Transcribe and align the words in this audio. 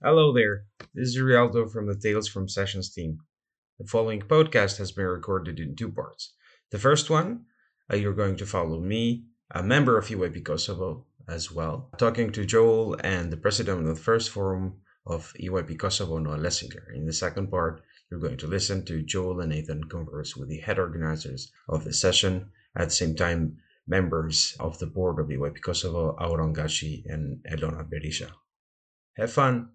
Hello 0.00 0.32
there, 0.32 0.62
this 0.94 1.08
is 1.08 1.20
Realdo 1.20 1.66
from 1.66 1.88
the 1.88 1.98
Tales 1.98 2.28
from 2.28 2.48
Sessions 2.48 2.88
team. 2.88 3.18
The 3.80 3.86
following 3.88 4.20
podcast 4.20 4.78
has 4.78 4.92
been 4.92 5.06
recorded 5.06 5.58
in 5.58 5.74
two 5.74 5.90
parts. 5.90 6.34
The 6.70 6.78
first 6.78 7.10
one, 7.10 7.46
uh, 7.92 7.96
you're 7.96 8.14
going 8.14 8.36
to 8.36 8.46
follow 8.46 8.78
me, 8.78 9.24
a 9.50 9.60
member 9.60 9.98
of 9.98 10.06
EYP 10.06 10.44
Kosovo 10.44 11.04
as 11.26 11.50
well, 11.50 11.90
talking 11.98 12.30
to 12.30 12.46
Joel 12.46 12.96
and 13.02 13.32
the 13.32 13.36
president 13.36 13.80
of 13.80 13.86
the 13.86 14.00
first 14.00 14.30
forum 14.30 14.76
of 15.04 15.34
EYP 15.40 15.80
Kosovo, 15.80 16.18
Noah 16.18 16.38
Lessinger. 16.38 16.94
In 16.94 17.04
the 17.04 17.12
second 17.12 17.50
part, 17.50 17.82
you're 18.08 18.20
going 18.20 18.36
to 18.36 18.46
listen 18.46 18.84
to 18.84 19.02
Joel 19.02 19.40
and 19.40 19.50
Nathan 19.50 19.82
converse 19.82 20.36
with 20.36 20.48
the 20.48 20.58
head 20.58 20.78
organizers 20.78 21.50
of 21.68 21.82
the 21.82 21.92
session, 21.92 22.52
at 22.76 22.84
the 22.84 22.94
same 22.94 23.16
time, 23.16 23.56
members 23.88 24.56
of 24.60 24.78
the 24.78 24.86
board 24.86 25.18
of 25.18 25.26
EYP 25.26 25.60
Kosovo, 25.60 26.14
Auron 26.20 26.54
Gashi 26.54 27.02
and 27.06 27.44
Elona 27.50 27.82
Berisha. 27.82 28.30
Have 29.16 29.32
fun! 29.32 29.70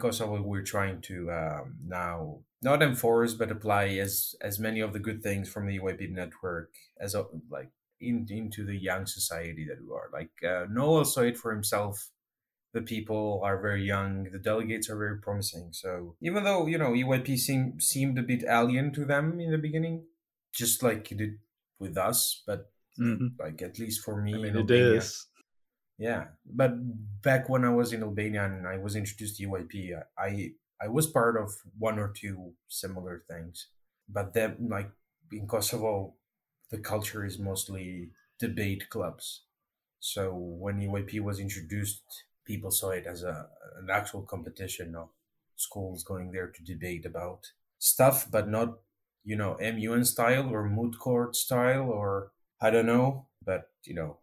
Because 0.00 0.20
of 0.20 0.30
what 0.30 0.44
we're 0.44 0.62
trying 0.62 1.00
to 1.02 1.30
um, 1.30 1.76
now 1.86 2.40
not 2.62 2.82
enforce 2.82 3.34
but 3.34 3.50
apply 3.50 3.84
as 4.06 4.34
as 4.40 4.58
many 4.58 4.80
of 4.80 4.92
the 4.92 4.98
good 4.98 5.22
things 5.22 5.48
from 5.52 5.66
the 5.66 5.78
EYP 5.78 6.10
network 6.10 6.70
as 7.00 7.14
a, 7.14 7.26
like 7.50 7.70
in, 8.00 8.26
into 8.30 8.64
the 8.64 8.76
young 8.76 9.04
society 9.06 9.64
that 9.68 9.80
we 9.84 9.90
are. 9.92 10.08
Like 10.12 10.32
uh, 10.42 10.66
Noah 10.70 11.04
saw 11.04 11.20
it 11.22 11.36
for 11.36 11.52
himself. 11.52 12.10
The 12.72 12.82
people 12.82 13.40
are 13.44 13.60
very 13.60 13.84
young. 13.84 14.24
The 14.30 14.38
delegates 14.38 14.88
are 14.90 14.96
very 14.96 15.18
promising. 15.20 15.72
So 15.72 16.16
even 16.20 16.44
though 16.44 16.66
you 16.66 16.78
know 16.78 16.92
EYP 16.92 17.36
seemed 17.36 17.82
seemed 17.82 18.18
a 18.18 18.22
bit 18.22 18.44
alien 18.44 18.92
to 18.92 19.04
them 19.04 19.40
in 19.40 19.50
the 19.50 19.58
beginning, 19.58 20.04
just 20.54 20.82
like 20.82 21.10
it 21.12 21.18
did 21.18 21.34
with 21.78 21.96
us, 21.98 22.42
but 22.46 22.70
Mhm. 22.98 23.38
like 23.38 23.62
at 23.62 23.78
least 23.78 24.04
for 24.04 24.20
me, 24.20 24.34
I 24.34 24.36
mean, 24.38 24.46
in 24.46 24.56
it 24.56 24.60
Albania, 24.60 24.98
is. 24.98 25.26
Yeah, 26.00 26.28
but 26.46 26.72
back 27.22 27.50
when 27.50 27.64
I 27.64 27.68
was 27.68 27.92
in 27.92 28.02
Albania 28.02 28.44
and 28.46 28.66
I 28.66 28.78
was 28.78 28.96
introduced 28.96 29.36
to 29.36 29.44
EYP, 29.44 29.92
I 30.18 30.52
I 30.82 30.88
was 30.88 31.06
part 31.06 31.36
of 31.36 31.52
one 31.78 31.98
or 31.98 32.08
two 32.08 32.54
similar 32.68 33.22
things. 33.28 33.68
But 34.08 34.32
then, 34.32 34.56
like 34.70 34.90
in 35.30 35.46
Kosovo, 35.46 36.14
the 36.70 36.78
culture 36.78 37.24
is 37.26 37.38
mostly 37.38 38.12
debate 38.38 38.88
clubs. 38.88 39.42
So 40.00 40.34
when 40.34 40.80
EYP 40.80 41.20
was 41.20 41.40
introduced, 41.40 42.04
people 42.46 42.70
saw 42.70 42.90
it 42.90 43.06
as 43.06 43.22
a 43.22 43.48
an 43.78 43.90
actual 43.90 44.22
competition 44.22 44.94
of 44.96 45.10
schools 45.56 46.04
going 46.04 46.32
there 46.32 46.48
to 46.48 46.64
debate 46.64 47.04
about 47.06 47.52
stuff, 47.78 48.26
but 48.30 48.48
not 48.48 48.78
you 49.24 49.36
know 49.36 49.56
MUN 49.60 50.04
style 50.06 50.48
or 50.50 50.68
moot 50.68 50.98
court 50.98 51.36
style 51.36 51.90
or 51.90 52.32
I 52.60 52.70
don't 52.70 52.86
know, 52.86 53.28
but 53.44 53.70
you 53.84 53.94
know 53.94 54.18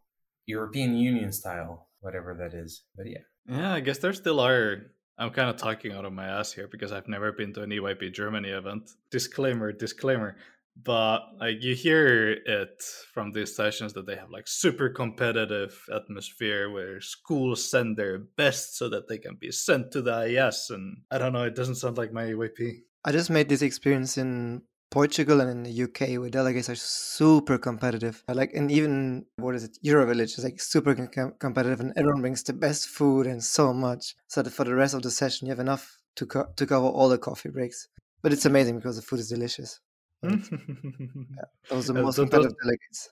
European 0.48 0.96
Union 0.96 1.32
style, 1.32 1.90
whatever 2.00 2.34
that 2.40 2.58
is. 2.58 2.84
But 2.96 3.08
yeah. 3.08 3.26
Yeah, 3.48 3.74
I 3.74 3.80
guess 3.82 4.00
there 4.00 4.14
still 4.14 4.40
are. 4.40 4.92
I'm 5.20 5.32
kind 5.32 5.50
of 5.50 5.58
talking 5.58 5.94
out 5.94 6.06
of 6.06 6.14
my 6.14 6.26
ass 6.26 6.52
here 6.52 6.68
because 6.68 6.92
I've 6.92 7.08
never 7.08 7.32
been 7.32 7.54
to 7.54 7.64
an 7.64 7.70
EYP 7.70 8.14
Germany 8.14 8.50
event. 8.50 8.92
Disclaimer, 9.12 9.72
disclaimer. 9.72 10.38
But 10.84 11.22
like 11.40 11.64
you 11.64 11.74
hear 11.74 12.30
it 12.32 12.84
from 13.14 13.32
these 13.32 13.56
sessions 13.56 13.94
that 13.94 14.06
they 14.06 14.16
have 14.16 14.30
like 14.30 14.48
super 14.48 14.90
competitive 14.90 15.76
atmosphere 15.94 16.70
where 16.70 17.02
schools 17.02 17.68
send 17.70 17.98
their 17.98 18.20
best 18.20 18.78
so 18.78 18.88
that 18.90 19.08
they 19.08 19.18
can 19.18 19.38
be 19.40 19.52
sent 19.52 19.92
to 19.92 20.04
the 20.04 20.48
IS, 20.48 20.68
and 20.70 20.98
I 21.10 21.18
don't 21.18 21.34
know. 21.34 21.44
It 21.44 21.56
doesn't 21.56 21.76
sound 21.76 21.98
like 21.98 22.14
my 22.14 22.26
EYP. 22.26 22.82
I 23.04 23.12
just 23.12 23.32
made 23.32 23.50
this 23.50 23.64
experience 23.64 24.18
in 24.20 24.62
Portugal 24.90 25.42
and 25.42 25.50
in 25.50 25.64
the 25.64 25.84
UK 25.84 26.18
where 26.20 26.30
delegates 26.30 26.70
are 26.70 26.76
super 26.76 27.58
competitive. 27.58 28.24
Like, 28.30 28.54
and 28.54 28.72
even 28.72 29.26
what 29.38 29.56
is 29.56 29.64
it, 29.64 29.78
Eurovillage 29.86 30.38
is 30.38 30.44
like 30.44 30.60
super 30.62 30.96
com- 30.96 31.34
competitive, 31.40 31.80
and 31.82 31.94
everyone 31.98 32.22
brings 32.22 32.44
the 32.44 32.54
best 32.54 32.88
food 32.88 33.28
and 33.28 33.44
so 33.44 33.74
much, 33.74 34.16
so 34.28 34.42
that 34.42 34.52
for 34.52 34.64
the 34.64 34.76
rest 34.76 34.94
of 34.94 35.02
the 35.02 35.12
session 35.12 35.48
you 35.48 35.52
have 35.52 35.60
enough 35.60 35.98
to 36.16 36.26
co- 36.26 36.48
to 36.56 36.66
cover 36.66 36.88
all 36.88 37.10
the 37.10 37.18
coffee 37.18 37.50
breaks. 37.50 37.88
But 38.24 38.34
it's 38.34 38.46
amazing 38.46 38.78
because 38.78 38.96
the 38.96 39.02
food 39.02 39.20
is 39.20 39.30
delicious. 39.30 39.80
It's- 40.24 40.50
those 41.70 41.90
are 41.90 41.94
the 41.94 42.00
Uh, 42.00 42.04
most 42.04 42.16
those- 42.18 42.24
competitive 42.30 42.56
delegates. 42.64 43.10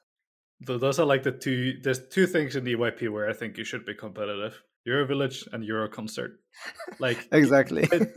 Those 0.62 1.00
are 1.00 1.06
like 1.06 1.24
the 1.24 1.34
two. 1.34 1.74
There's 1.84 2.08
two 2.08 2.26
things 2.26 2.56
in 2.56 2.64
the 2.64 2.76
EYP 2.76 3.10
where 3.10 3.30
I 3.30 3.34
think 3.34 3.58
you 3.58 3.66
should 3.66 3.86
be 3.86 3.94
competitive: 3.94 4.54
Eurovillage 4.88 5.46
and 5.52 5.64
Euroconcert. 5.68 6.38
Like 7.00 7.28
Exactly. 7.34 7.84
it- 7.92 8.10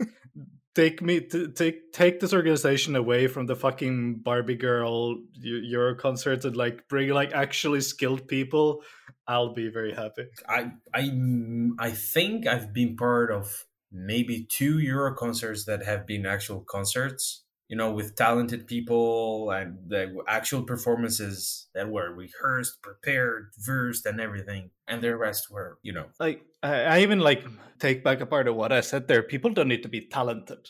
take 0.79 1.01
me 1.01 1.19
take 1.19 1.91
take 1.91 2.19
this 2.19 2.33
organization 2.33 2.95
away 2.95 3.27
from 3.27 3.47
the 3.47 3.55
fucking 3.55 4.21
Barbie 4.23 4.55
girl 4.55 5.17
Eu- 5.33 5.61
Euro 5.75 5.95
concerts 5.95 6.45
and 6.45 6.55
like 6.55 6.87
bring 6.87 7.09
like 7.09 7.33
actually 7.33 7.81
skilled 7.81 8.27
people. 8.27 8.83
I'll 9.27 9.53
be 9.53 9.69
very 9.69 9.93
happy. 9.93 10.25
I 10.47 10.71
I 10.93 11.11
I 11.79 11.91
think 11.91 12.47
I've 12.47 12.73
been 12.73 12.95
part 12.95 13.31
of 13.31 13.65
maybe 13.91 14.47
two 14.49 14.79
Euro 14.79 15.13
concerts 15.15 15.65
that 15.65 15.83
have 15.83 16.07
been 16.07 16.25
actual 16.25 16.61
concerts. 16.61 17.43
You 17.69 17.77
know, 17.77 17.91
with 17.91 18.15
talented 18.15 18.65
people 18.65 19.51
and 19.51 19.77
the 19.87 20.17
actual 20.27 20.63
performances 20.63 21.67
that 21.75 21.87
were 21.87 22.11
rehearsed, 22.11 22.81
prepared, 22.81 23.51
versed, 23.59 24.05
and 24.07 24.19
everything. 24.19 24.71
And 24.87 25.01
the 25.03 25.15
rest 25.15 25.51
were, 25.51 25.77
you 25.83 25.93
know, 25.93 26.05
Like 26.19 26.43
I, 26.63 27.01
even 27.01 27.19
like 27.19 27.45
take 27.79 28.03
back 28.03 28.21
a 28.21 28.25
part 28.25 28.47
of 28.47 28.55
what 28.55 28.71
I 28.71 28.81
said 28.81 29.07
there. 29.07 29.21
People 29.21 29.51
don't 29.51 29.67
need 29.67 29.83
to 29.83 29.89
be 29.89 30.01
talented. 30.01 30.69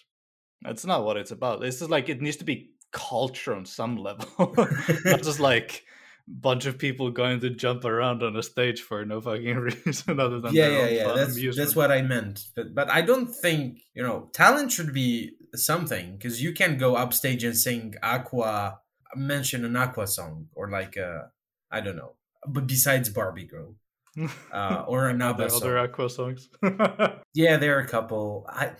That's 0.61 0.85
not 0.85 1.05
what 1.05 1.15
it's 1.17 1.31
about. 1.31 1.61
This 1.61 1.81
is 1.81 1.89
like 1.89 2.09
it 2.09 2.21
needs 2.21 2.37
to 2.37 2.43
be 2.43 2.71
culture 2.91 3.55
on 3.55 3.66
some 3.66 3.95
level, 3.95 4.53
not 5.05 5.23
just 5.23 5.39
like 5.39 5.85
bunch 6.29 6.67
of 6.67 6.77
people 6.77 7.09
going 7.09 7.39
to 7.39 7.49
jump 7.49 7.83
around 7.83 8.21
on 8.21 8.35
a 8.35 8.43
stage 8.43 8.81
for 8.81 9.03
no 9.03 9.19
fucking 9.19 9.57
reason 9.85 10.19
other 10.19 10.39
than 10.39 10.53
yeah, 10.53 10.69
their 10.69 10.77
yeah, 10.77 10.85
own 10.85 10.93
yeah. 10.93 11.03
fun 11.05 11.17
That's 11.17 11.57
that's 11.57 11.75
what 11.75 11.91
I 11.91 12.01
meant. 12.01 12.45
But 12.55 12.75
but 12.75 12.89
I 12.89 13.01
don't 13.01 13.27
think 13.27 13.79
you 13.93 14.03
know 14.03 14.29
talent 14.33 14.71
should 14.71 14.93
be 14.93 15.31
something 15.55 16.17
because 16.17 16.41
you 16.41 16.53
can't 16.53 16.77
go 16.79 16.95
upstage 16.95 17.43
and 17.43 17.57
sing 17.57 17.95
Aqua, 18.03 18.79
mention 19.15 19.65
an 19.65 19.75
Aqua 19.75 20.07
song 20.07 20.47
or 20.53 20.69
like 20.69 20.97
uh 20.97 21.23
I 21.71 21.81
don't 21.81 21.95
know. 21.97 22.13
But 22.47 22.67
besides 22.67 23.09
Barbie 23.09 23.45
Girl 23.45 23.75
uh, 24.53 24.85
or 24.87 25.07
an 25.07 25.21
Are 25.21 25.29
ABBA 25.31 25.49
song. 25.49 25.61
other 25.61 25.77
Aqua 25.77 26.09
songs. 26.09 26.49
Yeah, 27.33 27.57
there 27.57 27.77
are 27.77 27.81
a 27.81 27.87
couple. 27.87 28.45
I 28.49 28.71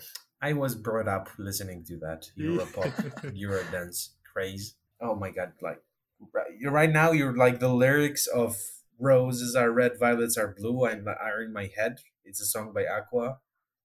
I 0.42 0.52
was 0.54 0.74
brought 0.74 1.08
up 1.08 1.28
listening 1.38 1.84
to 1.88 1.98
that 1.98 2.26
Europop, 2.38 2.92
Eurodance 3.36 4.10
craze. 4.32 4.74
Oh 5.00 5.14
my 5.14 5.30
god! 5.30 5.52
Like 5.62 5.80
right, 6.34 6.50
you're- 6.58 6.72
right 6.74 6.90
now, 6.90 7.12
you're 7.12 7.36
like 7.36 7.60
the 7.60 7.72
lyrics 7.72 8.26
of 8.26 8.56
"Roses 8.98 9.54
are 9.54 9.70
red, 9.70 9.92
violets 9.98 10.36
are 10.36 10.54
blue" 10.58 10.84
and 10.84 11.06
are 11.08 11.42
in 11.42 11.52
my 11.52 11.70
head. 11.76 11.98
It's 12.24 12.40
a 12.40 12.46
song 12.46 12.72
by 12.74 12.84
Aqua, 12.86 13.38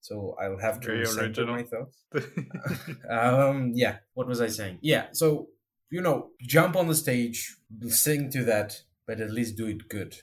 so 0.06 0.36
I'll 0.40 0.60
have 0.60 0.80
to 0.82 0.88
Very 0.88 1.06
center 1.08 1.48
my 1.48 1.64
thoughts. 1.64 1.98
um, 3.10 3.72
yeah. 3.74 3.98
What 4.14 4.28
was 4.28 4.40
I 4.40 4.50
saying? 4.50 4.78
Yeah. 4.82 5.08
So 5.14 5.48
you 5.90 6.00
know, 6.00 6.30
jump 6.42 6.76
on 6.76 6.88
the 6.88 6.94
stage, 6.94 7.58
sing 7.88 8.30
to 8.32 8.44
that, 8.44 8.84
but 9.08 9.20
at 9.20 9.32
least 9.32 9.58
do 9.58 9.66
it 9.66 9.90
good. 9.90 10.16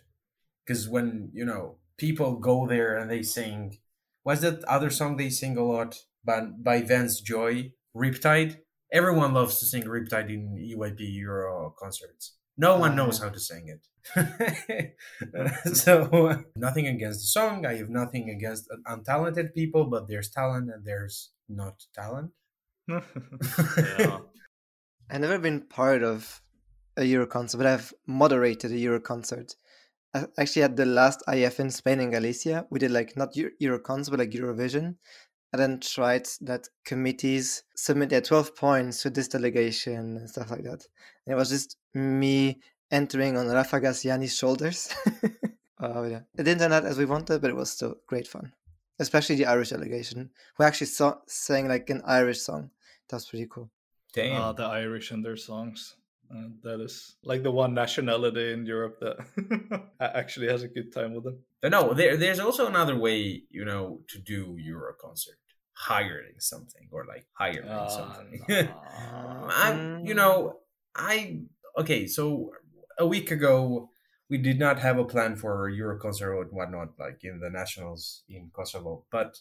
Because 0.64 0.88
when 0.88 1.30
you 1.32 1.44
know 1.44 1.78
people 1.98 2.36
go 2.36 2.68
there 2.68 2.96
and 2.96 3.10
they 3.10 3.24
sing, 3.24 3.78
what's 4.22 4.42
that 4.42 4.62
other 4.64 4.90
song 4.90 5.16
they 5.16 5.30
sing 5.30 5.56
a 5.56 5.64
lot 5.64 5.98
by 6.24 6.42
by 6.42 6.82
Vance 6.82 7.20
Joy, 7.20 7.72
Riptide? 7.96 8.58
Everyone 8.92 9.34
loves 9.34 9.58
to 9.58 9.66
sing 9.66 9.82
Riptide 9.82 10.30
in 10.30 10.54
EYP 10.56 11.00
Euro 11.26 11.74
concerts. 11.76 12.36
No 12.56 12.78
one 12.78 12.92
Ah, 12.92 12.94
knows 12.94 13.18
how 13.18 13.30
to 13.30 13.40
sing 13.40 13.68
it. 13.68 13.82
so 15.74 16.44
nothing 16.56 16.86
against 16.86 17.20
the 17.20 17.26
song. 17.26 17.64
I 17.66 17.74
have 17.76 17.88
nothing 17.88 18.30
against 18.30 18.68
untalented 18.86 19.54
people, 19.54 19.84
but 19.86 20.08
there's 20.08 20.28
talent 20.30 20.70
and 20.70 20.84
there's 20.84 21.30
not 21.48 21.82
talent. 21.94 22.30
yeah. 22.88 24.18
I've 25.10 25.20
never 25.20 25.38
been 25.38 25.62
part 25.62 26.02
of 26.02 26.40
a 26.96 27.04
Euro 27.04 27.26
concert, 27.26 27.58
but 27.58 27.66
I've 27.66 27.92
moderated 28.06 28.72
a 28.72 28.78
Euro 28.78 29.00
concert. 29.00 29.54
I- 30.14 30.26
Actually, 30.38 30.62
at 30.64 30.76
the 30.76 30.86
last 30.86 31.22
IF 31.28 31.60
in 31.60 31.70
Spain 31.70 32.00
and 32.00 32.12
Galicia, 32.12 32.66
we 32.70 32.78
did 32.78 32.90
like 32.90 33.16
not 33.16 33.36
Eu- 33.36 33.50
Euro 33.60 33.78
concert, 33.78 34.10
but 34.12 34.20
like 34.20 34.30
Eurovision, 34.30 34.96
and 35.52 35.60
then 35.60 35.80
tried 35.80 36.26
that 36.40 36.68
committees 36.84 37.62
submit 37.74 38.10
their 38.10 38.20
12 38.20 38.56
points 38.56 39.02
to 39.02 39.10
this 39.10 39.28
delegation 39.28 40.16
and 40.16 40.30
stuff 40.30 40.50
like 40.50 40.64
that. 40.64 40.86
And 41.26 41.32
it 41.32 41.36
was 41.36 41.50
just 41.50 41.76
me 41.94 42.60
entering 42.90 43.36
on 43.36 43.48
Rafa 43.48 43.80
Gassiani's 43.80 44.36
shoulders. 44.36 44.94
Oh, 45.82 46.04
yeah. 46.04 46.20
It 46.38 46.44
didn't 46.44 46.60
turn 46.60 46.72
out 46.72 46.84
as 46.84 46.96
we 46.96 47.04
wanted, 47.04 47.42
but 47.42 47.50
it 47.50 47.56
was 47.56 47.72
still 47.72 47.96
great 48.06 48.28
fun. 48.28 48.52
Especially 49.00 49.34
the 49.34 49.46
Irish 49.46 49.70
delegation, 49.70 50.30
who 50.56 50.62
actually 50.62 50.86
saw, 50.86 51.16
sang 51.26 51.66
like 51.66 51.90
an 51.90 52.02
Irish 52.04 52.40
song. 52.40 52.70
That 53.08 53.16
was 53.16 53.26
pretty 53.26 53.48
cool. 53.50 53.68
Damn. 54.14 54.40
Ah, 54.40 54.52
the 54.52 54.64
Irish 54.64 55.10
and 55.10 55.24
their 55.24 55.36
songs. 55.36 55.96
Uh, 56.32 56.48
that 56.62 56.80
is 56.80 57.16
like 57.24 57.42
the 57.42 57.50
one 57.50 57.74
nationality 57.74 58.52
in 58.52 58.64
Europe 58.64 58.98
that 59.00 59.90
actually 60.00 60.48
has 60.48 60.62
a 60.62 60.68
good 60.68 60.92
time 60.92 61.14
with 61.14 61.24
them. 61.24 61.38
But 61.60 61.72
no, 61.72 61.92
there, 61.94 62.16
there's 62.16 62.40
also 62.40 62.66
another 62.66 62.96
way, 62.96 63.42
you 63.50 63.64
know, 63.64 64.00
to 64.08 64.18
do 64.18 64.56
Euro 64.58 64.94
concert. 64.94 65.36
Hiring 65.74 66.34
something 66.38 66.88
or 66.90 67.04
like 67.06 67.26
hiring 67.32 67.68
Oh, 67.68 67.88
something. 67.88 68.44
no. 68.48 68.68
I, 69.50 70.00
you 70.04 70.14
know, 70.14 70.56
mm. 70.96 70.96
I 70.96 71.40
okay. 71.78 72.06
So 72.06 72.52
a 72.98 73.06
week 73.06 73.30
ago, 73.30 73.88
we 74.28 74.38
did 74.38 74.58
not 74.58 74.78
have 74.78 74.98
a 74.98 75.04
plan 75.04 75.36
for 75.36 75.70
Euroconcert 75.70 76.42
and 76.42 76.52
whatnot, 76.52 76.90
like 76.98 77.20
in 77.22 77.40
the 77.40 77.50
nationals 77.50 78.22
in 78.28 78.50
Kosovo. 78.52 79.04
But 79.10 79.38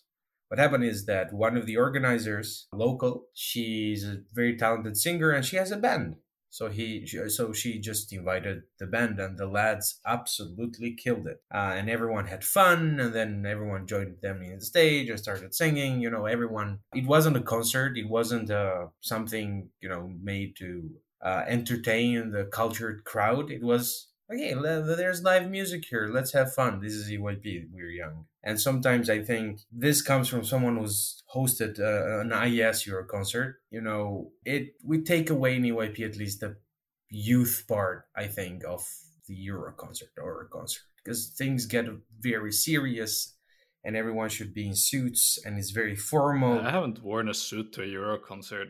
what 0.48 0.60
happened 0.60 0.84
is 0.84 1.06
that 1.06 1.32
one 1.34 1.56
of 1.56 1.66
the 1.66 1.78
organizers, 1.78 2.68
local, 2.74 3.26
she's 3.34 4.04
a 4.06 4.18
very 4.34 4.58
talented 4.58 4.98
singer 4.98 5.32
and 5.32 5.46
she 5.46 5.56
has 5.56 5.72
a 5.72 5.78
band. 5.78 6.16
So 6.52 6.68
he, 6.68 7.08
so 7.08 7.54
she 7.54 7.80
just 7.80 8.12
invited 8.12 8.64
the 8.78 8.86
band, 8.86 9.20
and 9.22 9.38
the 9.38 9.48
lads 9.48 10.02
absolutely 10.06 10.94
killed 10.94 11.26
it. 11.26 11.42
Uh, 11.54 11.72
and 11.78 11.90
everyone 11.90 12.28
had 12.28 12.44
fun, 12.44 13.00
and 13.00 13.14
then 13.14 13.46
everyone 13.46 13.88
joined 13.88 14.18
them 14.22 14.44
in 14.44 14.60
the 14.60 14.66
stage 14.66 15.10
and 15.10 15.18
started 15.18 15.56
singing. 15.56 16.02
You 16.02 16.10
know, 16.10 16.26
everyone. 16.26 16.80
It 16.94 17.06
wasn't 17.06 17.38
a 17.38 17.42
concert. 17.42 17.98
It 17.98 18.10
wasn't 18.10 18.52
uh, 18.52 18.88
something 19.00 19.70
you 19.80 19.88
know 19.88 20.12
made 20.22 20.58
to 20.58 20.92
uh, 21.22 21.44
entertain 21.48 22.32
the 22.32 22.44
cultured 22.44 23.06
crowd. 23.06 23.50
It 23.50 23.64
was 23.64 24.10
okay. 24.30 24.54
There's 24.54 25.24
live 25.24 25.50
music 25.50 25.86
here. 25.86 26.10
Let's 26.12 26.34
have 26.34 26.54
fun. 26.54 26.82
This 26.82 26.94
is 26.94 27.10
EYP. 27.10 27.70
We're 27.72 27.92
young, 27.92 28.26
and 28.44 28.60
sometimes 28.60 29.10
I 29.10 29.22
think 29.24 29.62
this 29.72 30.02
comes 30.02 30.28
from 30.28 30.44
someone 30.44 30.78
who's 30.78 31.24
hosted 31.34 31.80
uh, 31.80 32.22
an 32.22 32.34
IES 32.34 32.88
Euro 32.88 33.06
concert. 33.06 33.62
You 33.70 33.82
know, 33.82 34.32
it 34.46 34.74
we 34.84 35.04
take 35.04 35.30
away 35.30 35.56
in 35.56 35.64
EYP 35.64 36.00
at 36.02 36.18
least 36.18 36.40
the 36.40 36.58
youth 37.10 37.66
part. 37.68 38.06
I 38.16 38.28
think 38.28 38.64
of 38.66 38.84
the 39.28 39.36
Euro 39.36 39.74
concert 39.74 40.10
or 40.18 40.42
a 40.42 40.48
concert 40.48 40.84
because 41.04 41.30
things 41.38 41.66
get 41.66 41.86
very 42.20 42.52
serious. 42.52 43.36
And 43.84 43.96
everyone 43.96 44.30
should 44.30 44.54
be 44.54 44.68
in 44.68 44.76
suits, 44.76 45.40
and 45.44 45.58
it's 45.58 45.72
very 45.72 45.96
formal. 45.96 46.60
I 46.60 46.70
haven't 46.70 47.02
worn 47.02 47.28
a 47.28 47.34
suit 47.34 47.74
to 47.74 47.82
a 47.82 47.88
Euro 47.88 48.20
concert 48.20 48.68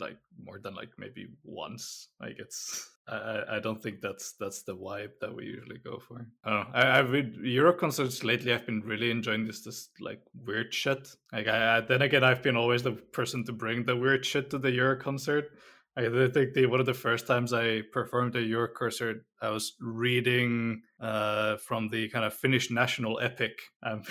like 0.00 0.18
more 0.42 0.58
than 0.58 0.74
like 0.74 0.90
maybe 0.98 1.28
once. 1.44 2.08
Like 2.20 2.36
it's 2.38 2.88
I, 3.08 3.56
I- 3.56 3.60
don't 3.60 3.82
think 3.82 4.00
that's 4.00 4.32
that's 4.38 4.62
the 4.62 4.76
vibe 4.76 5.12
that 5.20 5.34
we 5.34 5.46
usually 5.46 5.78
go 5.78 5.98
for. 5.98 6.26
I 6.44 6.50
don't 6.50 6.72
know. 6.72 6.78
I, 6.78 7.02
been 7.02 7.40
Euro 7.42 7.72
concerts 7.72 8.22
lately. 8.24 8.52
I've 8.52 8.66
been 8.66 8.82
really 8.82 9.10
enjoying 9.10 9.46
this 9.46 9.62
this 9.62 9.90
like 10.00 10.20
weird 10.46 10.72
shit. 10.72 11.08
Like 11.32 11.48
I, 11.48 11.78
I 11.78 11.80
then 11.80 12.02
again, 12.02 12.24
I've 12.24 12.42
been 12.42 12.56
always 12.56 12.82
the 12.82 12.92
person 12.92 13.44
to 13.44 13.52
bring 13.52 13.84
the 13.84 13.96
weird 13.96 14.24
shit 14.24 14.50
to 14.50 14.58
the 14.58 14.70
Euro 14.72 14.96
concert. 14.96 15.50
I 15.98 16.28
think 16.28 16.54
the, 16.54 16.66
one 16.66 16.78
of 16.78 16.86
the 16.86 16.94
first 16.94 17.26
times 17.26 17.52
I 17.52 17.82
performed 17.92 18.36
a 18.36 18.40
Euro 18.42 18.68
concert, 18.68 19.24
I 19.42 19.50
was 19.50 19.74
reading 19.80 20.82
uh, 21.00 21.56
from 21.56 21.88
the 21.88 22.08
kind 22.10 22.24
of 22.24 22.34
Finnish 22.34 22.70
national 22.70 23.18
epic. 23.18 23.58
Um, 23.82 24.02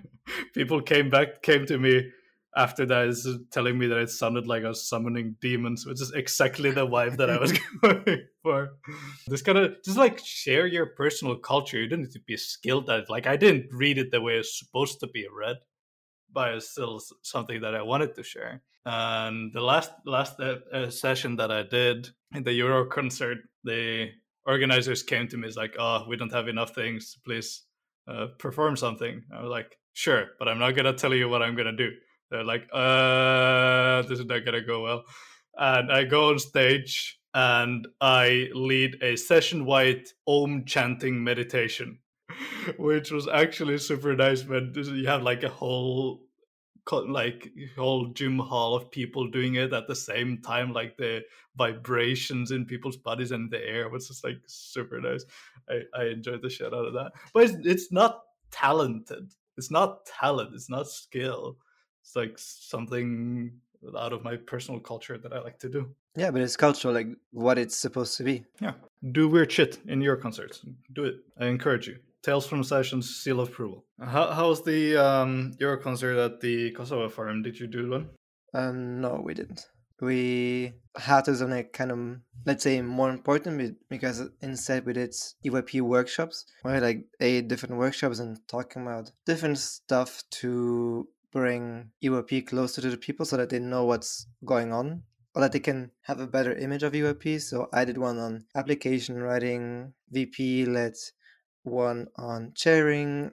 people 0.54 0.82
came 0.82 1.08
back, 1.08 1.42
came 1.42 1.64
to 1.66 1.78
me 1.78 2.10
after 2.56 2.86
that, 2.86 3.08
is 3.08 3.28
telling 3.52 3.78
me 3.78 3.86
that 3.86 3.98
it 3.98 4.10
sounded 4.10 4.46
like 4.46 4.64
I 4.64 4.68
was 4.68 4.88
summoning 4.88 5.36
demons, 5.40 5.86
which 5.86 6.00
is 6.00 6.12
exactly 6.12 6.70
the 6.70 6.86
vibe 6.86 7.18
that 7.18 7.30
I 7.30 7.38
was 7.38 7.52
going 7.82 8.26
for. 8.42 8.70
This 9.26 9.42
kind 9.42 9.58
of 9.58 9.74
just 9.84 9.98
like 9.98 10.18
share 10.24 10.66
your 10.66 10.86
personal 10.86 11.36
culture. 11.36 11.78
You 11.78 11.88
don't 11.88 12.00
need 12.00 12.12
to 12.12 12.20
be 12.26 12.36
skilled 12.36 12.88
at 12.88 13.00
it. 13.00 13.10
Like 13.10 13.26
I 13.26 13.36
didn't 13.36 13.66
read 13.70 13.98
it 13.98 14.10
the 14.10 14.22
way 14.22 14.34
it's 14.34 14.58
supposed 14.58 15.00
to 15.00 15.06
be 15.06 15.26
read, 15.30 15.56
but 16.32 16.54
it's 16.54 16.70
still 16.70 17.00
something 17.22 17.60
that 17.60 17.74
I 17.74 17.82
wanted 17.82 18.14
to 18.14 18.22
share. 18.22 18.62
And 18.86 19.52
the 19.52 19.60
last 19.60 19.90
last 20.06 20.40
uh, 20.40 20.56
uh, 20.72 20.90
session 20.90 21.36
that 21.36 21.50
I 21.50 21.64
did 21.64 22.08
in 22.34 22.44
the 22.44 22.52
Euro 22.52 22.86
concert, 22.86 23.38
the 23.64 24.10
organizers 24.46 25.02
came 25.02 25.28
to 25.28 25.36
me. 25.36 25.48
It's 25.48 25.56
like, 25.56 25.74
oh, 25.78 26.06
we 26.08 26.16
don't 26.16 26.32
have 26.32 26.48
enough 26.48 26.74
things. 26.74 27.18
Please 27.24 27.64
uh, 28.08 28.28
perform 28.38 28.76
something. 28.76 29.24
I 29.34 29.42
was 29.42 29.50
like, 29.50 29.76
sure, 29.92 30.28
but 30.38 30.48
I'm 30.48 30.58
not 30.58 30.76
gonna 30.76 30.92
tell 30.92 31.12
you 31.12 31.28
what 31.28 31.42
I'm 31.42 31.56
gonna 31.56 31.76
do. 31.76 31.90
They're 32.30 32.44
like, 32.44 32.68
uh, 32.72 34.02
this 34.02 34.18
is 34.18 34.26
not 34.26 34.44
gonna 34.44 34.62
go 34.62 34.82
well. 34.82 35.04
And 35.56 35.90
I 35.90 36.04
go 36.04 36.30
on 36.30 36.38
stage 36.38 37.18
and 37.34 37.86
I 38.00 38.48
lead 38.54 39.02
a 39.02 39.16
session-wide 39.16 40.04
Om 40.26 40.64
chanting 40.64 41.22
meditation, 41.22 41.98
which 42.78 43.10
was 43.10 43.28
actually 43.28 43.78
super 43.78 44.14
nice. 44.14 44.44
When 44.44 44.72
you 44.74 45.06
have 45.06 45.22
like 45.22 45.42
a 45.42 45.48
whole 45.48 46.26
like 46.92 47.52
whole 47.76 48.06
gym 48.12 48.38
hall 48.38 48.74
of 48.74 48.90
people 48.90 49.28
doing 49.28 49.56
it 49.56 49.72
at 49.72 49.88
the 49.88 49.94
same 49.94 50.38
time 50.38 50.72
like 50.72 50.96
the 50.96 51.20
vibrations 51.56 52.52
in 52.52 52.64
people's 52.64 52.96
bodies 52.96 53.32
and 53.32 53.50
the 53.50 53.58
air 53.58 53.88
was 53.88 54.06
just 54.06 54.22
like 54.22 54.38
super 54.46 55.00
nice 55.00 55.24
i, 55.68 55.80
I 55.98 56.04
enjoyed 56.04 56.42
the 56.42 56.50
shit 56.50 56.72
out 56.72 56.86
of 56.86 56.94
that 56.94 57.12
but 57.34 57.44
it's, 57.44 57.54
it's 57.66 57.92
not 57.92 58.22
talented 58.50 59.32
it's 59.56 59.70
not 59.70 60.06
talent 60.06 60.54
it's 60.54 60.70
not 60.70 60.88
skill 60.88 61.56
it's 62.06 62.14
like 62.14 62.38
something 62.38 63.50
out 63.98 64.12
of 64.12 64.22
my 64.24 64.36
personal 64.36 64.80
culture 64.80 65.18
that 65.18 65.32
i 65.32 65.40
like 65.40 65.58
to 65.58 65.68
do. 65.68 65.94
Yeah, 66.16 66.30
but 66.30 66.40
it's 66.40 66.56
cultural, 66.56 66.94
like 66.94 67.08
what 67.32 67.58
it's 67.58 67.76
supposed 67.76 68.16
to 68.16 68.24
be. 68.24 68.44
yeah. 68.60 68.72
Do 69.12 69.28
weird 69.28 69.52
shit 69.52 69.78
in 69.86 70.00
your 70.00 70.16
concerts. 70.16 70.64
Do 70.92 71.04
it. 71.04 71.16
I 71.38 71.46
encourage 71.46 71.86
you. 71.88 71.98
Tales 72.22 72.46
from 72.46 72.64
sessions 72.64 73.14
seal 73.22 73.40
of 73.40 73.48
approval. 73.50 73.84
How, 74.00 74.30
how's 74.32 74.62
the 74.64 74.96
um 74.96 75.52
your 75.60 75.76
concert 75.76 76.16
at 76.18 76.40
the 76.40 76.70
kosovo 76.72 77.08
forum? 77.08 77.42
Did 77.42 77.58
you 77.60 77.66
do 77.66 77.90
one? 77.90 78.08
Um, 78.54 79.00
no, 79.00 79.20
we 79.22 79.34
didn't. 79.34 79.66
We 80.00 80.72
had 80.96 81.24
to 81.24 81.34
something 81.36 81.56
like 81.56 81.72
kind 81.72 81.90
of, 81.92 81.98
let's 82.44 82.64
say, 82.64 82.80
more 82.82 83.10
important 83.10 83.76
because 83.88 84.22
instead 84.40 84.84
we 84.86 84.92
did 84.92 85.14
EYP 85.44 85.80
workshops, 85.82 86.46
where 86.62 86.72
we 86.72 86.76
had 86.76 86.82
like 86.82 87.04
eight 87.20 87.48
different 87.48 87.76
workshops 87.76 88.18
and 88.18 88.38
talking 88.48 88.82
about 88.82 89.10
different 89.26 89.58
stuff 89.58 90.22
to 90.40 91.08
bring 91.36 91.90
EYP 92.02 92.46
closer 92.46 92.80
to 92.80 92.88
the 92.88 92.96
people 92.96 93.26
so 93.26 93.36
that 93.36 93.50
they 93.50 93.58
know 93.58 93.84
what's 93.84 94.26
going 94.42 94.72
on 94.72 95.02
or 95.34 95.42
that 95.42 95.52
they 95.52 95.60
can 95.60 95.90
have 96.00 96.18
a 96.18 96.26
better 96.26 96.54
image 96.54 96.82
of 96.82 96.94
EYP. 96.94 97.42
So 97.42 97.68
I 97.74 97.84
did 97.84 97.98
one 97.98 98.18
on 98.18 98.46
application 98.54 99.20
writing, 99.20 99.92
VP 100.10 100.64
led 100.64 100.94
one 101.62 102.06
on 102.16 102.52
chairing, 102.54 103.32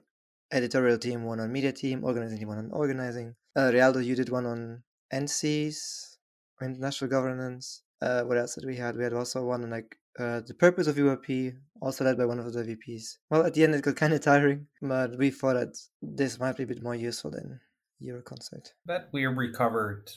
editorial 0.52 0.98
team 0.98 1.24
one 1.24 1.40
on 1.40 1.50
media 1.50 1.72
team, 1.72 2.04
organizing 2.04 2.38
team 2.38 2.48
one 2.48 2.58
on 2.58 2.70
organizing. 2.72 3.36
Uh, 3.56 3.70
Realdo, 3.72 4.00
you 4.00 4.14
did 4.14 4.28
one 4.28 4.44
on 4.44 4.82
NCs, 5.10 6.18
international 6.60 7.10
governance. 7.10 7.84
Uh, 8.02 8.22
what 8.24 8.36
else 8.36 8.54
did 8.56 8.66
we 8.66 8.76
had? 8.76 8.98
We 8.98 9.04
had 9.04 9.14
also 9.14 9.42
one 9.46 9.62
on 9.64 9.70
like 9.70 9.96
uh, 10.18 10.40
the 10.46 10.52
purpose 10.52 10.88
of 10.88 10.96
EYP, 10.96 11.56
also 11.80 12.04
led 12.04 12.18
by 12.18 12.26
one 12.26 12.38
of 12.38 12.52
the 12.52 12.64
VPs. 12.64 13.16
Well, 13.30 13.46
at 13.46 13.54
the 13.54 13.64
end 13.64 13.74
it 13.74 13.82
got 13.82 13.96
kind 14.02 14.12
of 14.12 14.20
tiring, 14.20 14.66
but 14.82 15.16
we 15.16 15.30
thought 15.30 15.54
that 15.54 15.74
this 16.02 16.38
might 16.38 16.58
be 16.58 16.64
a 16.64 16.66
bit 16.66 16.82
more 16.82 16.94
useful 16.94 17.30
than 18.00 18.08
Euroconcert. 18.08 18.68
But 18.86 19.08
we 19.12 19.26
recovered 19.26 20.10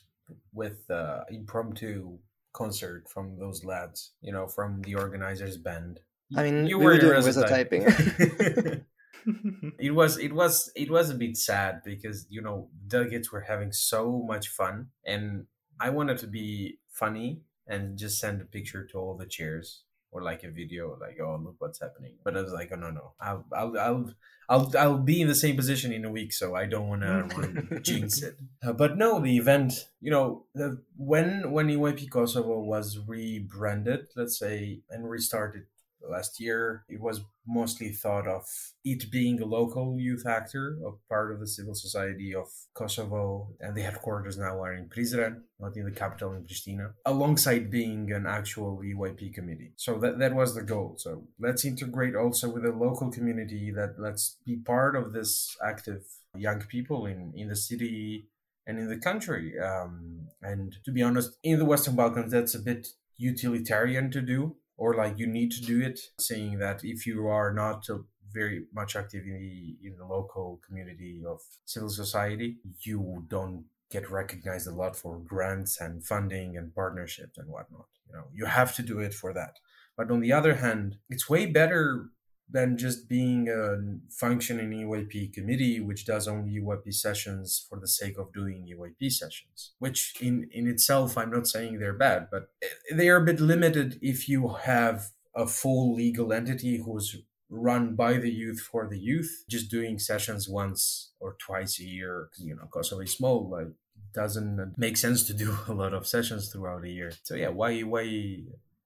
with 0.53 0.89
uh, 0.89 1.23
impromptu 1.29 2.17
concert 2.53 3.07
from 3.09 3.37
those 3.37 3.63
lads, 3.63 4.13
you 4.21 4.31
know, 4.31 4.47
from 4.47 4.81
the 4.81 4.95
organizers' 4.95 5.57
band. 5.57 5.99
I 6.35 6.43
mean, 6.43 6.67
you 6.67 6.77
we 6.77 6.85
were 6.85 6.93
in 6.93 6.99
doing 6.99 7.21
Resotype. 7.21 7.49
typing. 7.49 8.85
it 9.79 9.93
was 9.93 10.17
it 10.17 10.33
was 10.33 10.71
it 10.75 10.89
was 10.89 11.09
a 11.09 11.15
bit 11.15 11.35
sad 11.37 11.81
because 11.83 12.25
you 12.29 12.41
know 12.41 12.69
delegates 12.87 13.31
were 13.31 13.41
having 13.41 13.71
so 13.71 14.23
much 14.25 14.47
fun 14.47 14.87
and 15.05 15.45
i 15.79 15.89
wanted 15.89 16.17
to 16.17 16.27
be 16.27 16.77
funny 16.91 17.41
and 17.67 17.97
just 17.97 18.19
send 18.19 18.41
a 18.41 18.45
picture 18.45 18.85
to 18.85 18.97
all 18.97 19.17
the 19.17 19.25
chairs 19.25 19.83
or 20.11 20.23
like 20.23 20.43
a 20.43 20.49
video 20.49 20.97
like 20.99 21.17
oh 21.21 21.39
look 21.43 21.55
what's 21.59 21.79
happening. 21.79 22.13
But 22.23 22.37
i 22.37 22.41
was 22.41 22.53
like 22.53 22.71
oh 22.73 22.75
no 22.75 22.91
no. 22.91 23.13
I'll 23.19 23.45
i'll 23.53 23.77
i'll 23.79 24.13
i'll, 24.49 24.77
I'll 24.77 24.97
be 24.97 25.21
in 25.21 25.27
the 25.27 25.35
same 25.35 25.55
position 25.55 25.91
in 25.91 26.05
a 26.05 26.11
week 26.11 26.33
so 26.33 26.55
i 26.55 26.65
don't 26.65 26.87
want 26.87 27.01
to 27.01 27.79
jinx 27.81 28.21
it. 28.21 28.37
Uh, 28.65 28.73
but 28.73 28.97
no 28.97 29.19
the 29.19 29.37
event 29.37 29.73
you 29.99 30.11
know 30.11 30.45
the, 30.53 30.81
when 30.95 31.51
when 31.51 31.67
EYP 31.67 32.09
kosovo 32.09 32.59
was 32.59 32.99
rebranded 33.05 34.07
let's 34.15 34.37
say 34.39 34.81
and 34.89 35.09
restarted 35.09 35.65
last 36.09 36.39
year 36.39 36.83
it 36.89 36.99
was 36.99 37.21
mostly 37.45 37.89
thought 37.89 38.27
of 38.27 38.43
it 38.83 39.09
being 39.09 39.41
a 39.41 39.45
local 39.45 39.97
youth 39.99 40.25
actor 40.25 40.77
a 40.85 40.91
part 41.09 41.31
of 41.31 41.39
the 41.39 41.47
civil 41.47 41.73
society 41.73 42.33
of 42.35 42.47
kosovo 42.73 43.49
and 43.59 43.75
the 43.75 43.81
headquarters 43.81 44.37
now 44.37 44.61
are 44.61 44.73
in 44.73 44.87
prizren 44.89 45.41
not 45.59 45.75
in 45.75 45.85
the 45.85 45.91
capital 45.91 46.33
in 46.33 46.43
pristina 46.43 46.91
alongside 47.05 47.71
being 47.71 48.11
an 48.11 48.25
actual 48.25 48.79
eyp 48.83 49.33
committee. 49.33 49.71
So 49.75 49.97
that, 49.99 50.19
that 50.19 50.35
was 50.35 50.55
the 50.55 50.61
goal. 50.61 50.95
So 50.97 51.23
let's 51.39 51.65
integrate 51.65 52.15
also 52.15 52.49
with 52.49 52.63
the 52.63 52.71
local 52.71 53.11
community 53.11 53.71
that 53.71 53.95
let's 53.97 54.37
be 54.45 54.57
part 54.57 54.95
of 54.95 55.13
this 55.13 55.55
active 55.65 56.03
young 56.35 56.61
people 56.61 57.05
in 57.05 57.33
in 57.35 57.47
the 57.49 57.55
city 57.55 58.29
and 58.65 58.77
in 58.79 58.89
the 58.89 58.97
country. 58.97 59.53
Um, 59.59 60.27
and 60.41 60.75
to 60.85 60.91
be 60.91 61.01
honest 61.01 61.31
in 61.43 61.59
the 61.59 61.65
western 61.65 61.95
balkans 61.95 62.31
that's 62.31 62.55
a 62.55 62.59
bit 62.59 62.89
utilitarian 63.17 64.11
to 64.11 64.21
do 64.21 64.55
or 64.77 64.95
like 64.95 65.17
you 65.17 65.27
need 65.27 65.51
to 65.51 65.61
do 65.61 65.81
it 65.81 65.99
saying 66.19 66.59
that 66.59 66.81
if 66.83 67.05
you 67.05 67.27
are 67.27 67.53
not 67.53 67.85
very 68.33 68.65
much 68.73 68.95
active 68.95 69.23
in 69.23 69.33
the, 69.33 69.87
in 69.87 69.97
the 69.97 70.05
local 70.05 70.59
community 70.65 71.21
of 71.27 71.39
civil 71.65 71.89
society 71.89 72.57
you 72.81 73.25
don't 73.29 73.65
get 73.89 74.09
recognized 74.11 74.67
a 74.67 74.71
lot 74.71 74.95
for 74.95 75.19
grants 75.19 75.79
and 75.79 76.05
funding 76.05 76.57
and 76.57 76.75
partnerships 76.75 77.37
and 77.37 77.49
whatnot 77.49 77.85
you 78.07 78.13
know? 78.15 78.25
You 78.33 78.45
have 78.45 78.75
to 78.75 78.81
do 78.81 78.99
it 78.99 79.13
for 79.13 79.33
that. 79.33 79.55
But 79.95 80.11
on 80.11 80.19
the 80.19 80.33
other 80.33 80.55
hand 80.55 80.97
it's 81.09 81.29
way 81.29 81.45
better 81.45 82.09
than 82.49 82.77
just 82.77 83.09
being 83.09 83.49
a 83.49 83.77
functioning 84.09 84.71
EYP 84.71 85.33
committee, 85.33 85.79
which 85.79 86.05
does 86.05 86.27
only 86.27 86.59
EYP 86.59 86.93
sessions 86.93 87.65
for 87.67 87.79
the 87.79 87.87
sake 87.87 88.17
of 88.17 88.31
doing 88.33 88.65
EYP 88.65 89.11
sessions, 89.11 89.73
which 89.79 90.15
in, 90.21 90.47
in 90.51 90.67
itself, 90.67 91.17
I'm 91.17 91.31
not 91.31 91.47
saying 91.47 91.79
they're 91.79 91.93
bad, 91.93 92.27
but 92.31 92.49
they 92.91 93.09
are 93.09 93.17
a 93.17 93.25
bit 93.25 93.41
limited 93.41 93.99
if 94.01 94.29
you 94.29 94.47
have 94.47 95.09
a 95.35 95.45
full 95.45 95.93
legal 95.93 96.31
entity 96.31 96.81
who's 96.83 97.17
run 97.49 97.95
by 97.95 98.13
the 98.13 98.31
youth 98.31 98.59
for 98.59 98.87
the 98.87 98.99
youth, 98.99 99.43
just 99.49 99.69
doing 99.69 99.99
sessions 99.99 100.47
once 100.49 101.11
or 101.19 101.35
twice 101.39 101.79
a 101.79 101.83
year, 101.83 102.29
you 102.37 102.55
know, 102.55 102.67
Kosovo 102.71 103.01
is 103.01 103.13
small, 103.13 103.49
like 103.49 103.67
doesn't 104.13 104.73
make 104.77 104.97
sense 104.97 105.23
to 105.23 105.33
do 105.33 105.57
a 105.67 105.73
lot 105.73 105.93
of 105.93 106.07
sessions 106.07 106.49
throughout 106.49 106.85
a 106.85 106.89
year. 106.89 107.11
So 107.23 107.35
yeah, 107.35 107.49
why 107.49 107.81
why 107.81 108.43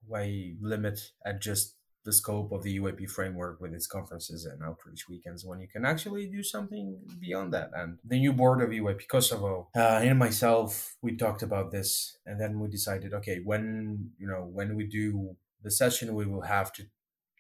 why 0.08 0.54
limit 0.62 1.12
at 1.26 1.42
just 1.42 1.76
the 2.04 2.14
scope 2.14 2.52
of 2.52 2.64
the 2.64 2.80
EYP 2.80 3.10
framework 3.10 3.62
with 3.62 3.74
its 3.74 3.88
conferences 3.88 4.46
and 4.46 4.62
outreach 4.64 5.08
weekends 5.08 5.46
when 5.46 5.60
you 5.60 5.68
can 5.68 5.86
actually 5.86 6.28
do 6.28 6.44
something 6.44 7.00
beyond 7.20 7.54
that. 7.54 7.70
And 7.76 8.00
the 8.04 8.20
new 8.20 8.34
board 8.34 8.62
of 8.62 8.70
EYP 8.70 9.08
Kosovo 9.08 9.70
uh, 9.76 10.00
and 10.04 10.18
myself, 10.18 10.96
we 11.02 11.16
talked 11.16 11.44
about 11.44 11.72
this, 11.72 12.18
and 12.26 12.40
then 12.40 12.60
we 12.60 12.70
decided, 12.70 13.14
okay, 13.14 13.40
when 13.44 14.12
you 14.18 14.28
know 14.28 14.50
when 14.52 14.76
we 14.76 14.86
do 14.86 15.36
the 15.64 15.72
session, 15.72 16.16
we 16.16 16.26
will 16.26 16.42
have 16.42 16.74
to 16.74 16.84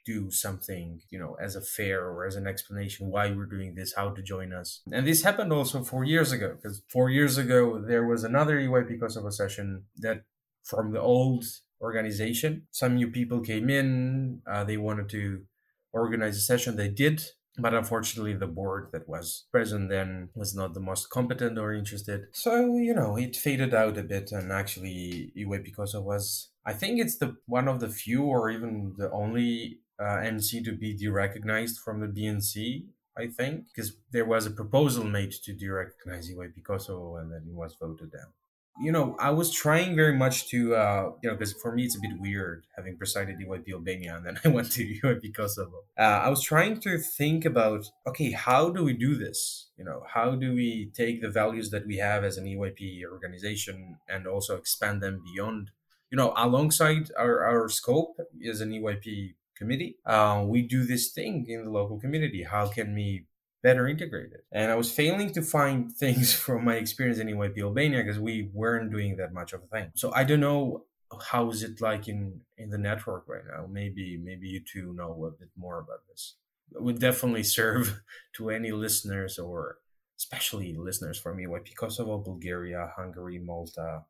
do 0.06 0.32
something, 0.32 1.02
you 1.10 1.20
know, 1.20 1.38
as 1.40 1.56
a 1.56 1.62
fair 1.62 2.06
or 2.06 2.26
as 2.26 2.36
an 2.36 2.48
explanation 2.48 3.10
why 3.10 3.30
we're 3.30 3.46
doing 3.46 3.76
this, 3.76 3.94
how 3.96 4.10
to 4.10 4.22
join 4.22 4.54
us. 4.54 4.82
And 4.92 5.06
this 5.08 5.24
happened 5.24 5.54
also 5.54 5.84
four 5.84 6.04
years 6.04 6.32
ago, 6.32 6.56
because 6.56 6.82
four 6.90 7.10
years 7.10 7.38
ago 7.38 7.80
there 7.80 8.06
was 8.06 8.24
another 8.24 8.60
EYP 8.60 9.00
Kosovo 9.00 9.30
session 9.30 9.84
that 9.98 10.24
from 10.64 10.92
the 10.92 11.02
old 11.02 11.44
organization. 11.82 12.68
Some 12.72 12.96
new 12.96 13.10
people 13.10 13.42
came 13.42 13.70
in. 13.70 14.42
Uh, 14.50 14.64
they 14.64 14.78
wanted 14.78 15.10
to 15.10 15.44
organize 15.92 16.38
a 16.38 16.42
session. 16.42 16.76
They 16.76 16.90
did. 16.90 17.24
But 17.58 17.74
unfortunately, 17.74 18.34
the 18.34 18.48
board 18.48 18.90
that 18.94 19.10
was 19.10 19.46
present 19.52 19.90
then 19.90 20.30
was 20.34 20.56
not 20.56 20.74
the 20.74 20.80
most 20.80 21.10
competent 21.10 21.58
or 21.58 21.74
interested. 21.74 22.28
So, 22.32 22.78
you 22.78 22.94
know, 22.94 23.18
it 23.18 23.36
faded 23.36 23.74
out 23.74 23.98
a 23.98 24.04
bit. 24.04 24.32
And 24.32 24.54
actually, 24.54 25.34
EYP 25.38 25.76
Kosovo 25.76 26.06
was, 26.06 26.50
I 26.66 26.74
think 26.74 27.00
it's 27.00 27.18
the 27.18 27.36
one 27.48 27.68
of 27.68 27.82
the 27.82 27.90
few 27.90 28.24
or 28.24 28.50
even 28.50 28.94
the 28.98 29.12
only 29.12 29.80
uh, 30.00 30.20
NC 30.24 30.64
to 30.64 30.72
be 30.72 30.96
derecognized 30.96 31.80
from 31.80 32.00
the 32.00 32.08
BNC 32.08 32.86
I 33.18 33.28
think, 33.28 33.66
because 33.68 33.98
there 34.12 34.26
was 34.26 34.46
a 34.46 34.52
proposal 34.52 35.04
made 35.04 35.32
to 35.32 35.54
derecognize 35.54 36.30
EYP 36.32 36.64
Kosovo 36.64 37.18
and 37.18 37.32
then 37.32 37.44
it 37.48 37.54
was 37.54 37.76
voted 37.80 38.12
down 38.12 38.32
you 38.80 38.92
know, 38.92 39.16
I 39.20 39.32
was 39.32 39.52
trying 39.52 39.96
very 39.96 40.16
much 40.16 40.48
to, 40.50 40.76
uh, 40.76 41.12
you 41.22 41.30
know, 41.30 41.36
because 41.36 41.54
for 41.54 41.74
me 41.74 41.84
it's 41.84 41.96
a 41.96 42.00
bit 42.00 42.20
weird 42.20 42.66
having 42.76 42.98
presided 42.98 43.38
EYP 43.38 43.74
Albania 43.74 44.16
and 44.16 44.26
then 44.26 44.40
I 44.46 44.48
went 44.48 44.72
to 44.74 44.84
EYP 44.84 45.36
Kosovo. 45.36 45.84
Uh, 45.98 46.02
I 46.02 46.30
was 46.30 46.42
trying 46.42 46.80
to 46.82 46.98
think 46.98 47.46
about, 47.46 47.86
okay, 48.08 48.32
how 48.32 48.70
do 48.70 48.84
we 48.84 48.94
do 48.94 49.16
this? 49.16 49.70
You 49.78 49.86
know, 49.86 50.04
how 50.08 50.36
do 50.36 50.54
we 50.54 50.92
take 50.96 51.22
the 51.22 51.30
values 51.30 51.70
that 51.72 51.86
we 51.86 51.98
have 51.98 52.24
as 52.24 52.38
an 52.38 52.46
EYP 52.46 53.04
organization 53.12 53.98
and 54.08 54.26
also 54.26 54.56
expand 54.56 55.02
them 55.02 55.22
beyond, 55.34 55.72
you 56.10 56.18
know, 56.18 56.34
alongside 56.38 57.10
our, 57.18 57.44
our 57.44 57.70
scope 57.70 58.18
as 58.48 58.62
an 58.62 58.72
EYP 58.72 59.36
committee? 59.56 59.98
Uh, 60.06 60.44
we 60.48 60.62
do 60.62 60.86
this 60.86 61.12
thing 61.12 61.46
in 61.48 61.66
the 61.66 61.72
local 61.72 62.00
community. 62.00 62.44
How 62.44 62.68
can 62.68 62.96
we 62.96 63.26
better 63.64 63.88
integrated. 63.88 64.42
And 64.52 64.72
I 64.72 64.76
was 64.76 64.92
failing 64.92 65.32
to 65.34 65.42
find 65.42 65.92
things 66.04 66.34
from 66.34 66.66
my 66.66 66.76
experience 66.76 67.20
in 67.20 67.28
EYP 67.28 67.62
Albania 67.62 68.04
because 68.04 68.20
we 68.20 68.50
weren't 68.54 68.92
doing 68.92 69.18
that 69.18 69.34
much 69.34 69.54
of 69.54 69.64
a 69.64 69.68
thing. 69.68 69.92
So 69.96 70.12
I 70.14 70.24
don't 70.24 70.40
know 70.40 70.86
how 71.30 71.50
is 71.50 71.62
it 71.64 71.82
like 71.82 72.08
in 72.08 72.42
in 72.58 72.70
the 72.70 72.78
network 72.78 73.28
right 73.28 73.44
now. 73.46 73.68
Maybe 73.70 74.18
maybe 74.18 74.48
you 74.48 74.62
two 74.62 74.94
know 74.94 75.26
a 75.26 75.32
bit 75.32 75.50
more 75.58 75.80
about 75.80 76.08
this. 76.10 76.36
It 76.74 76.82
would 76.82 77.00
definitely 77.00 77.44
serve 77.60 78.02
to 78.36 78.50
any 78.50 78.72
listeners 78.72 79.38
or 79.38 79.78
especially 80.18 80.76
listeners 80.76 81.20
from 81.20 81.38
EYP 81.38 81.76
Kosovo, 81.76 82.20
Bulgaria, 82.20 82.92
Hungary, 82.96 83.40
Malta, 83.40 84.04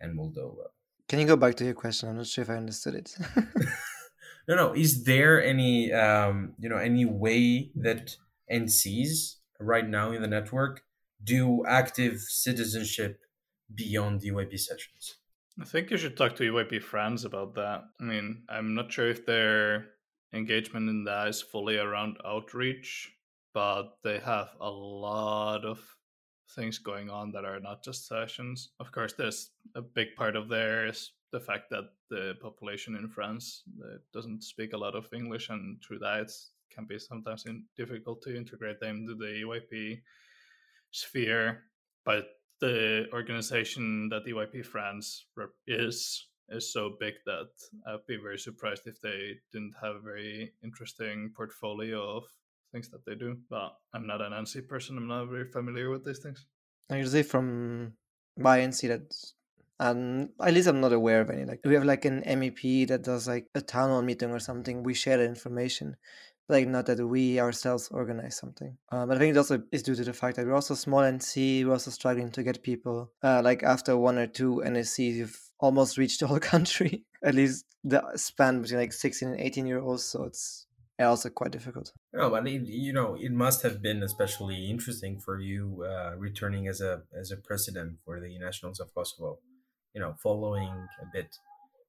and 0.00 0.16
Moldova. 0.16 0.68
Can 1.08 1.18
you 1.18 1.26
go 1.26 1.36
back 1.36 1.56
to 1.56 1.64
your 1.64 1.74
question? 1.74 2.08
I'm 2.08 2.16
not 2.16 2.26
sure 2.26 2.42
if 2.42 2.50
I 2.50 2.54
understood 2.54 2.94
it. 2.94 3.16
no, 4.48 4.54
no. 4.54 4.72
Is 4.74 5.04
there 5.04 5.42
any 5.42 5.92
um, 5.92 6.54
you 6.58 6.68
know 6.68 6.76
any 6.76 7.04
way 7.04 7.70
that 7.76 8.16
NCs 8.52 9.36
right 9.60 9.88
now 9.88 10.12
in 10.12 10.22
the 10.22 10.28
network 10.28 10.82
do 11.22 11.64
active 11.66 12.20
citizenship 12.20 13.20
beyond 13.74 14.20
EYP 14.20 14.58
sessions. 14.58 15.16
I 15.60 15.64
think 15.64 15.90
you 15.90 15.96
should 15.96 16.16
talk 16.16 16.36
to 16.36 16.52
EYP 16.52 16.82
France 16.82 17.24
about 17.24 17.54
that. 17.54 17.84
I 18.00 18.04
mean, 18.04 18.42
I'm 18.48 18.74
not 18.74 18.92
sure 18.92 19.08
if 19.08 19.24
their 19.24 19.86
engagement 20.32 20.88
in 20.90 21.04
that 21.04 21.28
is 21.28 21.40
fully 21.40 21.78
around 21.78 22.18
outreach, 22.24 23.10
but 23.54 23.96
they 24.04 24.18
have 24.18 24.50
a 24.60 24.70
lot 24.70 25.64
of 25.64 25.80
things 26.54 26.78
going 26.78 27.10
on 27.10 27.32
that 27.32 27.44
are 27.44 27.58
not 27.58 27.82
just 27.82 28.06
sessions. 28.06 28.70
Of 28.78 28.92
course, 28.92 29.14
there's 29.14 29.50
a 29.74 29.82
big 29.82 30.14
part 30.16 30.36
of 30.36 30.48
there 30.48 30.86
is 30.86 31.12
the 31.32 31.40
fact 31.40 31.70
that 31.70 31.84
the 32.10 32.34
population 32.40 32.94
in 32.94 33.08
France 33.08 33.62
uh, 33.82 33.96
doesn't 34.12 34.44
speak 34.44 34.74
a 34.74 34.78
lot 34.78 34.94
of 34.94 35.12
English, 35.12 35.48
and 35.48 35.82
through 35.82 36.00
that, 36.00 36.20
it's 36.20 36.50
can 36.70 36.86
be 36.86 36.98
sometimes 36.98 37.44
difficult 37.76 38.22
to 38.22 38.36
integrate 38.36 38.80
them 38.80 38.96
into 38.96 39.14
the 39.14 39.42
EYP 39.42 40.00
sphere. 40.90 41.62
But 42.04 42.26
the 42.60 43.06
organization 43.12 44.08
that 44.10 44.26
EYP 44.26 44.64
France 44.64 45.26
is 45.66 46.28
is 46.48 46.72
so 46.72 46.96
big 47.00 47.14
that 47.24 47.48
I'd 47.88 48.06
be 48.06 48.16
very 48.16 48.38
surprised 48.38 48.86
if 48.86 49.00
they 49.00 49.34
didn't 49.52 49.74
have 49.82 49.96
a 49.96 50.00
very 50.00 50.52
interesting 50.62 51.32
portfolio 51.36 52.18
of 52.18 52.24
things 52.70 52.88
that 52.90 53.04
they 53.04 53.16
do. 53.16 53.36
But 53.50 53.74
I'm 53.92 54.06
not 54.06 54.20
an 54.20 54.32
NC 54.32 54.68
person. 54.68 54.96
I'm 54.96 55.08
not 55.08 55.28
very 55.28 55.50
familiar 55.50 55.90
with 55.90 56.04
these 56.04 56.20
things. 56.20 56.46
I 56.88 57.02
say 57.02 57.24
from 57.24 57.94
my 58.36 58.60
NC 58.60 58.88
that 58.88 59.12
and 59.78 60.30
at 60.40 60.54
least 60.54 60.68
I'm 60.68 60.80
not 60.80 60.92
aware 60.92 61.20
of 61.20 61.30
any. 61.30 61.44
Like 61.44 61.60
we 61.64 61.74
have 61.74 61.84
like 61.84 62.04
an 62.04 62.22
MEP 62.22 62.88
that 62.88 63.02
does 63.02 63.28
like 63.28 63.46
a 63.54 63.60
town 63.60 63.90
hall 63.90 64.02
meeting 64.02 64.30
or 64.30 64.38
something. 64.38 64.82
We 64.82 64.94
share 64.94 65.18
the 65.18 65.24
information, 65.24 65.96
like 66.48 66.68
not 66.68 66.86
that 66.86 67.04
we 67.04 67.40
ourselves 67.40 67.88
organize 67.90 68.36
something. 68.36 68.76
Um, 68.92 69.08
but 69.08 69.16
I 69.16 69.20
think 69.20 69.34
it 69.34 69.38
also 69.38 69.62
is 69.72 69.82
due 69.82 69.94
to 69.94 70.04
the 70.04 70.12
fact 70.12 70.36
that 70.36 70.46
we're 70.46 70.54
also 70.54 70.74
small 70.74 71.00
and 71.00 71.22
see 71.22 71.64
we're 71.64 71.72
also 71.72 71.90
struggling 71.90 72.30
to 72.32 72.42
get 72.42 72.62
people. 72.62 73.10
Uh, 73.22 73.42
like 73.42 73.62
after 73.62 73.96
one 73.96 74.18
or 74.18 74.26
two 74.26 74.62
NSCs, 74.64 75.14
you've 75.14 75.40
almost 75.58 75.98
reached 75.98 76.20
the 76.20 76.26
whole 76.26 76.40
country. 76.54 77.04
At 77.22 77.34
least 77.34 77.64
the 77.82 78.02
span 78.16 78.62
between 78.62 78.80
like 78.80 78.92
16 78.92 79.28
and 79.28 79.40
18 79.40 79.66
year 79.66 79.80
olds. 79.80 80.04
So 80.04 80.24
it's 80.24 80.66
also 80.98 81.28
quite 81.28 81.50
difficult. 81.50 81.92
No, 82.12 82.30
but 82.30 82.46
it, 82.46 82.62
you 82.66 82.92
know, 82.92 83.16
it 83.20 83.32
must 83.32 83.62
have 83.62 83.82
been 83.82 84.02
especially 84.02 84.70
interesting 84.70 85.18
for 85.18 85.40
you 85.40 85.84
uh, 85.84 86.16
returning 86.16 86.68
as 86.68 86.80
a 86.80 87.02
as 87.18 87.30
a 87.30 87.36
president 87.36 87.98
for 88.04 88.20
the 88.20 88.38
Nationals 88.38 88.80
of 88.80 88.94
Kosovo. 88.94 89.38
You 89.94 90.00
know, 90.00 90.14
following 90.22 90.88
a 91.00 91.06
bit 91.12 91.36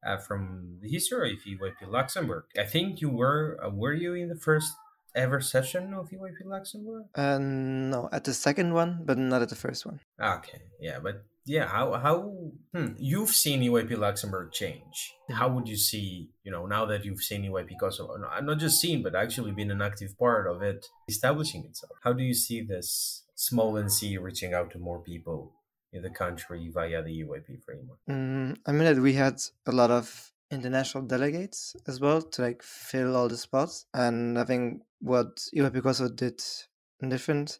uh, 0.05 0.17
from 0.17 0.77
the 0.81 0.89
history 0.89 1.33
of 1.33 1.39
EYP 1.39 1.89
Luxembourg. 1.89 2.45
I 2.57 2.63
think 2.63 3.01
you 3.01 3.09
were 3.09 3.59
uh, 3.63 3.69
were 3.69 3.93
you 3.93 4.13
in 4.13 4.29
the 4.29 4.35
first 4.35 4.73
ever 5.15 5.41
session 5.41 5.93
of 5.93 6.09
EYP 6.09 6.45
Luxembourg? 6.45 7.05
Uh, 7.15 7.39
no, 7.39 8.09
at 8.11 8.23
the 8.23 8.33
second 8.33 8.73
one, 8.73 9.01
but 9.05 9.17
not 9.17 9.41
at 9.41 9.49
the 9.49 9.55
first 9.55 9.85
one. 9.85 9.99
Okay, 10.21 10.61
yeah, 10.79 10.99
but 11.01 11.23
yeah, 11.45 11.65
how 11.65 11.93
how 11.93 12.51
hmm, 12.73 12.93
you've 12.97 13.29
seen 13.29 13.61
EYP 13.61 13.97
Luxembourg 13.97 14.51
change? 14.51 15.13
How 15.31 15.47
would 15.47 15.67
you 15.67 15.77
see, 15.77 16.29
you 16.43 16.51
know, 16.51 16.65
now 16.65 16.85
that 16.85 17.05
you've 17.05 17.21
seen 17.21 17.43
EYP 17.43 17.79
Kosovo, 17.79 18.17
no, 18.17 18.27
not 18.41 18.59
just 18.59 18.81
seen, 18.81 19.01
but 19.01 19.15
actually 19.15 19.51
been 19.51 19.71
an 19.71 19.81
active 19.81 20.17
part 20.19 20.45
of 20.47 20.61
it 20.61 20.85
establishing 21.07 21.63
itself? 21.65 21.93
How 22.03 22.13
do 22.13 22.23
you 22.23 22.33
see 22.33 22.61
this 22.61 23.23
small 23.35 23.73
NC 23.73 24.19
reaching 24.21 24.53
out 24.53 24.71
to 24.71 24.79
more 24.79 24.99
people 24.99 25.53
in 25.97 26.03
the 26.03 26.09
country 26.09 26.69
via 26.69 27.03
the 27.03 27.21
EYP 27.21 27.63
framework? 27.63 27.99
Mm, 28.09 28.57
I 28.65 28.71
mean 28.71 28.85
that 28.85 29.01
we 29.01 29.13
had 29.13 29.39
a 29.65 29.71
lot 29.71 29.91
of 29.91 30.31
international 30.49 31.03
delegates 31.03 31.75
as 31.87 31.99
well 31.99 32.21
to 32.21 32.41
like 32.41 32.63
fill 32.63 33.15
all 33.15 33.27
the 33.27 33.37
spots, 33.37 33.85
and 33.93 34.39
I 34.39 34.43
think 34.45 34.83
what 34.99 35.37
EYP 35.55 35.83
Kosovo 35.83 36.13
did 36.13 36.41
different 37.07 37.59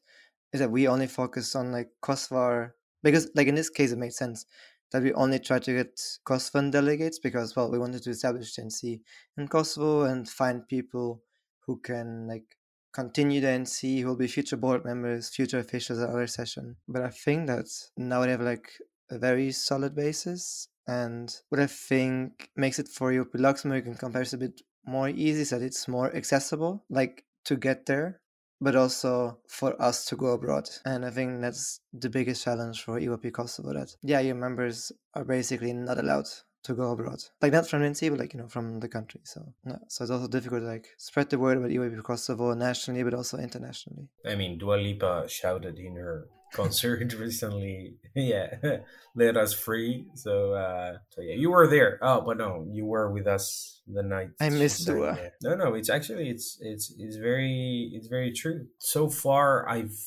is 0.54 0.60
that 0.60 0.72
we 0.72 0.88
only 0.88 1.08
focused 1.08 1.56
on 1.56 1.72
like 1.72 1.90
Kosovo 2.02 2.72
because 3.04 3.30
like 3.36 3.48
in 3.48 3.56
this 3.56 3.70
case 3.70 3.92
it 3.92 3.98
made 3.98 4.14
sense 4.14 4.46
that 4.92 5.04
we 5.04 5.14
only 5.14 5.40
try 5.40 5.60
to 5.60 5.74
get 5.74 6.00
Kosovan 6.26 6.72
delegates 6.72 7.20
because 7.20 7.56
well 7.56 7.70
we 7.70 7.78
wanted 7.78 8.04
to 8.04 8.10
establish 8.10 8.56
NC 8.56 9.02
in 9.38 9.48
Kosovo 9.48 10.04
and 10.04 10.28
find 10.28 10.68
people 10.68 11.22
who 11.66 11.80
can 11.80 12.28
like 12.28 12.57
continue 12.98 13.40
the 13.40 13.48
NC, 13.48 14.02
who 14.02 14.08
will 14.08 14.16
be 14.16 14.28
future 14.28 14.58
board 14.58 14.84
members, 14.84 15.30
future 15.30 15.60
officials 15.60 16.00
at 16.00 16.10
other 16.10 16.26
session. 16.26 16.78
But 16.88 17.04
I 17.04 17.10
think 17.10 17.48
that 17.48 17.68
now 17.96 18.22
we 18.24 18.30
have 18.30 18.42
like 18.42 18.72
a 19.12 19.20
very 19.20 19.52
solid 19.52 19.96
basis. 19.96 20.68
And 20.88 21.34
what 21.50 21.62
I 21.62 21.68
think 21.68 22.50
makes 22.56 22.80
it 22.80 22.88
for 22.88 23.14
UP 23.14 23.28
Luxembourg 23.34 23.86
in 23.86 23.96
comparison 23.96 24.42
a 24.42 24.48
bit 24.48 24.62
more 24.86 25.10
easy 25.10 25.42
is 25.42 25.52
that 25.52 25.62
it's 25.62 25.88
more 25.88 26.16
accessible, 26.16 26.86
like 26.90 27.24
to 27.46 27.56
get 27.56 27.86
there, 27.86 28.22
but 28.60 28.76
also 28.76 29.38
for 29.48 29.80
us 29.80 30.06
to 30.06 30.16
go 30.16 30.28
abroad. 30.28 30.68
And 30.84 31.06
I 31.06 31.12
think 31.12 31.42
that's 31.42 31.82
the 31.94 32.10
biggest 32.10 32.44
challenge 32.44 32.82
for 32.82 33.00
EYP 33.00 33.32
Kosovo 33.34 33.74
that, 33.74 33.96
yeah, 34.02 34.22
your 34.22 34.36
members 34.36 34.92
are 35.14 35.26
basically 35.26 35.74
not 35.74 36.00
allowed 36.00 36.30
to 36.64 36.74
go 36.74 36.92
abroad. 36.92 37.24
Like 37.42 37.54
not 37.54 37.68
from 37.68 37.82
NC, 37.82 38.10
but 38.10 38.20
like 38.20 38.34
you 38.34 38.40
know 38.40 38.48
from 38.48 38.80
the 38.80 38.88
country. 38.88 39.22
So 39.24 39.54
yeah, 39.66 39.78
so 39.88 40.04
it's 40.04 40.12
also 40.12 40.28
difficult 40.28 40.62
to 40.62 40.68
like 40.68 40.88
spread 40.98 41.30
the 41.30 41.40
word 41.40 41.58
about 41.58 41.70
EYP 41.70 42.04
Kosovo 42.04 42.54
nationally, 42.54 43.04
but 43.04 43.14
also 43.14 43.38
internationally. 43.38 44.08
I 44.26 44.36
mean, 44.36 44.58
Dua 44.58 44.76
Lipa 44.76 45.26
shouted 45.28 45.78
in 45.80 45.96
her 45.96 46.28
concert 46.54 47.14
recently. 47.20 47.96
yeah, 48.16 48.56
let 49.16 49.38
us 49.38 49.54
free. 49.54 50.08
So, 50.16 50.54
uh, 50.54 50.98
so 51.10 51.22
yeah, 51.22 51.36
you 51.36 51.52
were 51.52 51.68
there. 51.68 52.00
Oh, 52.02 52.22
but 52.22 52.38
no, 52.38 52.68
you 52.70 52.86
were 52.86 53.12
with 53.12 53.28
us 53.28 53.82
the 53.88 54.04
night. 54.04 54.30
I 54.40 54.50
miss 54.50 54.84
Dua. 54.84 55.18
Yeah. 55.18 55.30
No, 55.44 55.56
no, 55.56 55.74
it's 55.74 55.90
actually 55.90 56.30
it's 56.30 56.58
it's 56.62 56.94
it's 56.98 57.18
very 57.18 57.92
it's 57.94 58.08
very 58.08 58.32
true. 58.32 58.68
So 58.80 59.10
far, 59.10 59.68
I've 59.70 59.98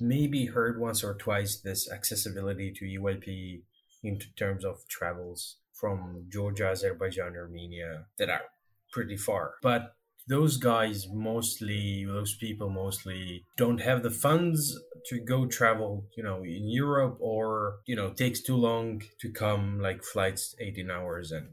maybe 0.00 0.46
heard 0.46 0.80
once 0.80 1.04
or 1.04 1.14
twice 1.14 1.60
this 1.60 1.90
accessibility 1.90 2.72
to 2.72 2.84
EYP 2.84 3.62
in 4.02 4.18
terms 4.36 4.64
of 4.64 4.80
travels 4.88 5.58
from 5.82 6.26
Georgia, 6.32 6.68
Azerbaijan, 6.68 7.34
Armenia 7.36 8.06
that 8.18 8.30
are 8.30 8.46
pretty 8.92 9.16
far, 9.16 9.54
but 9.62 9.94
those 10.28 10.56
guys 10.56 11.08
mostly 11.12 12.04
those 12.06 12.34
people 12.36 12.70
mostly 12.70 13.44
don't 13.56 13.80
have 13.80 14.02
the 14.02 14.10
funds 14.10 14.78
to 15.04 15.18
go 15.18 15.46
travel 15.46 16.06
you 16.16 16.22
know 16.22 16.44
in 16.44 16.68
europe 16.68 17.16
or 17.20 17.78
you 17.86 17.96
know 17.96 18.10
takes 18.10 18.40
too 18.40 18.56
long 18.56 19.02
to 19.20 19.28
come 19.32 19.80
like 19.80 20.04
flights 20.04 20.54
18 20.60 20.90
hours 20.90 21.32
and 21.32 21.48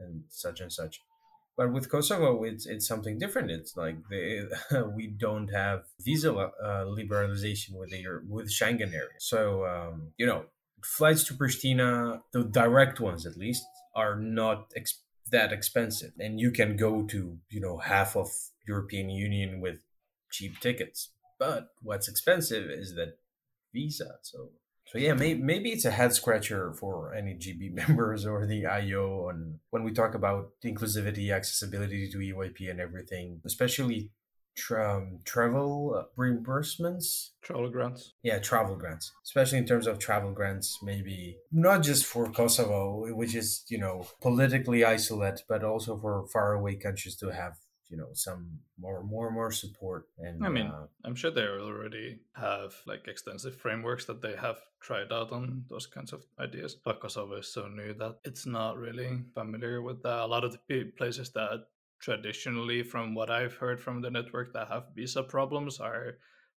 and 0.00 0.22
such 0.28 0.60
and 0.60 0.72
such. 0.72 1.00
But 1.56 1.72
with 1.72 1.90
kosovo 1.90 2.44
it's 2.44 2.66
it's 2.66 2.86
something 2.86 3.18
different. 3.18 3.50
It's 3.50 3.76
like 3.76 3.96
they, 4.10 4.42
we 4.96 5.08
don't 5.08 5.48
have 5.48 5.84
visa 6.00 6.32
uh, 6.32 6.84
liberalization 6.86 7.72
with 7.78 7.90
the 7.90 8.04
with 8.28 8.48
schengen 8.48 8.92
area. 8.94 9.18
So 9.18 9.66
um, 9.66 10.12
you 10.16 10.26
know 10.26 10.44
flights 10.84 11.24
to 11.24 11.34
pristina 11.34 12.20
the 12.32 12.44
direct 12.44 13.00
ones 13.00 13.26
at 13.26 13.36
least 13.36 13.64
are 13.94 14.16
not 14.16 14.70
exp- 14.78 15.02
that 15.30 15.52
expensive. 15.52 16.12
And 16.18 16.40
you 16.40 16.50
can 16.50 16.76
go 16.76 17.02
to 17.04 17.38
you 17.50 17.60
know 17.60 17.78
half 17.78 18.16
of 18.16 18.28
european 18.66 19.10
union 19.10 19.60
with 19.60 19.80
cheap 20.30 20.60
tickets. 20.60 21.10
But 21.38 21.68
what's 21.82 22.08
expensive 22.08 22.70
is 22.70 22.94
that 22.94 23.18
visa. 23.72 24.16
So 24.22 24.50
so 24.86 24.98
yeah 24.98 25.12
maybe, 25.12 25.40
maybe 25.40 25.70
it's 25.70 25.84
a 25.84 25.90
head 25.90 26.14
scratcher 26.14 26.72
for 26.72 27.14
any 27.14 27.34
gb 27.34 27.72
members 27.88 28.24
or 28.24 28.46
the 28.46 28.64
io 28.66 29.28
and 29.28 29.58
when 29.70 29.84
we 29.84 29.92
talk 29.92 30.14
about 30.14 30.52
inclusivity 30.64 31.30
accessibility 31.30 32.10
to 32.10 32.18
EYP 32.18 32.70
and 32.70 32.80
everything 32.80 33.40
especially 33.44 34.10
um, 34.72 35.18
travel 35.24 36.06
reimbursements? 36.16 37.30
Travel 37.42 37.70
grants. 37.70 38.14
Yeah 38.22 38.38
travel 38.38 38.76
grants. 38.76 39.12
Especially 39.24 39.58
in 39.58 39.66
terms 39.66 39.86
of 39.86 39.98
travel 39.98 40.32
grants 40.32 40.78
maybe 40.82 41.38
not 41.52 41.82
just 41.82 42.04
for 42.04 42.30
kosovo 42.30 43.14
which 43.14 43.34
is 43.34 43.64
you 43.68 43.78
know 43.78 44.06
politically 44.20 44.84
isolated 44.84 45.42
but 45.48 45.64
also 45.64 45.96
for 45.96 46.26
faraway 46.32 46.74
countries 46.74 47.16
to 47.16 47.28
have 47.28 47.54
you 47.90 47.96
know 47.96 48.08
some 48.12 48.58
more 48.78 49.02
more 49.02 49.30
more 49.30 49.50
support 49.50 50.08
and 50.18 50.44
i 50.44 50.48
mean 50.48 50.66
uh, 50.66 50.86
i'm 51.04 51.14
sure 51.14 51.30
they 51.30 51.46
already 51.46 52.18
have 52.34 52.74
like 52.86 53.08
extensive 53.08 53.56
frameworks 53.56 54.04
that 54.04 54.20
they 54.20 54.36
have 54.36 54.58
tried 54.80 55.10
out 55.10 55.32
on 55.32 55.64
those 55.70 55.86
kinds 55.86 56.12
of 56.12 56.22
ideas 56.38 56.76
but 56.84 57.00
kosovo 57.00 57.36
is 57.36 57.48
so 57.48 57.66
new 57.66 57.94
that 57.94 58.16
it's 58.24 58.46
not 58.46 58.76
really 58.76 59.20
familiar 59.34 59.82
with 59.82 60.02
that. 60.02 60.20
A 60.20 60.26
lot 60.26 60.44
of 60.44 60.52
the 60.52 60.84
places 60.96 61.30
that 61.30 61.66
traditionally, 62.00 62.82
from 62.82 63.14
what 63.14 63.30
I've 63.30 63.54
heard 63.54 63.80
from 63.80 64.00
the 64.00 64.10
network, 64.10 64.52
that 64.52 64.68
have 64.68 64.94
visa 64.94 65.22
problems 65.22 65.80
are 65.80 66.18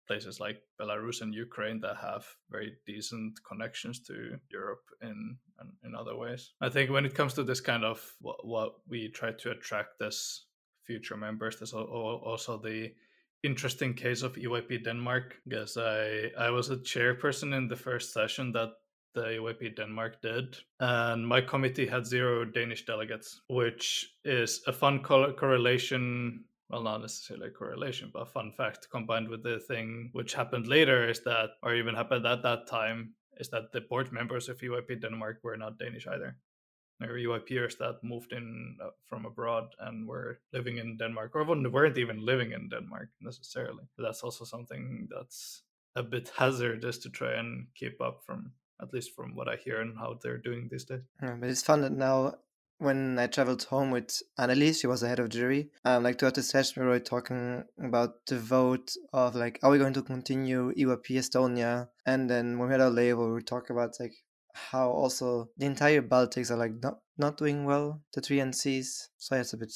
places 0.09 0.39
like 0.39 0.63
Belarus 0.81 1.21
and 1.21 1.33
Ukraine 1.35 1.79
that 1.81 1.97
have 1.97 2.25
very 2.49 2.73
decent 2.87 3.39
connections 3.47 3.99
to 4.07 4.39
Europe 4.51 4.85
in 5.01 5.37
in, 5.83 5.93
other 5.93 6.15
ways. 6.15 6.53
I 6.61 6.69
think 6.69 6.89
when 6.89 7.05
it 7.05 7.13
comes 7.13 7.33
to 7.33 7.43
this 7.43 7.61
kind 7.61 7.83
of 7.83 8.01
what, 8.21 8.45
what 8.45 8.71
we 8.87 9.09
try 9.09 9.31
to 9.33 9.51
attract 9.51 10.01
as 10.01 10.45
future 10.85 11.17
members, 11.17 11.57
there's 11.57 11.73
also 11.73 12.57
the 12.57 12.93
interesting 13.43 13.93
case 13.93 14.21
of 14.23 14.33
EYP 14.35 14.83
Denmark 14.83 15.35
because 15.47 15.77
I 15.77 16.31
I 16.37 16.49
was 16.49 16.69
a 16.69 16.77
chairperson 16.77 17.55
in 17.55 17.67
the 17.67 17.75
first 17.75 18.13
session 18.13 18.51
that 18.53 18.71
the 19.13 19.21
EYP 19.21 19.75
Denmark 19.75 20.21
did. 20.21 20.57
And 20.79 21.27
my 21.27 21.41
committee 21.41 21.87
had 21.87 22.05
zero 22.05 22.45
Danish 22.45 22.85
delegates, 22.85 23.41
which 23.47 24.15
is 24.23 24.61
a 24.67 24.73
fun 24.73 25.01
co- 25.03 25.33
correlation. 25.33 26.45
Well, 26.69 26.83
not 26.83 27.01
necessarily 27.01 27.47
a 27.47 27.51
correlation, 27.51 28.11
but 28.13 28.21
a 28.21 28.25
fun 28.25 28.51
fact 28.51 28.87
combined 28.91 29.29
with 29.29 29.41
the 29.43 29.59
thing 29.59 30.09
which 30.13 30.35
happened 30.35 30.67
later 30.67 31.09
is 31.09 31.21
that, 31.23 31.51
or 31.63 31.73
even 31.73 31.95
happened 31.95 32.27
at 32.27 32.43
that 32.43 32.67
time, 32.67 33.15
is 33.37 33.49
that 33.49 33.71
the 33.71 33.81
board 33.81 34.11
members 34.11 34.49
of 34.49 34.59
EYP 34.59 35.01
Denmark 35.01 35.39
were 35.43 35.57
not 35.57 35.79
Danish 35.79 36.05
either. 36.05 36.37
There 36.99 37.09
were 37.09 37.39
EYPers 37.39 37.77
that 37.77 38.03
moved 38.03 38.33
in 38.33 38.77
uh, 38.83 38.89
from 39.05 39.25
abroad 39.25 39.73
and 39.79 40.07
were 40.07 40.41
living 40.51 40.77
in 40.77 40.97
Denmark, 40.97 41.31
or 41.33 41.45
weren't 41.45 41.97
even 41.97 42.25
living 42.25 42.51
in 42.51 42.67
Denmark 42.67 43.09
necessarily. 43.21 43.85
But 43.95 44.03
that's 44.03 44.21
also 44.21 44.43
something 44.43 45.07
that's 45.09 45.63
a 45.95 46.03
bit 46.03 46.31
hazardous 46.37 46.97
to 46.99 47.09
try 47.09 47.33
and 47.33 47.67
keep 47.73 48.01
up 48.01 48.21
from 48.25 48.51
at 48.81 48.93
least 48.93 49.15
from 49.15 49.35
what 49.35 49.47
I 49.47 49.55
hear 49.55 49.81
and 49.81 49.97
how 49.97 50.19
they're 50.21 50.37
doing 50.37 50.67
these 50.71 50.85
days. 50.85 51.01
Yeah, 51.21 51.35
but 51.39 51.49
it's 51.49 51.63
fun 51.63 51.81
that 51.81 51.91
now 51.91 52.35
when 52.79 53.19
I 53.19 53.27
traveled 53.27 53.63
home 53.63 53.91
with 53.91 54.21
Annelies, 54.39 54.79
she 54.79 54.87
was 54.87 55.01
the 55.01 55.09
head 55.09 55.19
of 55.19 55.29
jury. 55.29 55.69
Um, 55.83 56.03
like 56.03 56.17
throughout 56.17 56.35
the 56.35 56.43
session, 56.43 56.81
we 56.81 56.89
were 56.89 56.99
talking 56.99 57.65
about 57.81 58.25
the 58.25 58.39
vote 58.39 58.95
of 59.11 59.35
like, 59.35 59.59
are 59.61 59.69
we 59.69 59.77
going 59.77 59.93
to 59.93 60.01
continue 60.01 60.73
EYP 60.73 61.07
Estonia? 61.11 61.89
And 62.05 62.29
then 62.29 62.57
when 62.57 62.69
we 62.69 62.73
had 62.73 62.81
our 62.81 62.89
label, 62.89 63.27
we 63.27 63.33
were 63.33 63.41
talking 63.41 63.75
about 63.75 63.99
like 63.99 64.13
how 64.53 64.89
also 64.89 65.49
the 65.57 65.65
entire 65.65 66.01
Baltics 66.01 66.51
are 66.51 66.57
like 66.57 66.81
not 66.81 66.99
not 67.17 67.37
doing 67.37 67.65
well, 67.65 68.01
the 68.13 68.21
three 68.21 68.37
NCs. 68.37 69.09
So 69.17 69.35
yeah, 69.35 69.41
it's 69.41 69.53
a 69.53 69.57
bit 69.57 69.73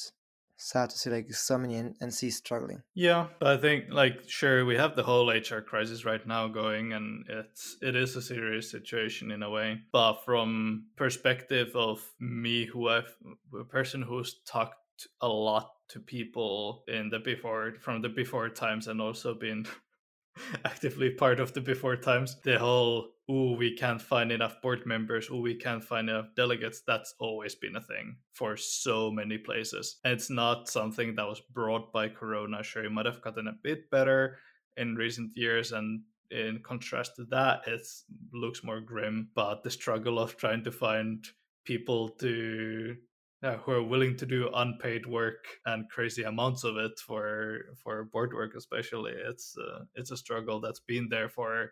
sad 0.57 0.89
to 0.89 0.97
see 0.97 1.09
like 1.09 1.33
so 1.33 1.57
many 1.57 1.75
NCs 2.01 2.33
struggling. 2.33 2.81
Yeah, 2.93 3.27
but 3.39 3.49
I 3.49 3.57
think 3.57 3.85
like 3.89 4.27
sure 4.27 4.65
we 4.65 4.75
have 4.75 4.95
the 4.95 5.03
whole 5.03 5.29
HR 5.29 5.61
crisis 5.61 6.05
right 6.05 6.25
now 6.25 6.47
going, 6.47 6.93
and 6.93 7.25
it's 7.29 7.77
it 7.81 7.95
is 7.95 8.15
a 8.15 8.21
serious 8.21 8.69
situation 8.71 9.31
in 9.31 9.43
a 9.43 9.49
way. 9.49 9.81
But 9.91 10.23
from 10.25 10.87
perspective 10.95 11.75
of 11.75 12.01
me, 12.19 12.65
who 12.65 12.89
I've 12.89 13.15
a 13.59 13.63
person 13.63 14.01
who's 14.01 14.41
talked 14.45 15.07
a 15.21 15.27
lot 15.27 15.71
to 15.89 15.99
people 15.99 16.83
in 16.87 17.09
the 17.09 17.19
before 17.19 17.73
from 17.81 18.01
the 18.01 18.09
before 18.09 18.49
times 18.49 18.87
and 18.87 19.01
also 19.01 19.33
been 19.33 19.65
actively 20.65 21.09
part 21.09 21.39
of 21.39 21.53
the 21.53 21.61
before 21.61 21.95
times 21.95 22.37
the 22.43 22.57
whole 22.57 23.12
oh 23.29 23.55
we 23.55 23.75
can't 23.75 24.01
find 24.01 24.31
enough 24.31 24.61
board 24.61 24.85
members. 24.85 25.29
Oh 25.31 25.39
we 25.39 25.55
can't 25.55 25.83
find 25.83 26.09
enough 26.09 26.35
delegates. 26.35 26.81
That's 26.85 27.15
always 27.19 27.55
been 27.55 27.75
a 27.75 27.81
thing 27.81 28.17
for 28.33 28.57
so 28.57 29.11
many 29.11 29.37
places. 29.37 29.99
And 30.03 30.13
it's 30.13 30.29
not 30.29 30.69
something 30.69 31.15
that 31.15 31.27
was 31.27 31.41
brought 31.53 31.91
by 31.93 32.09
corona. 32.09 32.63
Sure 32.63 32.83
it 32.83 32.91
might 32.91 33.05
have 33.05 33.21
gotten 33.21 33.47
a 33.47 33.57
bit 33.63 33.89
better 33.89 34.37
in 34.77 34.95
recent 34.95 35.31
years 35.35 35.71
and 35.71 36.01
in 36.31 36.59
contrast 36.63 37.15
to 37.15 37.25
that 37.25 37.61
it 37.67 37.85
looks 38.33 38.63
more 38.63 38.81
grim 38.81 39.29
but 39.35 39.61
the 39.63 39.69
struggle 39.69 40.17
of 40.17 40.35
trying 40.35 40.63
to 40.63 40.71
find 40.71 41.27
people 41.63 42.09
to 42.09 42.95
yeah, 43.43 43.57
who 43.57 43.71
are 43.73 43.83
willing 43.83 44.15
to 44.15 44.25
do 44.25 44.49
unpaid 44.55 45.05
work 45.05 45.45
and 45.65 45.89
crazy 45.89 46.23
amounts 46.23 46.63
of 46.63 46.77
it 46.77 46.97
for 46.97 47.75
for 47.75 48.05
board 48.05 48.33
work 48.33 48.55
especially 48.55 49.11
it's 49.11 49.55
uh, 49.57 49.83
it's 49.95 50.11
a 50.11 50.17
struggle 50.17 50.59
that's 50.59 50.79
been 50.79 51.07
there 51.09 51.29
for 51.29 51.71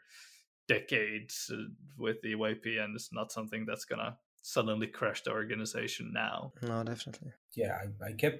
decades 0.76 1.52
uh, 1.54 1.58
with 1.98 2.18
the 2.22 2.34
EYP 2.34 2.66
and 2.82 2.96
it's 2.96 3.12
not 3.12 3.32
something 3.32 3.66
that's 3.66 3.86
gonna 3.86 4.18
suddenly 4.42 4.88
crash 4.88 5.22
the 5.24 5.32
organization 5.32 6.12
now. 6.14 6.54
No 6.62 6.84
definitely. 6.84 7.32
Yeah 7.56 7.74
I, 7.84 8.10
I 8.10 8.12
kept 8.24 8.40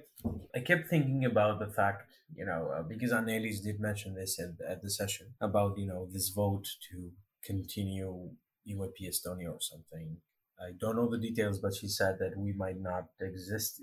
i 0.56 0.60
kept 0.60 0.88
thinking 0.88 1.24
about 1.32 1.58
the 1.58 1.70
fact 1.78 2.00
you 2.34 2.46
know 2.48 2.62
uh, 2.74 2.82
because 2.92 3.12
Annelies 3.12 3.62
did 3.62 3.78
mention 3.88 4.14
this 4.14 4.32
at, 4.44 4.52
at 4.72 4.82
the 4.82 4.90
session 4.90 5.26
about 5.40 5.78
you 5.78 5.86
know 5.86 6.02
this 6.14 6.28
vote 6.30 6.66
to 6.88 6.96
continue 7.50 8.30
EYP 8.68 8.98
Estonia 9.08 9.50
or 9.56 9.60
something. 9.60 10.16
I 10.60 10.70
don't 10.80 10.96
know 10.96 11.10
the 11.10 11.18
details, 11.18 11.58
but 11.58 11.74
she 11.74 11.88
said 11.88 12.14
that 12.20 12.34
we 12.36 12.52
might 12.52 12.80
not 12.80 13.04
exist 13.20 13.82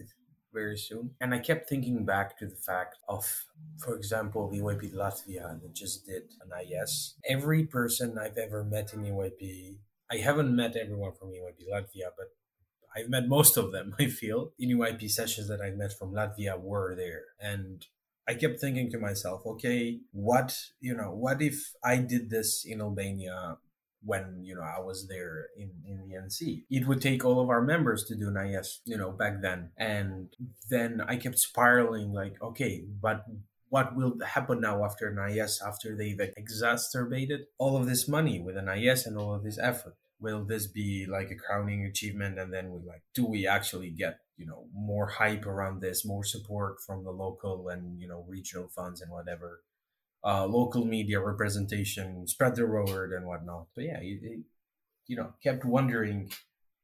very 0.53 0.77
soon. 0.77 1.11
And 1.21 1.33
I 1.33 1.39
kept 1.39 1.69
thinking 1.69 2.05
back 2.05 2.37
to 2.39 2.47
the 2.47 2.55
fact 2.55 2.97
of, 3.07 3.45
for 3.77 3.95
example, 3.95 4.51
EYP 4.53 4.93
Latvia 4.93 5.61
that 5.61 5.73
just 5.73 6.05
did 6.05 6.23
an 6.41 6.51
IS. 6.61 7.15
Every 7.27 7.65
person 7.65 8.17
I've 8.17 8.37
ever 8.37 8.63
met 8.63 8.93
in 8.93 9.03
EYP, 9.03 9.77
I 10.11 10.17
haven't 10.17 10.55
met 10.55 10.75
everyone 10.75 11.13
from 11.13 11.29
EYP 11.29 11.69
Latvia, 11.71 12.09
but 12.17 12.27
I've 12.95 13.09
met 13.09 13.27
most 13.27 13.57
of 13.57 13.71
them, 13.71 13.95
I 13.99 14.07
feel. 14.07 14.51
In 14.59 14.77
EYP 14.77 15.09
sessions 15.09 15.47
that 15.47 15.61
I've 15.61 15.77
met 15.77 15.97
from 15.97 16.13
Latvia 16.13 16.59
were 16.59 16.95
there. 16.95 17.25
And 17.39 17.85
I 18.27 18.35
kept 18.35 18.59
thinking 18.59 18.91
to 18.91 18.99
myself, 18.99 19.41
okay, 19.45 19.99
what, 20.11 20.55
you 20.79 20.95
know, 20.95 21.11
what 21.15 21.41
if 21.41 21.73
I 21.83 21.97
did 21.97 22.29
this 22.29 22.63
in 22.65 22.81
Albania 22.81 23.57
when 24.03 24.41
you 24.43 24.55
know 24.55 24.61
I 24.61 24.79
was 24.79 25.07
there 25.07 25.47
in 25.57 25.71
in 25.85 26.07
the 26.07 26.15
NC. 26.15 26.65
It 26.69 26.87
would 26.87 27.01
take 27.01 27.25
all 27.25 27.39
of 27.39 27.49
our 27.49 27.61
members 27.61 28.03
to 28.05 28.15
do 28.15 28.29
an 28.29 28.37
IS, 28.37 28.81
you 28.85 28.97
know, 28.97 29.11
back 29.11 29.41
then, 29.41 29.71
and 29.77 30.29
then 30.69 31.01
I 31.07 31.17
kept 31.17 31.39
spiraling 31.39 32.13
like, 32.13 32.41
okay, 32.41 32.85
but 33.01 33.25
what 33.69 33.95
will 33.95 34.17
happen 34.25 34.61
now 34.61 34.83
after 34.83 35.07
an 35.07 35.19
IS 35.31 35.61
after 35.65 35.95
they've 35.95 36.19
exacerbated 36.19 37.41
all 37.59 37.77
of 37.77 37.87
this 37.87 38.07
money 38.07 38.39
with 38.39 38.57
an 38.57 38.67
IS 38.67 39.05
and 39.05 39.17
all 39.17 39.35
of 39.35 39.43
this 39.43 39.59
effort? 39.59 39.95
will 40.19 40.43
this 40.43 40.67
be 40.67 41.05
like 41.09 41.31
a 41.31 41.35
crowning 41.35 41.85
achievement 41.85 42.37
and 42.37 42.53
then 42.53 42.71
we 42.71 42.79
like 42.85 43.01
do 43.13 43.25
we 43.25 43.47
actually 43.47 43.89
get 43.89 44.19
you 44.37 44.45
know 44.45 44.65
more 44.73 45.07
hype 45.07 45.45
around 45.45 45.81
this 45.81 46.05
more 46.05 46.23
support 46.23 46.75
from 46.85 47.03
the 47.03 47.11
local 47.11 47.69
and 47.69 47.99
you 47.99 48.07
know 48.07 48.25
regional 48.27 48.67
funds 48.67 49.01
and 49.01 49.11
whatever 49.11 49.61
uh, 50.23 50.45
local 50.45 50.85
media 50.85 51.19
representation 51.19 52.27
spread 52.27 52.55
the 52.55 52.65
word 52.65 53.11
and 53.13 53.25
whatnot. 53.25 53.67
But 53.75 53.85
yeah 53.85 54.01
you, 54.01 55.15
know 55.15 55.33
kept 55.43 55.65
wondering 55.65 56.31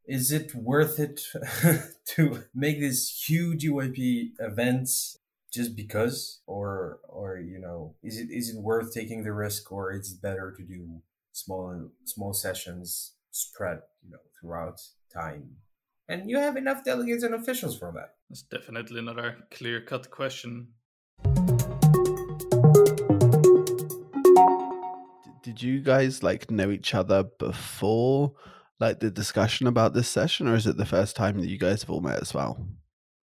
is 0.08 0.32
it 0.32 0.54
worth 0.54 1.00
it 1.00 1.22
to 2.16 2.44
make 2.54 2.80
this 2.80 3.26
huge 3.28 3.66
EYP 3.66 4.32
events 4.40 5.18
just 5.52 5.76
because? 5.76 6.42
Or 6.48 7.00
or 7.08 7.40
you 7.40 7.60
know 7.60 7.96
is 8.04 8.20
it 8.20 8.30
is 8.32 8.50
it 8.50 8.62
worth 8.62 8.94
taking 8.94 9.24
the 9.24 9.34
risk 9.34 9.72
or 9.72 9.92
is 9.94 10.14
it 10.14 10.22
better 10.22 10.54
to 10.56 10.64
do 10.64 11.02
small 11.32 11.90
small 12.04 12.34
sessions 12.34 13.14
spread 13.32 13.80
you 14.04 14.12
know 14.12 14.20
throughout 14.40 14.82
time? 15.14 15.58
And 16.08 16.30
you 16.30 16.38
have 16.38 16.56
enough 16.56 16.84
delegates 16.84 17.24
and 17.24 17.34
officials 17.34 17.80
for 17.80 17.92
that. 17.96 18.14
That's 18.30 18.44
definitely 18.44 19.02
not 19.02 19.18
a 19.18 19.38
clear 19.50 19.82
cut 19.82 20.12
question 20.12 20.68
did 25.46 25.62
you 25.62 25.80
guys 25.80 26.24
like 26.24 26.50
know 26.50 26.72
each 26.72 26.96
other 26.96 27.24
before 27.38 28.34
like 28.80 29.00
the 29.00 29.12
discussion 29.12 29.68
about 29.68 29.94
this 29.94 30.10
session, 30.10 30.48
or 30.48 30.56
is 30.56 30.66
it 30.66 30.76
the 30.76 30.88
first 30.88 31.16
time 31.16 31.40
that 31.40 31.48
you 31.48 31.60
guys 31.60 31.84
have 31.84 31.92
all 31.92 32.02
met 32.02 32.20
as 32.20 32.34
well? 32.34 32.68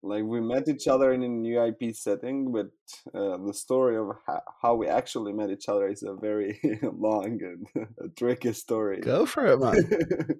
Like 0.02 0.24
we 0.24 0.40
met 0.40 0.66
each 0.66 0.88
other 0.88 1.12
in 1.12 1.22
an 1.22 1.44
EYP 1.44 1.94
setting, 1.96 2.50
but 2.50 2.66
uh, 3.14 3.36
the 3.46 3.54
story 3.54 3.96
of 3.96 4.16
ha- 4.26 4.42
how 4.60 4.74
we 4.74 4.88
actually 4.88 5.32
met 5.32 5.50
each 5.50 5.68
other 5.68 5.86
is 5.86 6.02
a 6.02 6.14
very 6.14 6.58
long 6.82 7.38
and 7.40 8.16
tricky 8.16 8.52
story. 8.52 9.00
Go 9.00 9.24
for 9.24 9.46
it, 9.46 9.60
man. 9.60 9.88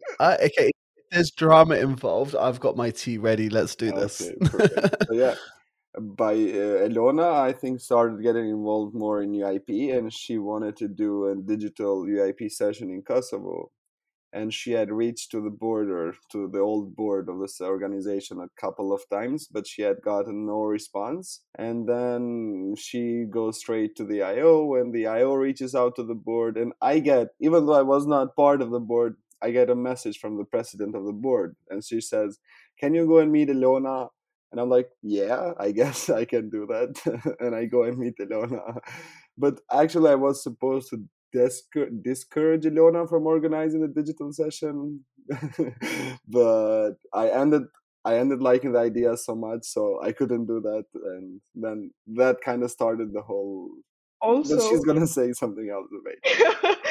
uh, 0.20 0.36
okay, 0.42 0.72
there's 1.12 1.30
drama 1.30 1.76
involved. 1.76 2.34
I've 2.34 2.58
got 2.58 2.76
my 2.76 2.90
tea 2.90 3.18
ready. 3.18 3.48
Let's 3.48 3.76
do 3.76 3.92
this. 3.92 4.16
So 4.16 5.12
yeah, 5.12 5.36
by 6.00 6.32
uh, 6.32 6.86
Elona, 6.86 7.32
I 7.32 7.52
think 7.52 7.80
started 7.80 8.22
getting 8.22 8.48
involved 8.48 8.94
more 8.94 9.22
in 9.22 9.32
EYP, 9.32 9.96
and 9.96 10.12
she 10.12 10.38
wanted 10.38 10.76
to 10.76 10.88
do 10.88 11.26
a 11.26 11.36
digital 11.36 12.04
EYP 12.04 12.50
session 12.50 12.90
in 12.90 13.02
Kosovo. 13.02 13.70
And 14.30 14.52
she 14.52 14.72
had 14.72 14.90
reached 14.90 15.30
to 15.30 15.40
the 15.40 15.50
board 15.50 15.88
or 15.90 16.14
to 16.32 16.48
the 16.48 16.58
old 16.58 16.94
board 16.94 17.30
of 17.30 17.40
this 17.40 17.62
organization 17.62 18.40
a 18.40 18.60
couple 18.60 18.92
of 18.92 19.00
times 19.08 19.48
but 19.50 19.66
she 19.66 19.80
had 19.80 20.02
gotten 20.02 20.46
no 20.46 20.64
response. 20.64 21.40
And 21.56 21.88
then 21.88 22.74
she 22.76 23.24
goes 23.30 23.58
straight 23.58 23.96
to 23.96 24.04
the 24.04 24.22
io 24.22 24.74
and 24.74 24.92
the 24.92 25.06
io 25.06 25.32
reaches 25.32 25.74
out 25.74 25.96
to 25.96 26.02
the 26.02 26.14
board 26.14 26.58
and 26.58 26.74
i 26.82 26.98
get 26.98 27.28
even 27.40 27.64
though 27.64 27.72
i 27.72 27.82
was 27.82 28.06
not 28.06 28.36
part 28.36 28.60
of 28.60 28.70
the 28.70 28.80
board 28.80 29.16
i 29.40 29.50
get 29.50 29.70
a 29.70 29.74
message 29.74 30.18
from 30.18 30.36
the 30.36 30.44
president 30.44 30.94
of 30.94 31.06
the 31.06 31.12
board 31.12 31.56
and 31.70 31.82
she 31.82 32.00
says 32.00 32.38
can 32.78 32.94
you 32.94 33.06
go 33.06 33.18
and 33.18 33.32
meet 33.32 33.48
Elona 33.48 34.08
and 34.50 34.60
I'm 34.60 34.70
like, 34.70 34.88
yeah, 35.02 35.52
I 35.58 35.72
guess 35.72 36.08
I 36.10 36.24
can 36.24 36.50
do 36.50 36.66
that. 36.66 37.36
and 37.40 37.54
I 37.54 37.66
go 37.66 37.84
and 37.84 37.98
meet 37.98 38.14
Elona. 38.20 38.78
But 39.36 39.60
actually, 39.72 40.10
I 40.10 40.16
was 40.16 40.42
supposed 40.42 40.90
to 40.90 41.04
discourage 41.32 42.64
Elona 42.64 43.08
from 43.08 43.26
organizing 43.26 43.82
the 43.82 43.88
digital 43.88 44.32
session, 44.32 45.04
but 46.28 46.94
I 47.12 47.28
ended 47.28 47.62
I 48.04 48.16
ended 48.16 48.40
liking 48.40 48.72
the 48.72 48.78
idea 48.78 49.16
so 49.16 49.34
much, 49.34 49.64
so 49.64 50.00
I 50.02 50.12
couldn't 50.12 50.46
do 50.46 50.60
that, 50.60 50.84
and 50.94 51.40
then 51.54 51.90
that 52.16 52.40
kind 52.40 52.62
of 52.62 52.70
started 52.70 53.12
the 53.12 53.22
whole. 53.22 53.70
Also, 54.20 54.56
but 54.56 54.68
she's 54.68 54.84
gonna 54.84 55.06
say 55.06 55.32
something 55.32 55.68
else 55.70 55.88
about. 55.92 56.76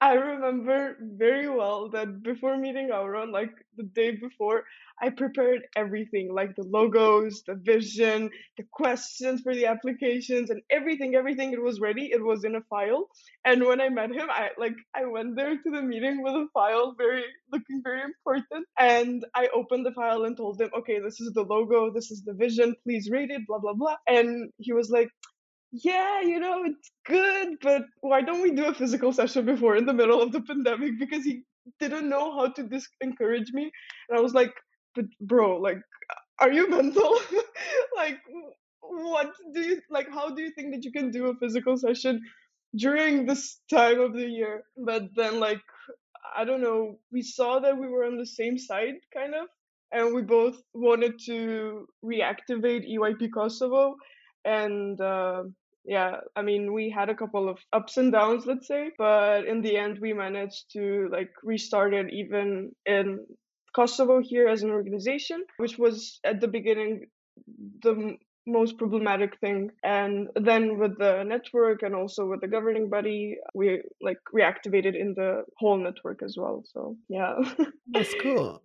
I 0.00 0.12
remember 0.12 0.96
very 1.00 1.48
well 1.48 1.90
that 1.90 2.22
before 2.22 2.56
meeting 2.56 2.90
Auron, 2.92 3.32
like 3.32 3.50
the 3.76 3.82
day 3.82 4.12
before, 4.12 4.62
I 5.02 5.10
prepared 5.10 5.62
everything, 5.74 6.32
like 6.32 6.54
the 6.54 6.62
logos, 6.62 7.42
the 7.46 7.54
vision, 7.54 8.30
the 8.56 8.64
questions 8.70 9.40
for 9.40 9.54
the 9.54 9.66
applications, 9.66 10.50
and 10.50 10.62
everything. 10.70 11.16
Everything 11.16 11.52
it 11.52 11.60
was 11.60 11.80
ready. 11.80 12.10
It 12.12 12.22
was 12.22 12.44
in 12.44 12.54
a 12.54 12.60
file. 12.70 13.08
And 13.44 13.64
when 13.64 13.80
I 13.80 13.88
met 13.88 14.12
him, 14.12 14.28
I 14.30 14.50
like 14.56 14.76
I 14.94 15.04
went 15.04 15.34
there 15.34 15.56
to 15.56 15.70
the 15.70 15.82
meeting 15.82 16.22
with 16.22 16.34
a 16.34 16.46
file, 16.54 16.94
very 16.96 17.24
looking 17.52 17.82
very 17.82 18.02
important. 18.02 18.66
And 18.78 19.24
I 19.34 19.48
opened 19.52 19.84
the 19.84 19.92
file 19.92 20.24
and 20.24 20.36
told 20.36 20.60
him, 20.60 20.70
okay, 20.78 21.00
this 21.00 21.20
is 21.20 21.32
the 21.32 21.42
logo, 21.42 21.92
this 21.92 22.12
is 22.12 22.22
the 22.22 22.34
vision. 22.34 22.74
Please 22.84 23.10
read 23.10 23.32
it, 23.32 23.46
blah 23.48 23.58
blah 23.58 23.74
blah. 23.74 23.96
And 24.06 24.52
he 24.58 24.72
was 24.72 24.90
like, 24.90 25.08
yeah, 25.72 26.22
you 26.22 26.40
know, 26.40 26.64
it's 26.64 26.90
good, 27.06 27.58
but 27.62 27.82
why 28.00 28.22
don't 28.22 28.42
we 28.42 28.52
do 28.52 28.66
a 28.66 28.74
physical 28.74 29.12
session 29.12 29.44
before 29.44 29.76
in 29.76 29.86
the 29.86 29.92
middle 29.92 30.22
of 30.22 30.32
the 30.32 30.40
pandemic? 30.40 30.98
Because 30.98 31.24
he 31.24 31.42
didn't 31.80 32.08
know 32.08 32.32
how 32.34 32.48
to 32.52 32.62
dis- 32.62 32.88
encourage 33.00 33.52
me. 33.52 33.70
And 34.08 34.18
I 34.18 34.22
was 34.22 34.34
like, 34.34 34.52
but 34.94 35.04
bro, 35.20 35.58
like, 35.58 35.78
are 36.40 36.52
you 36.52 36.70
mental? 36.70 37.18
like, 37.96 38.18
what 38.80 39.32
do 39.54 39.60
you, 39.60 39.80
like, 39.90 40.08
how 40.10 40.34
do 40.34 40.42
you 40.42 40.52
think 40.52 40.74
that 40.74 40.84
you 40.84 40.92
can 40.92 41.10
do 41.10 41.26
a 41.26 41.34
physical 41.36 41.76
session 41.76 42.22
during 42.76 43.26
this 43.26 43.60
time 43.70 44.00
of 44.00 44.14
the 44.14 44.26
year? 44.26 44.64
But 44.76 45.04
then, 45.16 45.38
like, 45.40 45.60
I 46.36 46.44
don't 46.44 46.62
know, 46.62 46.98
we 47.12 47.22
saw 47.22 47.60
that 47.60 47.78
we 47.78 47.88
were 47.88 48.04
on 48.04 48.16
the 48.16 48.26
same 48.26 48.58
side, 48.58 48.94
kind 49.14 49.34
of. 49.34 49.48
And 49.92 50.14
we 50.14 50.22
both 50.22 50.56
wanted 50.74 51.14
to 51.26 51.86
reactivate 52.04 52.84
EYP 52.90 53.30
Kosovo 53.34 53.96
and 54.44 55.00
uh, 55.00 55.42
yeah 55.84 56.16
i 56.36 56.42
mean 56.42 56.72
we 56.72 56.90
had 56.90 57.08
a 57.08 57.14
couple 57.14 57.48
of 57.48 57.58
ups 57.72 57.96
and 57.96 58.12
downs 58.12 58.46
let's 58.46 58.66
say 58.66 58.90
but 58.98 59.44
in 59.46 59.62
the 59.62 59.76
end 59.76 59.98
we 60.00 60.12
managed 60.12 60.70
to 60.72 61.08
like 61.10 61.30
restart 61.42 61.94
it 61.94 62.12
even 62.12 62.70
in 62.86 63.24
kosovo 63.74 64.20
here 64.20 64.48
as 64.48 64.62
an 64.62 64.70
organization 64.70 65.42
which 65.58 65.78
was 65.78 66.20
at 66.24 66.40
the 66.40 66.48
beginning 66.48 67.06
the 67.82 68.16
most 68.48 68.78
problematic 68.78 69.38
thing. 69.40 69.70
And 69.84 70.28
then 70.34 70.78
with 70.78 70.98
the 70.98 71.22
network 71.22 71.82
and 71.82 71.94
also 71.94 72.26
with 72.26 72.40
the 72.40 72.48
governing 72.48 72.88
body 72.88 73.36
we 73.54 73.82
like 74.00 74.18
reactivated 74.34 74.98
in 74.98 75.14
the 75.14 75.44
whole 75.58 75.78
network 75.78 76.22
as 76.24 76.36
well 76.36 76.64
so 76.64 76.96
yeah. 77.08 77.34
That's 77.92 78.14
cool 78.22 78.62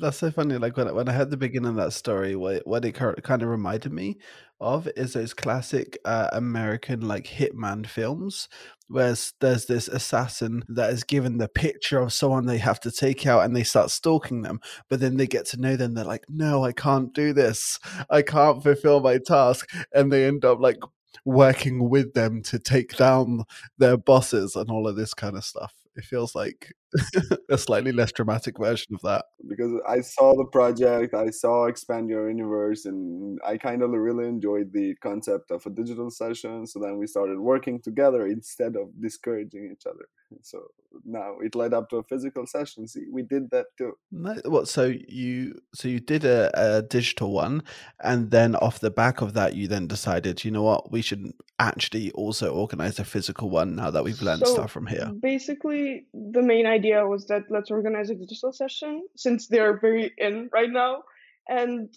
that's 0.00 0.18
so 0.18 0.30
funny. 0.30 0.56
Like 0.58 0.76
when 0.76 0.88
I, 0.88 0.92
when 0.92 1.08
I 1.08 1.12
heard 1.12 1.30
the 1.30 1.36
beginning 1.36 1.70
of 1.70 1.76
that 1.76 1.92
story, 1.92 2.36
what 2.36 2.66
what 2.66 2.84
it 2.84 2.92
kind 2.92 3.42
of 3.42 3.48
reminded 3.48 3.92
me 3.92 4.18
of 4.60 4.88
is 4.96 5.12
those 5.14 5.34
classic 5.34 5.98
uh, 6.04 6.28
American 6.32 7.00
like 7.00 7.26
hitman 7.26 7.86
films, 7.86 8.48
where 8.88 9.14
there's 9.40 9.66
this 9.66 9.88
assassin 9.88 10.64
that 10.68 10.90
is 10.90 11.04
given 11.04 11.38
the 11.38 11.48
picture 11.48 12.00
of 12.00 12.12
someone 12.12 12.46
they 12.46 12.58
have 12.58 12.80
to 12.80 12.90
take 12.90 13.26
out, 13.26 13.44
and 13.44 13.56
they 13.56 13.62
start 13.64 13.90
stalking 13.90 14.42
them. 14.42 14.60
But 14.88 15.00
then 15.00 15.16
they 15.16 15.26
get 15.26 15.46
to 15.46 15.60
know 15.60 15.76
them. 15.76 15.94
They're 15.94 16.04
like, 16.04 16.24
"No, 16.28 16.64
I 16.64 16.72
can't 16.72 17.12
do 17.14 17.32
this. 17.32 17.78
I 18.10 18.22
can't 18.22 18.62
fulfill 18.62 19.00
my 19.00 19.18
task," 19.18 19.68
and 19.92 20.12
they 20.12 20.26
end 20.26 20.44
up 20.44 20.60
like 20.60 20.78
working 21.24 21.88
with 21.90 22.14
them 22.14 22.42
to 22.42 22.58
take 22.58 22.96
down 22.96 23.44
their 23.78 23.96
bosses 23.96 24.56
and 24.56 24.70
all 24.70 24.88
of 24.88 24.96
this 24.96 25.14
kind 25.14 25.36
of 25.36 25.44
stuff. 25.44 25.72
It 25.96 26.04
feels 26.04 26.34
like 26.34 26.72
a 27.50 27.58
slightly 27.58 27.92
less 27.92 28.12
dramatic 28.12 28.58
version 28.58 28.94
of 28.94 29.00
that. 29.02 29.24
Because 29.48 29.72
I 29.88 30.00
saw 30.00 30.36
the 30.36 30.44
project, 30.44 31.14
I 31.14 31.30
saw 31.30 31.66
Expand 31.66 32.08
Your 32.08 32.28
Universe, 32.28 32.84
and 32.84 33.38
I 33.46 33.56
kind 33.56 33.82
of 33.82 33.90
really 33.90 34.26
enjoyed 34.26 34.72
the 34.72 34.94
concept 35.02 35.50
of 35.50 35.64
a 35.66 35.70
digital 35.70 36.10
session. 36.10 36.66
So 36.66 36.80
then 36.80 36.98
we 36.98 37.06
started 37.06 37.38
working 37.38 37.80
together 37.80 38.26
instead 38.26 38.76
of 38.76 38.88
discouraging 39.00 39.70
each 39.72 39.86
other. 39.86 40.06
So 40.42 40.62
now 41.04 41.36
it 41.40 41.54
led 41.54 41.74
up 41.74 41.88
to 41.90 41.96
a 41.96 42.02
physical 42.02 42.46
session. 42.46 42.86
See, 42.86 43.06
we 43.10 43.22
did 43.22 43.50
that 43.50 43.66
too. 43.76 43.92
What? 44.10 44.68
So 44.68 44.92
you 45.08 45.60
so 45.74 45.88
you 45.88 46.00
did 46.00 46.24
a, 46.24 46.50
a 46.54 46.82
digital 46.82 47.32
one, 47.32 47.62
and 48.00 48.30
then 48.30 48.54
off 48.56 48.80
the 48.80 48.90
back 48.90 49.20
of 49.20 49.34
that, 49.34 49.54
you 49.54 49.68
then 49.68 49.86
decided, 49.86 50.44
you 50.44 50.50
know 50.50 50.62
what, 50.62 50.92
we 50.92 51.02
should 51.02 51.32
actually 51.58 52.10
also 52.12 52.52
organize 52.52 52.98
a 52.98 53.04
physical 53.04 53.50
one 53.50 53.76
now 53.76 53.90
that 53.90 54.04
we've 54.04 54.22
learned 54.22 54.46
so 54.46 54.54
stuff 54.54 54.70
from 54.70 54.86
here. 54.86 55.10
Basically, 55.20 55.79
the 56.12 56.42
main 56.42 56.66
idea 56.66 57.06
was 57.06 57.26
that 57.26 57.44
let's 57.50 57.70
organize 57.70 58.10
a 58.10 58.14
digital 58.14 58.52
session 58.52 59.02
since 59.16 59.48
they're 59.48 59.78
very 59.78 60.12
in 60.18 60.48
right 60.52 60.70
now 60.70 61.02
and 61.48 61.88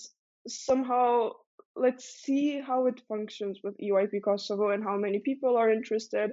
somehow 0.47 1.29
let's 1.75 2.05
see 2.05 2.61
how 2.61 2.85
it 2.87 3.01
functions 3.07 3.59
with 3.63 3.77
EYP 3.77 4.23
Kosovo 4.23 4.69
and 4.69 4.83
how 4.83 4.97
many 4.97 5.19
people 5.19 5.57
are 5.57 5.71
interested. 5.71 6.31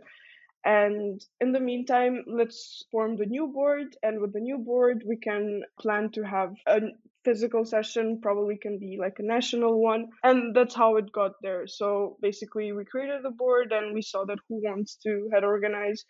And 0.64 1.24
in 1.40 1.52
the 1.52 1.60
meantime, 1.60 2.24
let's 2.26 2.84
form 2.92 3.16
the 3.16 3.24
new 3.24 3.46
board. 3.46 3.96
And 4.02 4.20
with 4.20 4.34
the 4.34 4.40
new 4.40 4.58
board, 4.58 5.02
we 5.06 5.16
can 5.16 5.62
plan 5.80 6.10
to 6.12 6.22
have 6.22 6.54
a 6.66 6.80
physical 7.24 7.64
session, 7.64 8.20
probably 8.20 8.58
can 8.58 8.78
be 8.78 8.98
like 9.00 9.18
a 9.18 9.22
national 9.22 9.80
one. 9.80 10.08
And 10.22 10.54
that's 10.54 10.74
how 10.74 10.96
it 10.96 11.12
got 11.12 11.32
there. 11.42 11.66
So 11.66 12.18
basically, 12.20 12.72
we 12.72 12.84
created 12.84 13.22
the 13.22 13.30
board 13.30 13.72
and 13.72 13.94
we 13.94 14.02
saw 14.02 14.26
that 14.26 14.38
who 14.48 14.60
wants 14.62 14.96
to 15.04 15.30
head 15.32 15.44
organize 15.44 16.04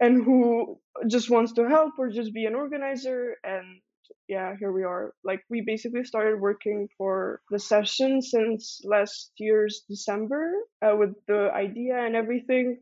and 0.00 0.24
who 0.24 0.78
just 1.08 1.30
wants 1.30 1.52
to 1.52 1.68
help 1.68 1.92
or 1.98 2.10
just 2.10 2.32
be 2.32 2.44
an 2.44 2.54
organizer 2.54 3.36
and 3.44 3.80
yeah 4.28 4.54
here 4.58 4.72
we 4.72 4.82
are 4.82 5.12
like 5.24 5.40
we 5.50 5.62
basically 5.66 6.04
started 6.04 6.40
working 6.40 6.88
for 6.96 7.40
the 7.50 7.58
session 7.58 8.22
since 8.22 8.80
last 8.84 9.32
year's 9.38 9.82
december 9.88 10.52
uh, 10.82 10.94
with 10.96 11.14
the 11.28 11.50
idea 11.54 11.96
and 11.96 12.14
everything 12.16 12.78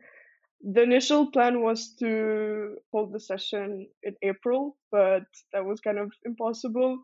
the 0.64 0.82
initial 0.82 1.30
plan 1.30 1.62
was 1.62 1.94
to 2.00 2.76
hold 2.90 3.12
the 3.12 3.20
session 3.20 3.86
in 4.02 4.14
April, 4.22 4.76
but 4.90 5.24
that 5.52 5.64
was 5.64 5.80
kind 5.80 5.98
of 5.98 6.10
impossible. 6.24 6.98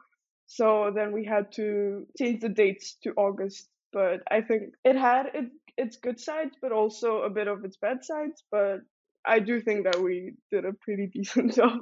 So 0.47 0.91
then 0.95 1.13
we 1.13 1.27
had 1.27 1.53
to 1.53 2.07
change 2.19 2.41
the 2.41 2.49
dates 2.49 2.97
to 3.05 3.11
August. 3.17 3.69
But 3.93 4.21
I 4.31 4.41
think 4.41 4.75
it 4.85 4.97
had 4.97 5.27
it, 5.35 5.51
its 5.77 5.97
good 5.97 6.19
sides, 6.19 6.57
but 6.63 6.73
also 6.73 7.23
a 7.23 7.31
bit 7.31 7.49
of 7.49 7.65
its 7.65 7.77
bad 7.77 8.03
sides. 8.03 8.43
But 8.51 8.79
I 9.27 9.39
do 9.39 9.61
think 9.61 9.85
that 9.85 10.01
we 10.01 10.35
did 10.51 10.65
a 10.65 10.73
pretty 10.73 11.07
decent 11.13 11.55
job. 11.55 11.81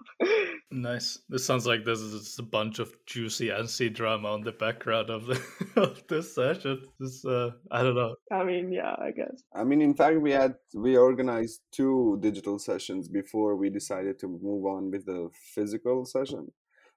Nice. 0.71 1.19
This 1.29 1.45
sounds 1.45 1.67
like 1.67 1.85
this 1.85 2.01
is 2.01 2.37
a 2.39 2.43
bunch 2.43 2.79
of 2.79 2.95
juicy 3.07 3.49
NC 3.49 3.95
drama 3.95 4.29
on 4.29 4.43
the 4.43 4.53
background 4.53 5.11
of 5.11 5.27
the 5.27 5.41
of 5.77 6.07
this 6.09 6.35
session. 6.35 6.83
This 6.99 7.25
uh, 7.25 7.51
I 7.71 7.83
don't 7.83 7.95
know. 7.95 8.17
I 8.33 8.45
mean, 8.45 8.73
yeah, 8.73 8.95
I 8.99 9.13
guess. 9.13 9.43
I 9.55 9.65
mean, 9.65 9.81
in 9.81 9.95
fact, 9.95 10.21
we 10.21 10.33
had 10.33 10.55
we 10.75 10.97
organized 10.97 11.61
two 11.73 12.19
digital 12.21 12.59
sessions 12.59 13.09
before 13.09 13.57
we 13.57 13.71
decided 13.71 14.19
to 14.21 14.29
move 14.29 14.67
on 14.67 14.91
with 14.91 15.07
the 15.07 15.31
physical 15.55 16.05
session. 16.05 16.49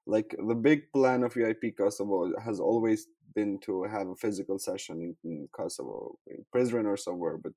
Like 0.07 0.35
the 0.47 0.55
big 0.55 0.91
plan 0.91 1.23
of 1.23 1.33
EYP 1.35 1.77
Kosovo 1.77 2.31
has 2.43 2.59
always 2.59 3.07
been 3.35 3.59
to 3.59 3.83
have 3.83 4.07
a 4.07 4.15
physical 4.15 4.59
session 4.59 5.01
in, 5.01 5.15
in 5.23 5.47
Kosovo, 5.55 6.17
in 6.27 6.43
Prizren 6.53 6.85
or 6.85 6.97
somewhere, 6.97 7.37
but 7.37 7.53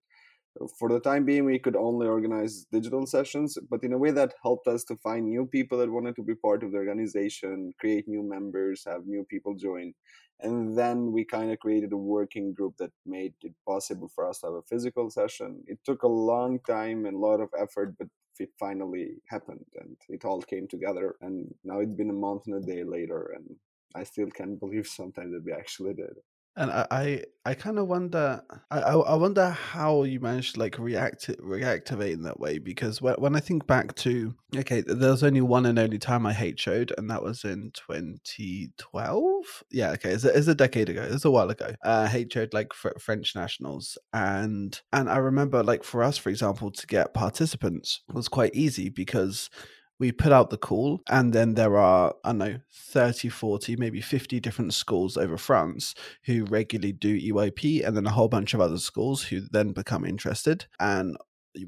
for 0.79 0.89
the 0.89 1.01
time 1.01 1.25
being 1.25 1.45
we 1.45 1.59
could 1.59 1.77
only 1.77 2.07
organize 2.07 2.67
digital 2.73 3.07
sessions 3.07 3.59
but 3.71 3.83
in 3.83 3.93
a 3.93 3.99
way 3.99 4.11
that 4.11 4.35
helped 4.43 4.69
us 4.69 4.85
to 4.85 4.97
find 4.97 5.27
new 5.27 5.47
people 5.47 5.79
that 5.79 5.91
wanted 5.91 6.15
to 6.15 6.23
be 6.23 6.35
part 6.35 6.63
of 6.63 6.71
the 6.71 6.79
organization 6.79 7.73
create 7.79 8.07
new 8.07 8.23
members 8.23 8.85
have 8.87 9.07
new 9.07 9.25
people 9.25 9.55
join. 9.55 9.93
And 10.41 10.77
then 10.77 11.13
we 11.13 11.25
kind 11.25 11.51
of 11.53 11.59
created 11.61 11.93
a 11.93 11.97
working 11.97 12.53
group 12.53 12.75
that 12.79 12.91
made 13.07 13.35
it 13.43 13.55
possible 13.67 14.11
for 14.15 14.29
us 14.29 14.41
to 14.41 14.47
have 14.47 14.55
a 14.55 14.63
physical 14.63 15.09
session. 15.11 15.63
It 15.67 15.79
took 15.85 16.03
a 16.03 16.09
long 16.09 16.59
time 16.67 17.07
and 17.07 17.17
a 17.17 17.19
lot 17.19 17.41
of 17.41 17.51
effort 17.59 17.95
but 17.99 18.09
it 18.41 18.51
finally 18.59 19.13
happened 19.29 19.65
and 19.81 19.97
it 20.09 20.25
all 20.25 20.43
came 20.43 20.67
together. 20.69 21.17
And 21.21 21.53
now 21.63 21.79
it's 21.81 21.93
been 21.93 22.11
a 22.11 22.21
month 22.27 22.43
and 22.47 22.63
a 22.63 22.67
day 22.67 22.85
later 22.85 23.33
and 23.37 23.57
i 23.97 24.03
still 24.03 24.29
can't 24.29 24.59
believe 24.65 24.87
sometimes 24.87 25.33
that 25.33 25.45
we 25.45 25.53
actually 25.53 25.95
did 25.95 26.17
And 26.57 26.71
I, 26.71 26.87
I, 26.91 27.23
I 27.45 27.55
kind 27.55 27.79
of 27.79 27.89
wonder. 27.89 28.41
I, 28.71 28.79
I 28.79 29.15
wonder 29.17 29.51
how 29.51 30.05
you 30.05 30.21
managed 30.21 30.55
to 30.55 30.61
like 30.61 30.79
react 30.79 31.27
reactivate 31.43 32.13
in 32.13 32.23
that 32.23 32.39
way 32.39 32.59
because 32.59 33.03
when 33.03 33.15
when 33.15 33.35
I 33.35 33.41
think 33.41 33.67
back 33.67 33.95
to 33.97 34.35
okay, 34.57 34.83
there 34.83 35.11
was 35.11 35.25
only 35.25 35.41
one 35.41 35.67
and 35.67 35.79
only 35.79 35.99
time 35.99 36.27
I 36.27 36.33
hate 36.33 36.61
showed, 36.61 36.93
and 36.97 37.11
that 37.11 37.23
was 37.23 37.45
in 37.45 37.73
2012. 37.75 39.65
Yeah, 39.71 39.91
okay, 39.93 40.11
it's 40.11 40.25
a, 40.25 40.37
it's 40.37 40.47
a 40.47 40.55
decade 40.55 40.89
ago. 40.89 41.07
It's 41.11 41.25
a 41.25 41.31
while 41.31 41.51
ago. 41.51 41.75
Uh, 41.85 42.07
hate 42.07 42.33
showed 42.33 42.55
like 42.55 42.73
fr- 42.73 42.99
French 43.01 43.35
nationals, 43.35 43.99
and 44.13 44.81
and 44.93 45.11
I 45.11 45.17
remember 45.17 45.63
like 45.65 45.83
for 45.83 46.05
us, 46.05 46.17
for 46.19 46.31
example, 46.31 46.71
to 46.71 46.87
get 46.87 47.15
participants 47.15 48.03
was 48.13 48.29
quite 48.29 48.55
easy 48.55 48.89
because 48.89 49.51
we 49.99 50.13
put 50.13 50.33
out 50.33 50.51
the 50.51 50.57
call 50.57 51.01
and 51.09 51.33
then 51.33 51.55
there 51.55 51.77
are 51.77 52.15
i 52.25 52.29
don't 52.31 52.39
know 52.39 52.57
30 52.73 53.29
40 53.29 53.77
maybe 53.77 54.01
50 54.01 54.41
different 54.41 54.75
schools 54.75 55.17
over 55.17 55.37
france 55.37 55.95
who 56.25 56.45
regularly 56.45 56.93
do 56.93 57.17
eyp 57.17 57.87
and 57.87 57.97
then 57.97 58.07
a 58.07 58.11
whole 58.11 58.29
bunch 58.29 58.55
of 58.55 58.61
other 58.61 58.79
schools 58.79 59.25
who 59.25 59.41
then 59.51 59.73
become 59.73 60.05
interested. 60.05 60.67
And 60.81 61.17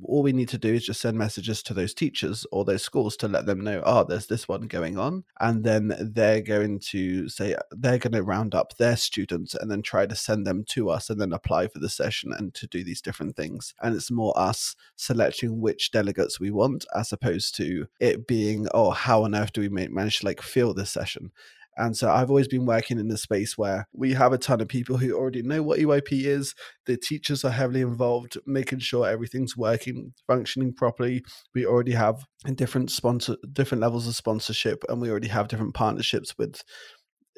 all 0.02 0.22
we 0.22 0.32
need 0.32 0.48
to 0.48 0.58
do 0.58 0.74
is 0.74 0.86
just 0.86 1.00
send 1.00 1.16
messages 1.16 1.62
to 1.62 1.74
those 1.74 1.94
teachers 1.94 2.46
or 2.52 2.64
those 2.64 2.82
schools 2.82 3.16
to 3.16 3.28
let 3.28 3.46
them 3.46 3.60
know 3.60 3.82
oh 3.84 4.04
there's 4.04 4.26
this 4.26 4.48
one 4.48 4.62
going 4.62 4.98
on 4.98 5.24
and 5.40 5.64
then 5.64 5.94
they're 6.00 6.40
going 6.40 6.78
to 6.78 7.28
say 7.28 7.54
they're 7.70 7.98
going 7.98 8.12
to 8.12 8.22
round 8.22 8.54
up 8.54 8.76
their 8.76 8.96
students 8.96 9.54
and 9.54 9.70
then 9.70 9.82
try 9.82 10.06
to 10.06 10.14
send 10.14 10.46
them 10.46 10.64
to 10.64 10.90
us 10.90 11.10
and 11.10 11.20
then 11.20 11.32
apply 11.32 11.68
for 11.68 11.78
the 11.78 11.88
session 11.88 12.32
and 12.36 12.54
to 12.54 12.66
do 12.66 12.84
these 12.84 13.00
different 13.00 13.36
things. 13.36 13.74
And 13.82 13.94
it's 13.94 14.10
more 14.10 14.38
us 14.38 14.76
selecting 14.96 15.60
which 15.60 15.90
delegates 15.90 16.40
we 16.40 16.50
want 16.50 16.84
as 16.94 17.12
opposed 17.12 17.54
to 17.56 17.86
it 18.00 18.26
being 18.26 18.66
oh 18.74 18.90
how 18.90 19.24
on 19.24 19.34
earth 19.34 19.52
do 19.52 19.60
we 19.60 19.68
manage 19.68 20.20
to 20.20 20.26
like 20.26 20.42
fill 20.42 20.74
this 20.74 20.90
session 20.90 21.30
and 21.76 21.96
so 21.96 22.10
I've 22.10 22.30
always 22.30 22.48
been 22.48 22.64
working 22.64 22.98
in 22.98 23.10
a 23.10 23.16
space 23.18 23.58
where 23.58 23.86
we 23.92 24.14
have 24.14 24.32
a 24.32 24.38
ton 24.38 24.60
of 24.60 24.68
people 24.68 24.96
who 24.96 25.12
already 25.12 25.42
know 25.42 25.62
what 25.62 25.78
EYP 25.78 26.24
is. 26.24 26.54
The 26.86 26.96
teachers 26.96 27.44
are 27.44 27.50
heavily 27.50 27.82
involved, 27.82 28.38
making 28.46 28.78
sure 28.78 29.06
everything's 29.06 29.56
working, 29.56 30.14
functioning 30.26 30.72
properly. 30.72 31.22
We 31.54 31.66
already 31.66 31.92
have 31.92 32.24
different 32.54 32.90
sponsor, 32.90 33.36
different 33.52 33.82
levels 33.82 34.08
of 34.08 34.16
sponsorship, 34.16 34.84
and 34.88 35.02
we 35.02 35.10
already 35.10 35.28
have 35.28 35.48
different 35.48 35.74
partnerships 35.74 36.36
with 36.38 36.62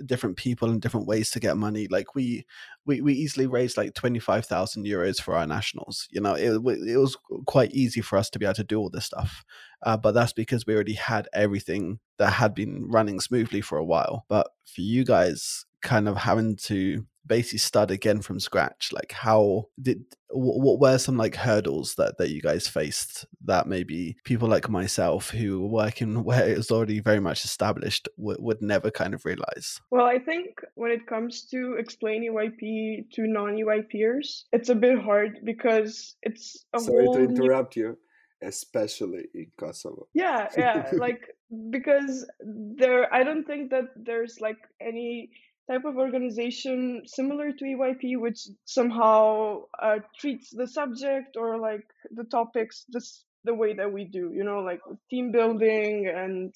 different 0.06 0.36
people 0.36 0.70
and 0.70 0.80
different 0.80 1.08
ways 1.08 1.30
to 1.30 1.40
get 1.40 1.56
money. 1.56 1.88
Like 1.90 2.14
we, 2.14 2.44
we, 2.86 3.00
we 3.00 3.14
easily 3.14 3.48
raised 3.48 3.76
like 3.76 3.94
twenty 3.94 4.20
five 4.20 4.46
thousand 4.46 4.86
euros 4.86 5.20
for 5.20 5.34
our 5.34 5.46
nationals. 5.46 6.06
You 6.10 6.20
know, 6.20 6.34
it 6.34 6.52
it 6.52 6.96
was 6.98 7.16
quite 7.46 7.72
easy 7.72 8.00
for 8.00 8.16
us 8.16 8.30
to 8.30 8.38
be 8.38 8.46
able 8.46 8.54
to 8.54 8.64
do 8.64 8.78
all 8.78 8.90
this 8.90 9.06
stuff, 9.06 9.42
uh, 9.82 9.96
but 9.96 10.12
that's 10.12 10.32
because 10.32 10.66
we 10.66 10.74
already 10.74 10.94
had 10.94 11.28
everything 11.32 11.98
that 12.18 12.32
had 12.34 12.54
been 12.54 12.86
running 12.88 13.20
smoothly 13.20 13.60
for 13.60 13.78
a 13.78 13.84
while. 13.84 14.24
But 14.28 14.48
for 14.66 14.80
you 14.80 15.04
guys, 15.04 15.64
kind 15.82 16.08
of 16.08 16.16
having 16.16 16.56
to 16.56 17.06
basically 17.28 17.58
start 17.58 17.90
again 17.90 18.20
from 18.22 18.40
scratch 18.40 18.90
like 18.92 19.12
how 19.12 19.66
did 19.80 20.02
what 20.30 20.80
were 20.80 20.98
some 20.98 21.16
like 21.16 21.36
hurdles 21.36 21.94
that 21.96 22.16
that 22.16 22.30
you 22.30 22.40
guys 22.40 22.66
faced 22.66 23.26
that 23.44 23.66
maybe 23.66 24.16
people 24.24 24.48
like 24.48 24.68
myself 24.68 25.30
who 25.30 25.60
were 25.60 25.68
working 25.68 26.24
where 26.24 26.48
it 26.48 26.56
was 26.56 26.70
already 26.70 27.00
very 27.00 27.20
much 27.20 27.44
established 27.44 28.08
would, 28.16 28.38
would 28.40 28.62
never 28.62 28.90
kind 28.90 29.14
of 29.14 29.24
realize 29.24 29.78
well 29.90 30.06
i 30.06 30.18
think 30.18 30.60
when 30.74 30.90
it 30.90 31.06
comes 31.06 31.42
to 31.42 31.76
explaining 31.78 32.32
eyp 32.32 33.10
to 33.12 33.26
non-eypers 33.26 34.44
it's 34.52 34.70
a 34.70 34.74
bit 34.74 34.98
hard 34.98 35.38
because 35.44 36.16
it's 36.22 36.64
a 36.74 36.80
sorry 36.80 37.04
whole 37.04 37.14
to 37.14 37.20
new- 37.20 37.28
interrupt 37.28 37.76
you 37.76 37.96
especially 38.42 39.24
in 39.34 39.46
kosovo 39.58 40.06
yeah 40.14 40.48
yeah 40.56 40.90
like 40.92 41.22
because 41.70 42.26
there 42.40 43.12
i 43.12 43.22
don't 43.24 43.46
think 43.46 43.70
that 43.70 43.86
there's 43.96 44.40
like 44.40 44.58
any 44.80 45.30
type 45.70 45.84
of 45.84 45.96
organization 45.96 47.02
similar 47.04 47.52
to 47.52 47.64
EYP, 47.64 48.18
which 48.18 48.48
somehow 48.64 49.62
uh, 49.80 49.98
treats 50.18 50.50
the 50.50 50.66
subject 50.66 51.36
or 51.36 51.58
like 51.58 51.84
the 52.10 52.24
topics 52.24 52.86
this 52.88 53.24
the 53.44 53.54
way 53.54 53.74
that 53.74 53.92
we 53.92 54.04
do, 54.04 54.32
you 54.34 54.44
know, 54.44 54.60
like 54.60 54.80
with 54.86 54.98
team 55.10 55.30
building 55.30 56.10
and 56.14 56.54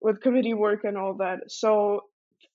with 0.00 0.20
committee 0.20 0.54
work 0.54 0.84
and 0.84 0.96
all 0.96 1.14
that. 1.14 1.50
So 1.50 2.02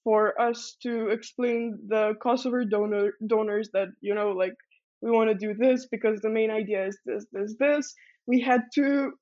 for 0.04 0.40
us 0.40 0.78
to 0.84 1.10
explain 1.10 1.80
the 1.88 2.14
Kosovo 2.22 2.64
donor 2.64 3.14
donors 3.26 3.70
that 3.74 3.90
you 4.02 4.14
know, 4.14 4.32
like 4.32 4.56
we 5.02 5.12
want 5.12 5.30
to 5.30 5.36
do 5.36 5.54
this 5.54 5.88
because 5.88 6.22
the 6.22 6.30
main 6.30 6.52
idea 6.52 6.88
is 6.88 6.98
this, 7.06 7.26
this, 7.32 7.56
this. 7.60 7.94
We 8.28 8.42
had 8.42 8.62
to 8.76 9.14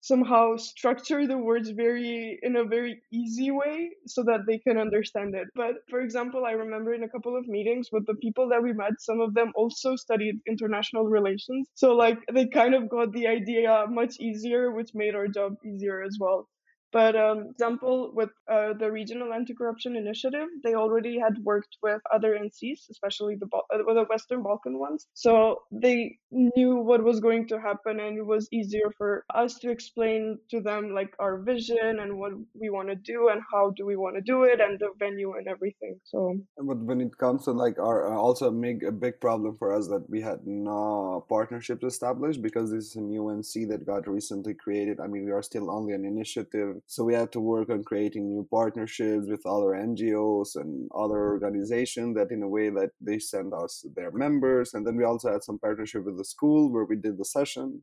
somehow 0.00 0.56
structure 0.56 1.26
the 1.26 1.38
words 1.38 1.70
very 1.70 2.38
in 2.42 2.56
a 2.56 2.64
very 2.64 3.00
easy 3.10 3.50
way 3.50 3.88
so 4.06 4.22
that 4.24 4.40
they 4.46 4.58
can 4.58 4.76
understand 4.76 5.34
it. 5.34 5.48
But 5.54 5.76
for 5.88 6.00
example 6.00 6.44
i 6.44 6.50
remember 6.52 6.92
in 6.92 7.04
a 7.04 7.08
couple 7.08 7.36
of 7.38 7.46
meetings 7.48 7.88
with 7.90 8.04
the 8.06 8.14
people 8.16 8.48
that 8.50 8.62
we 8.62 8.72
met 8.74 9.00
some 9.00 9.20
of 9.20 9.32
them 9.34 9.52
also 9.56 9.96
studied 9.96 10.40
international 10.46 11.04
relations. 11.06 11.68
So 11.74 11.94
like 11.94 12.18
they 12.32 12.46
kind 12.48 12.74
of 12.74 12.90
got 12.90 13.12
the 13.12 13.26
idea 13.26 13.86
much 13.88 14.20
easier 14.20 14.72
which 14.72 14.90
made 14.94 15.14
our 15.14 15.28
job 15.28 15.54
easier 15.64 16.02
as 16.02 16.18
well 16.20 16.48
but 16.94 17.16
um, 17.16 17.48
example 17.50 18.12
with 18.14 18.30
uh, 18.48 18.72
the 18.78 18.88
regional 18.88 19.32
anti-corruption 19.32 19.96
initiative, 19.96 20.46
they 20.62 20.74
already 20.74 21.18
had 21.18 21.36
worked 21.42 21.76
with 21.82 22.00
other 22.14 22.38
NCs, 22.40 22.88
especially 22.88 23.34
the 23.34 23.48
uh, 23.56 23.78
the 23.78 24.06
Western 24.08 24.44
Balkan 24.44 24.78
ones. 24.78 25.08
So 25.12 25.62
they 25.72 26.18
knew 26.30 26.76
what 26.76 27.02
was 27.02 27.18
going 27.18 27.48
to 27.48 27.60
happen, 27.60 27.98
and 27.98 28.16
it 28.16 28.24
was 28.24 28.48
easier 28.52 28.92
for 28.96 29.24
us 29.34 29.58
to 29.62 29.72
explain 29.72 30.38
to 30.50 30.60
them 30.60 30.94
like 30.94 31.12
our 31.18 31.38
vision 31.38 31.98
and 31.98 32.16
what 32.16 32.32
we 32.54 32.70
want 32.70 32.90
to 32.90 32.94
do 32.94 33.28
and 33.28 33.40
how 33.52 33.72
do 33.76 33.84
we 33.84 33.96
want 33.96 34.14
to 34.14 34.22
do 34.22 34.44
it 34.44 34.60
and 34.60 34.78
the 34.78 34.90
venue 34.96 35.32
and 35.32 35.48
everything. 35.48 35.98
So. 36.04 36.38
But 36.56 36.78
when 36.78 37.00
it 37.00 37.18
comes 37.18 37.44
to 37.46 37.50
like 37.50 37.80
our 37.80 38.06
uh, 38.06 38.16
also 38.16 38.52
big 38.52 38.84
a 38.84 38.92
big 38.92 39.20
problem 39.20 39.56
for 39.58 39.74
us 39.74 39.88
that 39.88 40.08
we 40.08 40.20
had 40.20 40.46
no 40.46 41.26
partnerships 41.28 41.82
established 41.82 42.40
because 42.40 42.70
this 42.70 42.84
is 42.90 42.94
a 42.94 43.00
new 43.00 43.22
NC 43.22 43.68
that 43.70 43.84
got 43.84 44.06
recently 44.06 44.54
created. 44.54 45.00
I 45.00 45.08
mean, 45.08 45.24
we 45.24 45.32
are 45.32 45.42
still 45.42 45.68
only 45.68 45.92
an 45.92 46.04
initiative 46.04 46.83
so 46.86 47.02
we 47.02 47.14
had 47.14 47.32
to 47.32 47.40
work 47.40 47.70
on 47.70 47.82
creating 47.82 48.28
new 48.28 48.46
partnerships 48.50 49.26
with 49.26 49.46
other 49.46 49.72
NGOs 49.72 50.56
and 50.56 50.88
other 50.94 51.14
mm-hmm. 51.14 51.44
organizations 51.44 52.14
that 52.16 52.30
in 52.30 52.42
a 52.42 52.48
way 52.48 52.68
that 52.70 52.90
they 53.00 53.18
send 53.18 53.54
us 53.54 53.84
their 53.96 54.10
members. 54.10 54.74
And 54.74 54.86
then 54.86 54.96
we 54.96 55.04
also 55.04 55.32
had 55.32 55.42
some 55.42 55.58
partnership 55.58 56.04
with 56.04 56.18
the 56.18 56.24
school 56.24 56.70
where 56.70 56.84
we 56.84 56.96
did 56.96 57.18
the 57.18 57.24
session. 57.24 57.82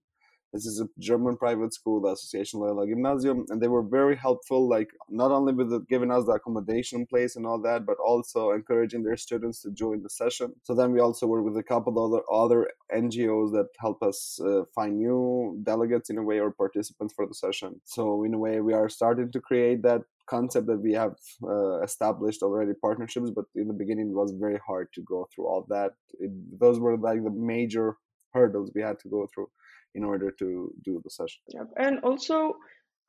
This 0.53 0.65
is 0.65 0.81
a 0.81 0.89
German 0.99 1.37
private 1.37 1.73
school, 1.73 2.01
the 2.01 2.09
Association 2.09 2.59
Loyola 2.59 2.85
Gymnasium, 2.85 3.45
and 3.49 3.61
they 3.61 3.69
were 3.69 3.83
very 3.83 4.17
helpful, 4.17 4.67
like 4.67 4.89
not 5.09 5.31
only 5.31 5.53
with 5.53 5.69
the, 5.69 5.79
giving 5.89 6.11
us 6.11 6.25
the 6.25 6.33
accommodation 6.33 7.05
place 7.05 7.37
and 7.37 7.45
all 7.45 7.61
that, 7.61 7.85
but 7.85 7.97
also 8.05 8.51
encouraging 8.51 9.03
their 9.03 9.15
students 9.15 9.61
to 9.61 9.71
join 9.71 10.03
the 10.03 10.09
session. 10.09 10.53
So 10.63 10.75
then 10.75 10.91
we 10.91 10.99
also 10.99 11.25
work 11.25 11.45
with 11.45 11.55
a 11.55 11.63
couple 11.63 11.93
of 11.97 12.11
other, 12.11 12.23
other 12.29 12.69
NGOs 12.93 13.53
that 13.53 13.67
help 13.79 14.03
us 14.03 14.41
uh, 14.45 14.63
find 14.75 14.97
new 14.97 15.57
delegates 15.63 16.09
in 16.09 16.17
a 16.17 16.23
way 16.23 16.39
or 16.39 16.51
participants 16.51 17.13
for 17.13 17.25
the 17.25 17.33
session. 17.33 17.79
So 17.85 18.25
in 18.25 18.33
a 18.33 18.37
way, 18.37 18.59
we 18.59 18.73
are 18.73 18.89
starting 18.89 19.31
to 19.31 19.39
create 19.39 19.83
that 19.83 20.01
concept 20.27 20.67
that 20.67 20.81
we 20.81 20.91
have 20.93 21.15
uh, 21.43 21.81
established 21.81 22.43
already 22.43 22.73
partnerships, 22.81 23.29
but 23.29 23.45
in 23.55 23.67
the 23.69 23.73
beginning 23.73 24.09
it 24.09 24.15
was 24.15 24.31
very 24.31 24.59
hard 24.67 24.89
to 24.95 25.01
go 25.01 25.29
through 25.33 25.47
all 25.47 25.65
that. 25.69 25.91
It, 26.19 26.31
those 26.59 26.77
were 26.77 26.97
like 26.97 27.23
the 27.23 27.31
major 27.31 27.95
hurdles 28.33 28.71
we 28.75 28.81
had 28.81 28.99
to 28.99 29.09
go 29.09 29.27
through 29.33 29.49
in 29.95 30.04
order 30.04 30.32
to 30.32 30.73
do 30.84 31.01
the 31.04 31.10
session. 31.10 31.41
Yep. 31.49 31.67
And 31.77 31.99
also, 32.04 32.56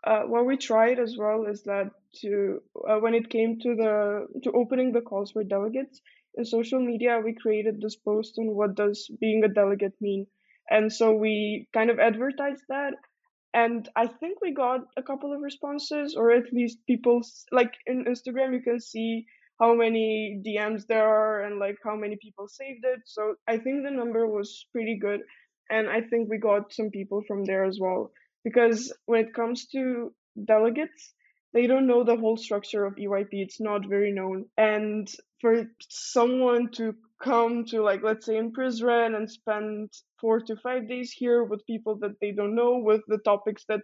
uh, 0.05 0.23
what 0.23 0.47
we 0.47 0.57
tried 0.57 0.99
as 0.99 1.17
well 1.19 1.45
is 1.49 1.63
that 1.63 1.91
to 2.21 2.61
uh, 2.89 2.97
when 2.97 3.15
it 3.15 3.31
came 3.31 3.59
to 3.61 3.75
the 3.77 4.27
to 4.43 4.53
opening 4.53 4.93
the 4.93 5.01
calls 5.01 5.31
for 5.33 5.45
delegates 5.45 6.01
in 6.35 6.45
social 6.45 6.81
media, 6.81 7.21
we 7.25 7.35
created 7.35 7.81
this 7.81 7.97
post 7.97 8.35
on 8.39 8.55
what 8.55 8.75
does 8.75 9.09
being 9.21 9.45
a 9.45 9.49
delegate 9.49 9.95
mean, 10.01 10.27
and 10.71 10.93
so 10.93 11.13
we 11.13 11.69
kind 11.73 11.91
of 11.91 11.99
advertised 11.99 12.65
that. 12.69 12.95
And 13.55 13.87
I 13.95 14.07
think 14.07 14.41
we 14.41 14.55
got 14.55 14.81
a 14.97 15.03
couple 15.03 15.33
of 15.33 15.43
responses, 15.43 16.17
or 16.17 16.31
at 16.33 16.53
least 16.53 16.79
people 16.87 17.21
like 17.53 17.75
in 17.87 18.07
Instagram, 18.07 18.55
you 18.55 18.63
can 18.63 18.81
see 18.81 19.27
how 19.61 19.75
many 19.75 20.43
DMs 20.45 20.87
there 20.89 21.09
are 21.09 21.45
and 21.45 21.61
like 21.61 21.77
how 21.85 21.95
many 21.95 22.17
people 22.21 22.49
saved 22.49 22.85
it. 22.85 23.01
So 23.05 23.35
I 23.47 23.59
think 23.59 23.85
the 23.85 23.91
number 23.91 24.27
was 24.27 24.67
pretty 24.73 24.99
good. 25.01 25.21
And 25.71 25.89
I 25.89 26.01
think 26.03 26.29
we 26.29 26.39
got 26.39 26.73
some 26.73 26.91
people 26.91 27.23
from 27.27 27.45
there 27.45 27.65
as 27.65 27.79
well. 27.81 28.13
Because 28.45 28.93
when 29.07 29.27
it 29.27 29.35
comes 29.35 29.67
to 29.69 30.13
delegates, 30.45 31.15
they 31.53 31.67
don't 31.67 31.87
know 31.87 32.05
the 32.05 32.17
whole 32.17 32.37
structure 32.37 32.85
of 32.85 32.97
EYP. 32.97 33.29
It's 33.33 33.61
not 33.61 33.89
very 33.89 34.13
known. 34.13 34.47
And 34.57 35.09
for 35.41 35.65
someone 35.89 36.71
to 36.73 36.95
come 37.23 37.65
to 37.67 37.83
like 37.83 38.03
let's 38.03 38.27
say 38.27 38.37
in 38.37 38.53
Prizren 38.53 39.15
and 39.15 39.31
spend 39.31 39.91
four 40.21 40.41
to 40.41 40.57
five 40.57 40.89
days 40.89 41.13
here 41.13 41.45
with 41.45 41.67
people 41.67 41.99
that 42.01 42.19
they 42.21 42.33
don't 42.33 42.55
know, 42.55 42.79
with 42.79 43.03
the 43.07 43.19
topics 43.19 43.65
that 43.69 43.83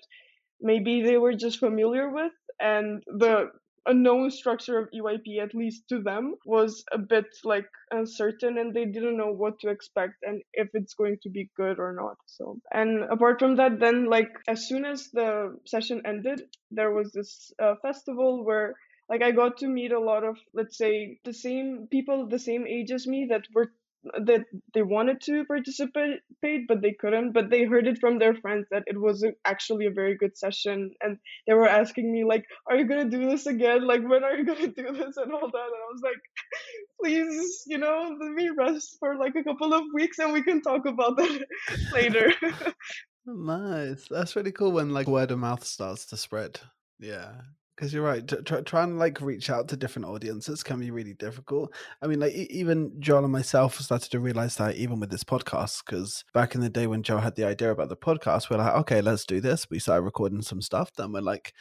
maybe 0.61 1.03
they 1.03 1.17
were 1.19 1.35
just 1.35 1.59
familiar 1.59 2.11
with 2.11 2.33
and 2.61 3.03
the 3.07 3.51
known 3.95 4.31
structure 4.31 4.79
of 4.79 4.89
EYP, 4.95 5.39
at 5.41 5.55
least 5.55 5.89
to 5.89 6.01
them, 6.03 6.35
was 6.45 6.85
a 6.93 6.99
bit 6.99 7.27
like 7.45 7.67
uncertain 7.91 8.59
and 8.59 8.75
they 8.75 8.85
didn't 8.85 9.17
know 9.17 9.33
what 9.33 9.59
to 9.61 9.69
expect 9.69 10.15
and 10.23 10.43
if 10.53 10.69
it's 10.75 10.95
going 10.95 11.19
to 11.23 11.31
be 11.31 11.51
good 11.57 11.79
or 11.79 11.93
not. 11.93 12.17
So, 12.27 12.61
and 12.73 13.05
apart 13.05 13.39
from 13.39 13.57
that, 13.57 13.81
then 13.81 14.07
like 14.07 14.31
as 14.47 14.69
soon 14.69 14.85
as 14.85 15.11
the 15.13 15.57
session 15.67 16.03
ended, 16.07 16.43
there 16.71 16.93
was 16.93 17.13
this 17.13 17.53
uh, 17.63 17.75
festival 17.83 18.45
where 18.45 18.75
like 19.09 19.23
I 19.23 19.31
got 19.33 19.59
to 19.59 19.69
meet 19.69 19.93
a 19.93 20.01
lot 20.01 20.25
of, 20.25 20.37
let's 20.53 20.77
say, 20.77 21.19
the 21.25 21.33
same 21.33 21.89
people 21.91 22.27
the 22.29 22.39
same 22.39 22.67
age 22.67 22.91
as 22.91 23.07
me 23.07 23.27
that 23.31 23.45
were 23.55 23.73
that 24.27 24.45
they 24.75 24.83
wanted 24.83 25.21
to 25.21 25.45
participate 25.45 26.21
but 26.69 26.81
they 26.81 26.95
couldn't 27.01 27.33
but 27.33 27.51
they 27.51 27.65
heard 27.65 27.87
it 27.87 27.99
from 27.99 28.19
their 28.19 28.35
friends 28.35 28.67
that 28.71 28.85
it 28.87 28.99
wasn't 28.99 29.37
actually 29.45 29.87
a 29.87 29.91
very 29.91 30.17
good 30.17 30.37
session 30.37 30.91
and 31.01 31.19
they 31.47 31.55
were 31.55 31.69
asking 31.69 32.11
me 32.13 32.25
like 32.25 32.45
are 32.69 32.77
you 32.77 32.87
going 32.87 33.11
to 33.11 33.17
do 33.17 33.29
this 33.29 33.47
again? 33.47 33.87
Like 33.87 34.03
when 34.09 34.23
are 34.23 34.37
you 34.37 34.45
going 34.45 34.59
to 34.59 34.69
do 34.69 34.93
this? 34.93 35.17
and 35.17 35.33
all 35.33 35.51
that 35.51 35.71
and 35.71 35.83
i 35.83 35.93
was 35.93 36.03
like 36.03 36.23
please 37.01 37.63
you 37.67 37.79
know 37.79 38.17
let 38.21 38.31
me 38.31 38.51
rest 38.57 38.97
for 39.01 39.17
like 39.17 39.35
a 39.35 39.43
couple 39.43 39.75
of 39.75 39.83
weeks 39.93 40.19
and 40.19 40.33
we 40.33 40.43
can 40.43 40.63
talk 40.63 40.87
about 40.87 41.17
that 41.17 41.45
later. 41.93 42.33
Nice. 43.27 44.07
That's 44.09 44.37
really 44.37 44.53
cool 44.53 44.73
when 44.73 44.91
like 44.91 45.07
word 45.07 45.31
of 45.31 45.39
mouth 45.39 45.65
starts 45.65 46.07
to 46.07 46.17
spread. 46.17 46.61
Yeah 46.99 47.33
because 47.79 47.95
you're 47.95 48.03
right. 48.03 48.27
Try, 48.45 48.61
try 48.63 48.83
and 48.83 48.99
like 48.99 49.21
reach 49.21 49.51
out 49.51 49.69
to 49.69 49.77
different 49.77 50.09
audiences 50.09 50.65
can 50.65 50.81
be 50.81 50.91
really 50.91 51.15
difficult. 51.15 51.73
I 52.03 52.09
mean, 52.09 52.19
like 52.19 52.33
even 52.33 52.93
Joel 52.99 53.23
and 53.23 53.33
myself 53.33 53.79
started 53.79 54.11
to 54.11 54.19
realize 54.19 54.57
that 54.57 54.75
even 54.75 54.99
with 54.99 55.11
this 55.11 55.23
podcast, 55.23 55.85
because 55.87 56.25
back 56.35 56.57
in 56.57 56.61
the 56.61 56.69
day 56.69 56.89
when 56.89 57.05
Joe 57.05 57.19
had 57.19 57.37
the 57.37 57.45
idea 57.45 57.71
about 57.71 57.89
the 57.89 57.97
podcast, 57.97 58.51
we're 58.51 58.57
like, 58.57 58.75
okay, 58.79 59.01
let's 59.01 59.25
do 59.25 59.41
this. 59.41 59.71
We 59.71 59.79
started 59.79 60.03
recording 60.03 60.43
some 60.43 60.61
stuff. 60.61 60.91
Then 60.97 61.13
we're 61.13 61.21
like, 61.21 61.53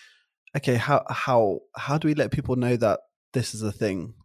okay, 0.56 0.74
how 0.74 1.06
how 1.08 1.60
how 1.76 2.00
do 2.00 2.08
we 2.08 2.16
let 2.16 2.32
people 2.32 2.56
know 2.56 2.78
that 2.78 3.02
this 3.34 3.54
is 3.54 3.62
a 3.62 3.72
thing 3.72 4.16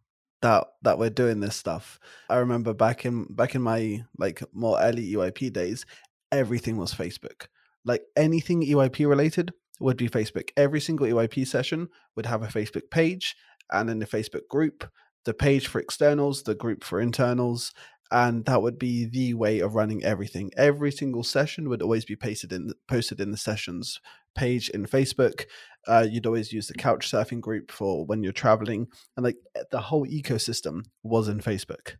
that 0.41 0.67
that 0.81 0.99
we're 0.99 1.11
doing 1.11 1.41
this 1.41 1.57
stuff? 1.57 2.01
I 2.31 2.37
remember 2.37 2.73
back 2.73 3.05
in 3.05 3.27
back 3.35 3.55
in 3.55 3.61
my 3.61 4.03
like 4.17 4.43
more 4.55 4.81
early 4.81 5.13
EYP 5.13 5.53
days, 5.53 5.85
everything 6.31 6.79
was 6.79 6.95
Facebook. 6.95 7.49
Like 7.85 8.03
anything 8.17 8.63
EYP 8.63 9.07
related 9.07 9.53
would 9.83 9.97
be 9.97 10.09
Facebook. 10.09 10.51
Every 10.57 10.81
single 10.81 11.07
EYP 11.07 11.47
session 11.47 11.89
would 12.17 12.27
have 12.27 12.43
a 12.43 12.49
Facebook 12.49 12.91
page 12.91 13.37
and 13.71 13.89
then 13.89 13.99
the 13.99 14.07
Facebook 14.07 14.49
group, 14.49 14.89
the 15.25 15.35
page 15.35 15.67
for 15.67 15.81
externals, 15.81 16.43
the 16.43 16.55
group 16.55 16.85
for 16.85 17.01
internals, 17.01 17.73
and 18.11 18.45
that 18.45 18.61
would 18.61 18.79
be 18.79 19.07
the 19.07 19.33
way 19.35 19.61
of 19.61 19.75
running 19.75 20.05
everything. 20.05 20.51
Every 20.57 20.93
single 20.93 21.25
session 21.25 21.69
would 21.69 21.81
always 21.81 22.05
be 22.05 22.17
pasted 22.17 22.53
in 22.53 22.73
posted 22.87 23.21
in 23.21 23.31
the 23.31 23.39
sessions 23.39 24.01
page 24.35 24.69
in 24.69 24.87
Facebook. 24.87 25.47
Uh, 25.89 26.07
you'd 26.09 26.27
always 26.27 26.53
use 26.53 26.69
the 26.69 26.75
couch 26.75 27.11
surfing 27.11 27.41
group 27.41 27.71
for 27.71 28.05
when 28.05 28.23
you're 28.23 28.33
traveling, 28.33 28.89
and 29.17 29.25
like 29.25 29.37
the 29.71 29.81
whole 29.81 30.07
ecosystem 30.07 30.83
was 31.03 31.27
in 31.29 31.41
Facebook 31.41 31.95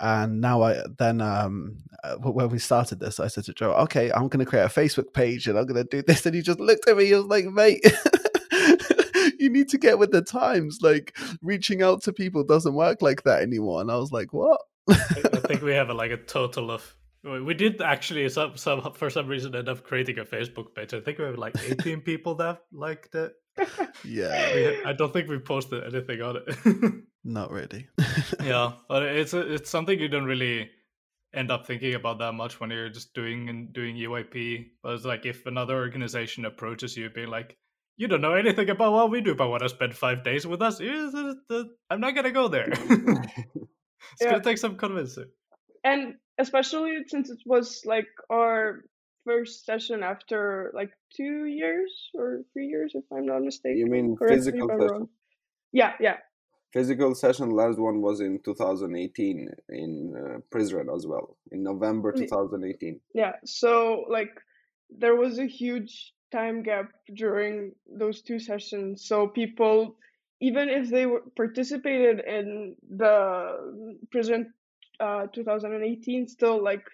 and 0.00 0.40
now 0.40 0.62
I 0.62 0.82
then 0.98 1.20
um 1.20 1.78
uh, 2.02 2.16
when 2.16 2.48
we 2.50 2.58
started 2.58 3.00
this, 3.00 3.18
I 3.18 3.28
said 3.28 3.44
to 3.44 3.54
Joe, 3.54 3.72
"Okay, 3.72 4.12
I'm 4.12 4.28
going 4.28 4.44
to 4.44 4.50
create 4.50 4.64
a 4.64 4.68
Facebook 4.68 5.12
page 5.14 5.46
and 5.46 5.58
I'm 5.58 5.66
going 5.66 5.82
to 5.82 5.88
do 5.88 6.02
this." 6.02 6.26
And 6.26 6.34
he 6.34 6.42
just 6.42 6.60
looked 6.60 6.88
at 6.88 6.96
me. 6.96 7.06
He 7.06 7.14
was 7.14 7.26
like, 7.26 7.46
"Mate." 7.46 7.84
you 9.38 9.50
need 9.50 9.68
to 9.70 9.78
get 9.78 9.98
with 9.98 10.10
the 10.10 10.22
times. 10.22 10.78
Like 10.82 11.16
reaching 11.42 11.82
out 11.82 12.02
to 12.02 12.12
people 12.12 12.44
doesn't 12.44 12.74
work 12.74 13.02
like 13.02 13.22
that 13.24 13.42
anymore. 13.42 13.80
And 13.80 13.90
I 13.90 13.96
was 13.96 14.12
like, 14.12 14.32
"What?" 14.32 14.60
I 14.90 14.94
think 15.46 15.62
we 15.62 15.72
have 15.72 15.88
a, 15.88 15.94
like 16.02 16.10
a 16.10 16.16
total 16.16 16.70
of 16.70 16.94
we 17.24 17.54
did 17.54 17.80
actually 17.80 18.28
some, 18.28 18.56
some 18.56 18.92
for 18.92 19.08
some 19.08 19.26
reason 19.26 19.56
end 19.56 19.68
up 19.68 19.82
creating 19.82 20.18
a 20.18 20.24
Facebook 20.24 20.74
page. 20.74 20.92
I 20.92 21.00
think 21.00 21.18
we 21.18 21.24
have 21.24 21.38
like 21.38 21.54
18 21.58 22.02
people 22.02 22.34
that 22.36 22.62
liked 22.72 23.14
it. 23.14 23.32
Yeah, 24.04 24.80
I 24.84 24.92
don't 24.92 25.12
think 25.12 25.28
we 25.28 25.38
posted 25.38 25.84
anything 25.84 26.20
on 26.20 26.36
it. 26.36 27.04
Not 27.24 27.50
really. 27.50 27.88
yeah, 28.42 28.72
but 28.86 29.02
it's 29.02 29.32
a, 29.32 29.54
it's 29.54 29.70
something 29.70 29.98
you 29.98 30.08
don't 30.08 30.26
really 30.26 30.70
end 31.32 31.50
up 31.50 31.66
thinking 31.66 31.94
about 31.94 32.18
that 32.18 32.32
much 32.32 32.60
when 32.60 32.70
you're 32.70 32.90
just 32.90 33.14
doing 33.14 33.48
and 33.48 33.72
doing 33.72 33.96
EYP. 33.96 34.66
But 34.82 34.94
it's 34.94 35.04
like 35.04 35.24
if 35.24 35.46
another 35.46 35.76
organization 35.76 36.44
approaches 36.44 36.96
you, 36.96 37.08
being 37.08 37.28
like, 37.28 37.56
"You 37.96 38.08
don't 38.08 38.20
know 38.20 38.34
anything 38.34 38.68
about 38.68 38.92
what 38.92 39.10
we 39.10 39.22
do, 39.22 39.34
but 39.34 39.48
want 39.48 39.62
to 39.62 39.70
spend 39.70 39.96
five 39.96 40.22
days 40.22 40.46
with 40.46 40.60
us?" 40.60 40.80
I'm 40.80 42.00
not 42.00 42.14
gonna 42.14 42.30
go 42.30 42.48
there. 42.48 42.68
it's 42.70 44.20
yeah. 44.20 44.32
gonna 44.32 44.44
take 44.44 44.58
some 44.58 44.76
convincing. 44.76 45.30
And 45.82 46.16
especially 46.38 46.98
since 47.06 47.30
it 47.30 47.38
was 47.46 47.82
like 47.86 48.08
our 48.30 48.82
first 49.24 49.64
session 49.64 50.02
after 50.02 50.70
like 50.74 50.90
two 51.16 51.46
years 51.46 52.10
or 52.14 52.42
three 52.52 52.66
years, 52.66 52.92
if 52.94 53.04
I'm 53.10 53.24
not 53.24 53.42
mistaken. 53.42 53.78
You 53.78 53.86
mean 53.86 54.16
physical 54.28 54.68
session? 54.68 55.08
Yeah, 55.72 55.94
yeah 55.98 56.16
physical 56.74 57.14
session 57.14 57.50
last 57.50 57.78
one 57.78 58.02
was 58.02 58.20
in 58.20 58.40
2018 58.44 59.48
in 59.68 60.14
uh, 60.16 60.38
Prizren 60.52 60.94
as 60.94 61.06
well 61.06 61.36
in 61.52 61.62
November 61.62 62.10
2018 62.10 63.00
yeah 63.14 63.32
so 63.44 64.04
like 64.10 64.34
there 64.90 65.14
was 65.14 65.38
a 65.38 65.46
huge 65.46 66.12
time 66.32 66.64
gap 66.64 66.90
during 67.14 67.72
those 67.86 68.22
two 68.22 68.40
sessions 68.40 69.06
so 69.06 69.28
people 69.28 69.96
even 70.40 70.68
if 70.68 70.90
they 70.90 71.06
were 71.06 71.22
participated 71.36 72.20
in 72.26 72.74
the 72.96 73.14
Prizren 74.12 74.46
uh, 74.98 75.26
2018 75.32 76.26
still 76.26 76.62
like 76.62 76.84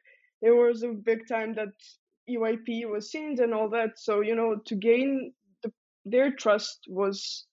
there 0.43 0.57
was 0.57 0.83
a 0.83 0.89
big 0.89 1.27
time 1.27 1.55
that 1.55 1.73
EYP 2.29 2.87
was 2.87 3.11
seen 3.11 3.43
and 3.43 3.55
all 3.55 3.71
that 3.71 3.99
so 3.99 4.21
you 4.21 4.37
know 4.37 4.57
to 4.67 4.75
gain 4.75 5.33
the, 5.63 5.73
their 6.05 6.31
trust 6.33 6.81
was 6.87 7.47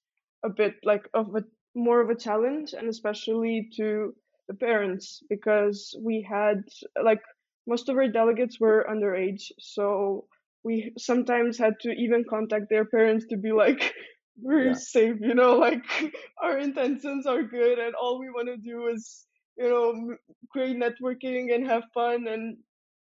a 0.43 0.49
bit 0.49 0.75
like 0.83 1.07
of 1.13 1.33
a 1.35 1.43
more 1.77 2.01
of 2.01 2.09
a 2.09 2.15
challenge 2.15 2.73
and 2.73 2.89
especially 2.89 3.69
to 3.77 4.13
the 4.47 4.53
parents 4.55 5.21
because 5.29 5.95
we 6.01 6.25
had 6.27 6.63
like 7.01 7.21
most 7.67 7.89
of 7.89 7.97
our 7.97 8.07
delegates 8.07 8.59
were 8.59 8.87
underage 8.89 9.51
so 9.59 10.25
we 10.63 10.91
sometimes 10.97 11.57
had 11.57 11.73
to 11.81 11.91
even 11.91 12.25
contact 12.29 12.65
their 12.69 12.85
parents 12.85 13.25
to 13.29 13.37
be 13.37 13.51
like 13.51 13.93
we're 14.41 14.67
yeah. 14.67 14.73
safe 14.73 15.17
you 15.21 15.35
know 15.35 15.57
like 15.57 15.83
our 16.41 16.57
intentions 16.57 17.25
are 17.25 17.43
good 17.43 17.79
and 17.79 17.93
all 17.95 18.19
we 18.19 18.29
want 18.29 18.47
to 18.47 18.57
do 18.57 18.87
is 18.87 19.25
you 19.57 19.69
know 19.69 20.15
create 20.51 20.77
networking 20.77 21.53
and 21.53 21.67
have 21.67 21.83
fun 21.93 22.27
and 22.27 22.57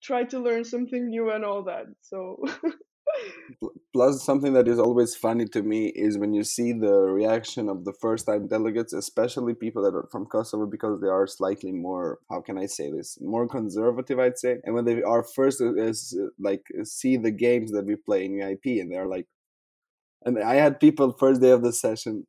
try 0.03 0.25
to 0.25 0.41
learn 0.41 0.65
something 0.65 1.09
new 1.09 1.31
and 1.31 1.45
all 1.45 1.65
that 1.65 1.87
so 2.01 2.37
plus 3.93 4.25
something 4.25 4.53
that 4.53 4.69
is 4.69 4.79
always 4.79 5.15
funny 5.15 5.47
to 5.47 5.63
me 5.63 5.87
is 5.95 6.19
when 6.19 6.33
you 6.33 6.45
see 6.45 6.73
the 6.73 6.93
reaction 6.93 7.69
of 7.69 7.85
the 7.85 7.93
first 7.93 8.27
time 8.27 8.49
delegates 8.49 8.93
especially 8.93 9.55
people 9.55 9.83
that 9.83 9.95
are 9.95 10.09
from 10.11 10.27
kosovo 10.27 10.67
because 10.67 11.01
they 11.01 11.09
are 11.09 11.27
slightly 11.27 11.73
more 11.73 12.19
how 12.31 12.41
can 12.41 12.59
i 12.59 12.67
say 12.67 12.91
this? 12.91 13.19
More 13.21 13.47
conservative 13.49 14.19
i'd 14.19 14.39
say. 14.39 14.57
And 14.65 14.75
when 14.75 14.85
they 14.85 15.03
are 15.03 15.23
first 15.23 15.61
uh, 15.61 15.67
uh, 15.67 15.75
is 15.75 16.19
uh, 16.21 16.29
like 16.39 16.63
uh, 16.79 16.85
see 16.85 17.17
the 17.17 17.31
games 17.31 17.73
that 17.73 17.87
we 17.87 17.97
play 17.97 18.25
in 18.25 18.33
EYP 18.33 18.81
and 18.81 18.91
they're 18.91 19.07
like 19.07 19.27
and 20.25 20.39
i 20.43 20.55
had 20.55 20.81
people 20.81 21.13
first 21.13 21.41
day 21.41 21.51
of 21.51 21.63
the 21.63 21.73
session 21.73 22.27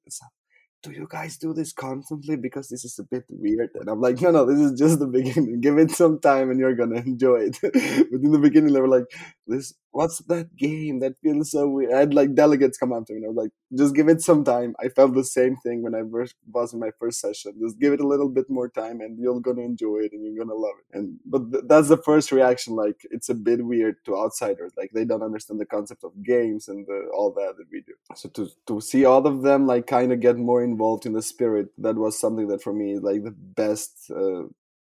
do 0.84 0.92
you 0.92 1.08
guys 1.10 1.38
do 1.38 1.54
this 1.54 1.72
constantly? 1.72 2.36
Because 2.36 2.68
this 2.68 2.84
is 2.84 3.00
a 3.00 3.04
bit 3.04 3.24
weird. 3.30 3.70
And 3.76 3.90
i'm 3.90 4.02
like 4.02 4.22
no 4.22 4.32
no 4.32 4.46
this 4.46 4.60
is 4.60 4.78
just 4.78 5.00
the 5.00 5.08
beginning. 5.08 5.62
Give 5.66 5.78
it 5.78 5.92
some 5.92 6.20
time 6.20 6.52
and 6.52 6.60
you're 6.60 6.76
gonna 6.76 7.00
enjoy 7.00 7.50
it. 7.50 7.58
But 8.12 8.22
in 8.22 8.32
the 8.32 8.40
beginning 8.40 8.74
they 8.74 8.82
were 8.82 8.90
like 8.90 9.06
this 9.48 9.74
what's 9.94 10.20
that 10.20 10.56
game? 10.58 11.00
That 11.00 11.16
feels 11.22 11.52
so 11.52 11.68
weird. 11.70 11.94
I 11.94 12.00
had 12.00 12.14
like 12.14 12.36
delegates 12.36 12.78
come 12.78 12.92
up 12.92 13.06
to 13.08 13.14
me 13.14 13.18
and 13.18 13.26
I 13.26 13.30
was 13.30 13.38
like, 13.38 13.52
just 13.78 13.96
give 13.96 14.10
it 14.10 14.22
some 14.22 14.44
time. 14.44 14.76
I 14.84 14.90
felt 14.90 15.14
the 15.14 15.24
same 15.24 15.56
thing 15.58 15.84
when 15.84 15.96
I 15.96 16.02
was 16.04 16.74
in 16.74 16.80
my 16.80 16.92
first 17.00 17.22
session. 17.22 17.54
Just 17.62 17.80
give 17.80 17.94
it 17.94 18.02
a 18.02 18.08
little 18.08 18.30
bit 18.30 18.50
more 18.50 18.70
time 18.70 19.02
and 19.02 19.20
you're 19.20 19.40
gonna 19.40 19.62
enjoy 19.62 20.00
it 20.00 20.12
and 20.14 20.26
you're 20.26 20.44
gonna 20.46 20.58
love 20.60 20.76
it. 20.80 20.98
And 20.98 21.20
but 21.26 21.52
th- 21.52 21.64
that's 21.68 21.90
the 21.90 21.98
first 21.98 22.32
reaction. 22.32 22.76
Like 22.76 23.02
it's 23.12 23.30
a 23.30 23.36
bit 23.36 23.66
weird 23.66 23.98
to 24.06 24.18
outsiders. 24.18 24.74
Like 24.78 24.92
they 24.94 25.06
don't 25.06 25.24
understand 25.24 25.60
the 25.60 25.66
concept 25.66 26.04
of 26.04 26.12
games 26.24 26.68
and 26.68 26.86
the, 26.88 27.10
all 27.16 27.32
that 27.34 27.56
that 27.58 27.68
we 27.72 27.82
do. 27.82 27.94
So 28.16 28.30
to 28.30 28.50
to 28.68 28.82
see 28.82 29.06
all 29.06 29.26
of 29.28 29.44
them 29.44 29.68
like 29.68 29.88
kind 29.88 30.12
of 30.12 30.20
get 30.20 30.38
more 30.38 30.64
involved 30.64 31.06
in 31.06 31.14
the 31.14 31.22
spirit, 31.22 31.68
that 31.78 31.96
was 31.96 32.20
something 32.20 32.48
that 32.50 32.64
for 32.64 32.74
me 32.74 32.94
is 32.94 33.02
like 33.02 33.24
the 33.24 33.32
best 33.32 34.12
uh, 34.12 34.44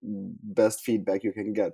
best 0.02 0.80
feedback 0.80 1.24
you 1.24 1.32
can 1.32 1.52
get 1.52 1.72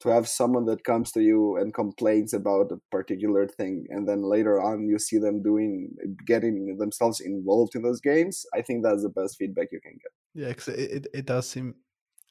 to 0.00 0.08
have 0.08 0.28
someone 0.28 0.66
that 0.66 0.84
comes 0.84 1.10
to 1.12 1.22
you 1.22 1.56
and 1.56 1.72
complains 1.74 2.34
about 2.34 2.72
a 2.72 2.78
particular 2.90 3.46
thing 3.46 3.86
and 3.90 4.08
then 4.08 4.22
later 4.22 4.60
on 4.60 4.86
you 4.86 4.98
see 4.98 5.18
them 5.18 5.42
doing 5.42 5.90
getting 6.26 6.76
themselves 6.78 7.20
involved 7.20 7.74
in 7.74 7.82
those 7.82 8.00
games 8.00 8.44
i 8.54 8.60
think 8.60 8.82
that's 8.82 9.02
the 9.02 9.08
best 9.08 9.36
feedback 9.38 9.68
you 9.72 9.80
can 9.80 9.92
get 9.92 10.12
Yeah, 10.34 10.48
because 10.48 10.68
it, 10.68 10.90
it 10.90 11.06
it 11.14 11.26
does 11.26 11.48
seem 11.48 11.76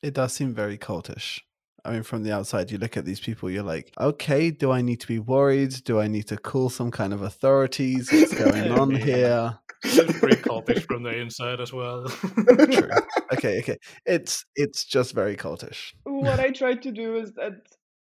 it 0.04 0.14
does 0.14 0.34
seem 0.34 0.54
very 0.54 0.78
cultish. 0.78 1.40
I 1.86 1.92
mean, 1.92 2.04
from 2.04 2.24
the 2.24 2.32
outside, 2.32 2.72
you 2.72 2.78
look 2.78 2.96
at 2.96 3.04
these 3.04 3.20
people, 3.20 3.50
you're 3.50 3.64
like, 3.64 3.92
okay, 4.00 4.52
do 4.52 4.72
I 4.72 4.82
need 4.82 5.02
to 5.02 5.08
be 5.08 5.20
worried? 5.20 5.84
Do 5.84 6.00
I 6.00 6.08
need 6.08 6.28
to 6.28 6.38
call 6.38 6.70
some 6.70 6.92
kind 6.92 7.14
of 7.14 7.22
authorities? 7.22 8.10
What's 8.12 8.34
going 8.44 8.72
on 8.72 8.92
here? 8.96 9.60
It's 9.84 10.18
pretty 10.20 10.38
cultish 10.38 10.86
from 10.86 11.04
the 11.04 11.14
inside 11.14 11.60
as 11.60 11.74
well. 11.74 12.06
True. 12.08 12.90
Okay, 13.34 13.60
okay. 13.60 13.80
It's 14.06 14.46
it's 14.56 14.86
just 14.86 15.16
very 15.16 15.36
cultish. 15.36 15.94
what 16.04 16.40
I 16.40 16.52
tried 16.52 16.84
to 16.84 16.92
do 16.92 17.16
is 17.16 17.34
that 17.34 17.54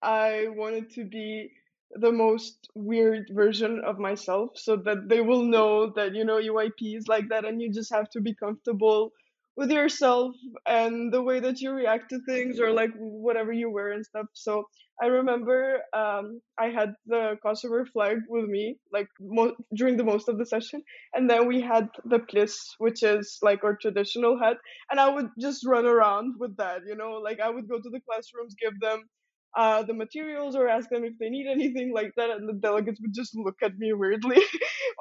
I 0.03 0.49
wanted 0.49 0.91
to 0.91 1.05
be 1.05 1.53
the 1.93 2.13
most 2.13 2.69
weird 2.75 3.31
version 3.33 3.81
of 3.85 3.99
myself 3.99 4.51
so 4.57 4.77
that 4.77 5.09
they 5.09 5.23
will 5.23 5.45
know 5.45 5.91
that 5.97 6.15
you 6.15 6.25
know 6.25 6.37
EYP 6.37 6.97
is 6.99 7.09
like 7.09 7.31
that 7.31 7.47
and 7.47 7.63
you 7.63 7.73
just 7.73 7.93
have 7.95 8.11
to 8.11 8.21
be 8.21 8.35
comfortable 8.35 9.13
with 9.57 9.71
yourself 9.71 10.35
and 10.67 11.13
the 11.13 11.23
way 11.23 11.41
that 11.41 11.61
you 11.61 11.73
react 11.73 12.11
to 12.11 12.21
things 12.29 12.61
or 12.61 12.73
like 12.73 12.91
whatever 12.99 13.53
you 13.53 13.71
wear 13.71 13.93
and 13.93 14.05
stuff. 14.05 14.27
So 14.35 14.65
I 15.03 15.07
remember 15.07 15.81
um, 15.95 16.41
I 16.59 16.69
had 16.69 16.95
the 17.07 17.37
Kosovo 17.43 17.85
flag 17.93 18.19
with 18.29 18.47
me 18.47 18.79
like 18.93 19.09
mo- 19.21 19.57
during 19.75 19.97
the 19.97 20.05
most 20.05 20.29
of 20.29 20.39
the 20.39 20.47
session, 20.47 20.83
and 21.15 21.29
then 21.29 21.47
we 21.47 21.61
had 21.61 21.89
the 22.05 22.19
plis, 22.19 22.55
which 22.79 23.03
is 23.03 23.39
like 23.43 23.63
our 23.65 23.77
traditional 23.77 24.39
hat, 24.39 24.57
and 24.91 24.99
I 25.01 25.09
would 25.09 25.29
just 25.39 25.67
run 25.67 25.85
around 25.87 26.35
with 26.39 26.57
that. 26.57 26.81
You 26.87 26.97
know, 26.97 27.13
like 27.23 27.41
I 27.41 27.51
would 27.51 27.69
go 27.69 27.77
to 27.77 27.91
the 27.91 28.01
classrooms, 28.09 28.55
give 28.61 28.79
them 28.81 29.05
uh, 29.57 29.83
the 29.83 29.95
materials 29.95 30.55
or 30.55 30.69
ask 30.69 30.89
them 30.91 31.05
if 31.05 31.19
they 31.19 31.31
need 31.31 31.47
anything 31.47 31.93
like 31.93 32.13
that 32.17 32.31
and 32.31 32.49
the 32.49 32.53
delegates 32.53 33.01
would 33.01 33.15
just 33.15 33.35
look 33.37 33.57
at 33.63 33.77
me 33.79 33.93
weirdly. 33.93 34.43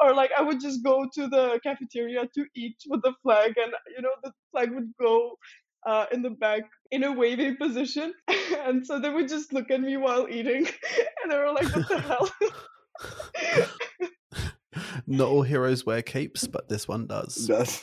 Or 0.01 0.13
like 0.13 0.31
i 0.37 0.41
would 0.41 0.59
just 0.59 0.83
go 0.83 1.07
to 1.13 1.27
the 1.27 1.59
cafeteria 1.63 2.27
to 2.35 2.45
eat 2.53 2.75
with 2.89 3.01
the 3.01 3.13
flag 3.23 3.53
and 3.57 3.71
you 3.95 4.01
know 4.01 4.11
the 4.23 4.33
flag 4.51 4.73
would 4.73 4.91
go 4.99 5.37
uh, 5.85 6.05
in 6.11 6.21
the 6.21 6.31
back 6.31 6.63
in 6.91 7.03
a 7.03 7.11
waving 7.11 7.57
position. 7.57 8.13
And 8.65 8.85
so 8.85 8.99
they 8.99 9.09
would 9.09 9.27
just 9.27 9.53
look 9.53 9.69
at 9.71 9.81
me 9.81 9.97
while 9.97 10.27
eating 10.29 10.67
and 11.23 11.31
they 11.31 11.37
were 11.37 11.51
like 11.51 11.75
what 11.75 11.87
the 11.87 11.99
hell? 11.99 12.29
Not 15.07 15.27
all 15.27 15.41
heroes 15.43 15.85
wear 15.85 16.01
capes, 16.01 16.47
but 16.47 16.69
this 16.69 16.87
one 16.87 17.07
does. 17.07 17.47
that's 17.47 17.81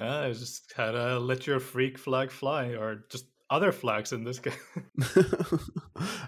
yeah, 0.00 0.20
I 0.20 0.32
just 0.32 0.72
had 0.76 0.92
to 0.92 1.18
let 1.18 1.46
your 1.46 1.60
freak 1.60 1.98
flag 1.98 2.30
fly, 2.30 2.68
or 2.74 3.04
just 3.10 3.26
other 3.50 3.72
flags 3.72 4.12
in 4.12 4.24
this 4.24 4.38
case. 4.40 4.54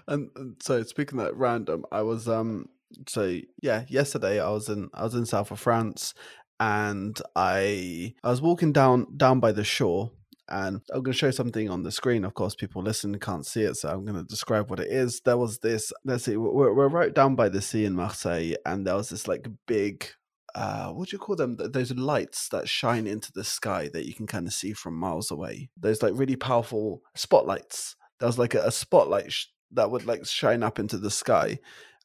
and, 0.07 0.29
and 0.35 0.55
so 0.61 0.83
speaking 0.83 1.17
that 1.19 1.35
random, 1.35 1.85
I 1.91 2.01
was 2.01 2.27
um 2.27 2.67
so 3.07 3.39
yeah, 3.61 3.85
yesterday 3.87 4.39
I 4.39 4.49
was 4.49 4.69
in 4.69 4.89
I 4.93 5.03
was 5.03 5.15
in 5.15 5.25
south 5.25 5.51
of 5.51 5.59
France 5.59 6.13
and 6.59 7.19
I 7.35 8.13
I 8.23 8.29
was 8.29 8.41
walking 8.41 8.73
down 8.73 9.17
down 9.17 9.39
by 9.39 9.51
the 9.51 9.63
shore 9.63 10.11
and 10.49 10.81
I'm 10.91 11.01
going 11.01 11.13
to 11.13 11.17
show 11.17 11.31
something 11.31 11.69
on 11.69 11.83
the 11.83 11.91
screen. 11.91 12.25
Of 12.25 12.33
course, 12.33 12.55
people 12.55 12.83
listening 12.83 13.21
can't 13.21 13.45
see 13.45 13.61
it, 13.61 13.77
so 13.77 13.87
I'm 13.89 14.03
going 14.03 14.17
to 14.17 14.27
describe 14.27 14.69
what 14.69 14.81
it 14.81 14.91
is. 14.91 15.21
There 15.21 15.37
was 15.37 15.59
this. 15.59 15.93
Let's 16.03 16.25
see, 16.25 16.35
we're, 16.35 16.73
we're 16.73 16.89
right 16.89 17.13
down 17.13 17.35
by 17.35 17.47
the 17.47 17.61
sea 17.61 17.85
in 17.85 17.93
Marseille, 17.93 18.55
and 18.65 18.85
there 18.85 18.95
was 18.95 19.09
this 19.09 19.29
like 19.29 19.47
big 19.65 20.09
uh 20.55 20.89
what 20.89 21.09
do 21.09 21.15
you 21.15 21.19
call 21.19 21.35
them? 21.35 21.57
Those 21.57 21.91
lights 21.93 22.49
that 22.49 22.67
shine 22.67 23.07
into 23.07 23.31
the 23.31 23.43
sky 23.43 23.89
that 23.93 24.05
you 24.05 24.13
can 24.13 24.27
kind 24.27 24.47
of 24.47 24.53
see 24.53 24.73
from 24.73 24.95
miles 24.95 25.31
away. 25.31 25.69
Those 25.77 26.01
like 26.01 26.13
really 26.15 26.35
powerful 26.35 27.01
spotlights. 27.15 27.95
There 28.19 28.27
was 28.27 28.39
like 28.39 28.53
a, 28.53 28.63
a 28.67 28.71
spotlight 28.71 29.31
sh- 29.31 29.47
that 29.71 29.89
would 29.89 30.05
like 30.05 30.25
shine 30.25 30.63
up 30.63 30.79
into 30.79 30.97
the 30.97 31.11
sky 31.11 31.59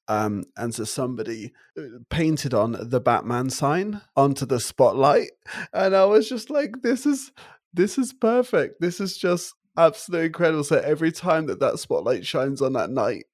um 0.08 0.44
and 0.56 0.72
so 0.72 0.84
somebody 0.84 1.52
uh, 1.76 1.82
painted 2.10 2.54
on 2.54 2.76
the 2.78 3.00
batman 3.00 3.50
sign 3.50 4.00
onto 4.14 4.46
the 4.46 4.60
spotlight 4.60 5.32
and 5.72 5.96
i 5.96 6.04
was 6.04 6.28
just 6.28 6.48
like 6.48 6.70
this 6.82 7.04
is 7.06 7.32
this 7.76 7.98
is 7.98 8.12
perfect. 8.14 8.80
This 8.80 9.00
is 9.00 9.16
just 9.18 9.54
absolutely 9.76 10.28
incredible. 10.28 10.64
So 10.64 10.78
every 10.78 11.12
time 11.12 11.46
that 11.46 11.60
that 11.60 11.78
spotlight 11.78 12.26
shines 12.26 12.62
on 12.62 12.72
that 12.72 12.90
night 12.90 13.26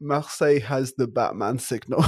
Marseille 0.00 0.60
has 0.60 0.94
the 0.96 1.08
Batman 1.08 1.58
signal 1.58 2.04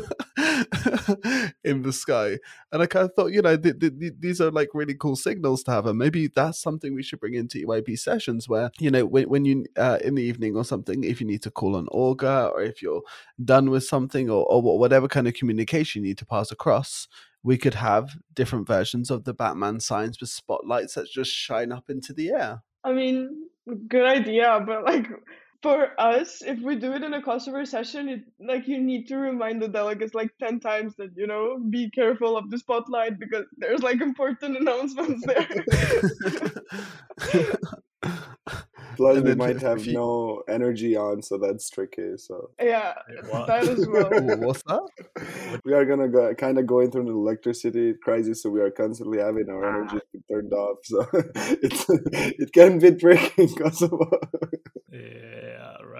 in 1.64 1.82
the 1.82 1.92
sky, 1.92 2.38
and 2.70 2.82
I 2.82 2.86
kind 2.86 3.04
of 3.04 3.14
thought, 3.14 3.32
you 3.32 3.42
know, 3.42 3.56
th- 3.56 3.78
th- 3.78 3.98
th- 3.98 4.14
these 4.18 4.40
are 4.40 4.50
like 4.50 4.68
really 4.74 4.94
cool 4.94 5.16
signals 5.16 5.62
to 5.64 5.70
have, 5.70 5.86
and 5.86 5.98
maybe 5.98 6.28
that's 6.28 6.60
something 6.60 6.94
we 6.94 7.02
should 7.02 7.20
bring 7.20 7.34
into 7.34 7.66
EYP 7.66 7.98
sessions, 7.98 8.48
where 8.48 8.70
you 8.78 8.90
know, 8.90 9.06
when 9.06 9.28
when 9.28 9.44
you 9.44 9.66
uh, 9.76 9.98
in 10.02 10.14
the 10.14 10.22
evening 10.22 10.56
or 10.56 10.64
something, 10.64 11.04
if 11.04 11.20
you 11.20 11.26
need 11.26 11.42
to 11.42 11.50
call 11.50 11.76
an 11.76 11.88
auger, 11.92 12.50
or 12.52 12.62
if 12.62 12.82
you're 12.82 13.02
done 13.44 13.70
with 13.70 13.84
something, 13.84 14.30
or 14.30 14.44
or 14.46 14.78
whatever 14.78 15.08
kind 15.08 15.28
of 15.28 15.34
communication 15.34 16.02
you 16.02 16.08
need 16.08 16.18
to 16.18 16.26
pass 16.26 16.50
across, 16.50 17.08
we 17.42 17.58
could 17.58 17.74
have 17.74 18.16
different 18.34 18.66
versions 18.66 19.10
of 19.10 19.24
the 19.24 19.34
Batman 19.34 19.80
signs 19.80 20.20
with 20.20 20.30
spotlights 20.30 20.94
that 20.94 21.08
just 21.08 21.30
shine 21.30 21.72
up 21.72 21.90
into 21.90 22.12
the 22.12 22.30
air. 22.30 22.62
I 22.84 22.92
mean, 22.92 23.48
good 23.88 24.06
idea, 24.06 24.62
but 24.66 24.84
like 24.84 25.08
for 25.62 25.88
us, 25.98 26.42
if 26.42 26.60
we 26.60 26.76
do 26.76 26.92
it 26.92 27.02
in 27.02 27.14
a 27.14 27.22
customer 27.22 27.64
session, 27.64 28.08
it 28.08 28.20
like 28.40 28.66
you 28.66 28.80
need 28.80 29.06
to 29.08 29.16
remind 29.16 29.62
the 29.62 29.68
delegates 29.68 30.14
like 30.14 30.30
ten 30.38 30.60
times 30.60 30.96
that 30.96 31.10
you 31.16 31.26
know 31.26 31.58
be 31.70 31.90
careful 31.90 32.36
of 32.36 32.50
the 32.50 32.58
spotlight 32.58 33.18
because 33.18 33.46
there's 33.56 33.82
like 33.82 34.00
important 34.00 34.56
announcements 34.60 35.24
there. 35.26 35.64
plus 38.96 39.16
And 39.16 39.24
we 39.26 39.34
might 39.34 39.60
have 39.60 39.84
you- 39.86 39.94
no 39.94 40.42
energy 40.48 40.96
on 40.96 41.22
so 41.22 41.38
that's 41.38 41.70
tricky 41.70 42.16
so 42.16 42.50
yeah, 42.60 42.94
What? 43.28 43.46
that 43.50 43.68
as 43.68 43.86
well. 43.88 44.10
What's 44.38 44.62
that? 44.64 45.60
we 45.64 45.72
are 45.72 45.84
gonna 45.84 46.08
go 46.08 46.34
kind 46.34 46.58
of 46.58 46.66
go 46.66 46.80
into 46.80 46.98
an 46.98 47.08
electricity 47.08 47.94
crisis 48.02 48.42
so 48.42 48.50
we 48.50 48.60
are 48.60 48.70
constantly 48.70 49.18
having 49.18 49.48
our 49.48 49.64
ah. 49.64 49.76
energy 49.76 50.00
turned 50.30 50.52
off 50.52 50.78
so 50.84 51.06
it's 51.62 51.86
it 51.88 52.52
can 52.52 52.78
be 52.78 52.92
tricky 52.92 53.48
kosovo 53.54 54.10
yeah, 54.92 55.31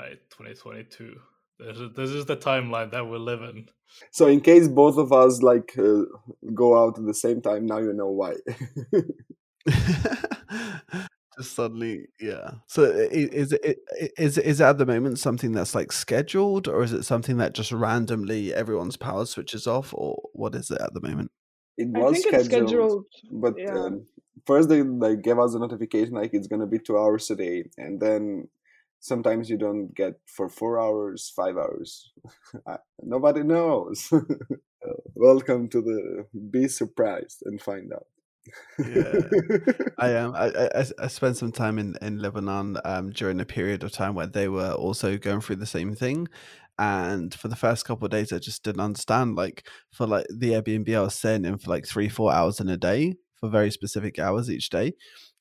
right. 0.03 0.19
2022. 0.31 1.15
This 1.59 1.77
is, 1.79 1.91
this 1.95 2.11
is 2.11 2.27
the 2.27 2.37
timeline 2.37 2.91
that 2.91 3.05
we 3.07 3.19
live 3.19 3.43
in. 3.43 3.69
so 4.11 4.27
in 4.27 4.41
case 4.41 4.69
both 4.69 4.97
of 4.97 5.13
us 5.13 5.43
like 5.43 5.75
uh, 5.79 6.03
go 6.55 6.77
out 6.83 6.99
at 6.99 7.05
the 7.05 7.15
same 7.15 7.41
time 7.43 7.67
now 7.67 7.79
you 7.79 7.93
know 7.93 8.11
why 8.11 8.33
Just 11.39 11.55
suddenly, 11.57 12.09
yeah. 12.21 12.51
So 12.67 12.85
i- 12.85 13.05
i- 13.05 13.31
is 13.33 13.53
it 13.53 13.79
is 14.19 14.37
is 14.37 14.61
it 14.61 14.65
at 14.65 14.77
the 14.77 14.85
moment 14.85 15.19
something 15.19 15.53
that's 15.53 15.75
like 15.75 15.91
scheduled, 15.91 16.69
or 16.69 16.83
is 16.83 16.93
it 16.93 17.05
something 17.05 17.39
that 17.39 17.55
just 17.55 17.73
randomly 17.73 18.53
everyone's 18.53 18.99
power 18.99 19.25
switches 19.25 19.67
off, 19.67 19.95
or 19.95 20.21
what 20.35 20.55
is 20.55 20.71
it 20.71 20.81
at 20.81 20.93
the 20.93 21.01
moment? 21.01 21.31
it 21.79 21.89
was 21.89 22.21
scheduled, 22.21 22.45
scheduled. 22.45 23.07
but 23.31 23.55
yeah. 23.57 23.73
um, 23.75 24.07
first 24.47 24.69
they 24.69 24.83
like 24.83 25.23
gave 25.23 25.39
us 25.39 25.55
a 25.55 25.59
notification 25.59 26.13
like 26.13 26.35
it's 26.35 26.47
gonna 26.47 26.67
be 26.67 26.79
two 26.79 26.99
hours 26.99 27.31
a 27.31 27.37
day 27.37 27.65
and 27.79 27.99
then 27.99 28.47
sometimes 29.03 29.51
you 29.51 29.59
don't 29.59 29.95
get 29.95 30.15
for 30.27 30.49
four 30.49 30.81
hours 30.81 31.33
five 31.37 31.57
hours 31.59 32.13
nobody 33.03 33.43
knows 33.43 34.11
welcome 35.15 35.69
to 35.69 35.81
the 35.83 36.27
be 36.51 36.69
surprised 36.69 37.43
and 37.45 37.61
find 37.61 37.93
out 37.93 38.07
Yeah. 38.85 39.21
I 39.99 40.11
am. 40.11 40.31
um 40.31 40.35
I, 40.35 40.47
I- 40.49 40.71
I 40.75 40.81
s- 40.81 40.93
I 40.99 41.07
spent 41.09 41.37
some 41.37 41.53
time 41.53 41.79
in 41.79 41.97
in 42.03 42.19
Lebanon 42.19 42.79
um 42.85 43.11
during 43.11 43.41
a 43.41 43.45
period 43.45 43.85
of 43.85 43.93
time 43.93 44.15
where 44.15 44.27
they 44.27 44.49
were 44.49 44.73
also 44.73 45.19
going 45.19 45.41
through 45.41 45.57
the 45.57 45.67
same 45.67 45.95
thing, 45.95 46.29
and 46.79 47.35
for 47.35 47.49
the 47.49 47.57
first 47.57 47.85
couple 47.85 48.07
of 48.07 48.11
days 48.11 48.33
I 48.33 48.39
just 48.39 48.65
didn't 48.65 48.81
understand. 48.81 49.37
Like 49.37 49.69
for 49.93 50.07
like 50.07 50.27
the 50.35 50.53
Airbnb 50.53 50.97
I 50.97 51.03
was 51.03 51.15
staying 51.15 51.45
in 51.45 51.59
for 51.59 51.71
like 51.71 51.87
three 51.87 52.09
four 52.09 52.33
hours 52.33 52.61
in 52.61 52.69
a 52.69 52.77
day 52.77 53.15
for 53.37 53.49
very 53.51 53.71
specific 53.71 54.19
hours 54.19 54.51
each 54.51 54.71
day, 54.71 54.95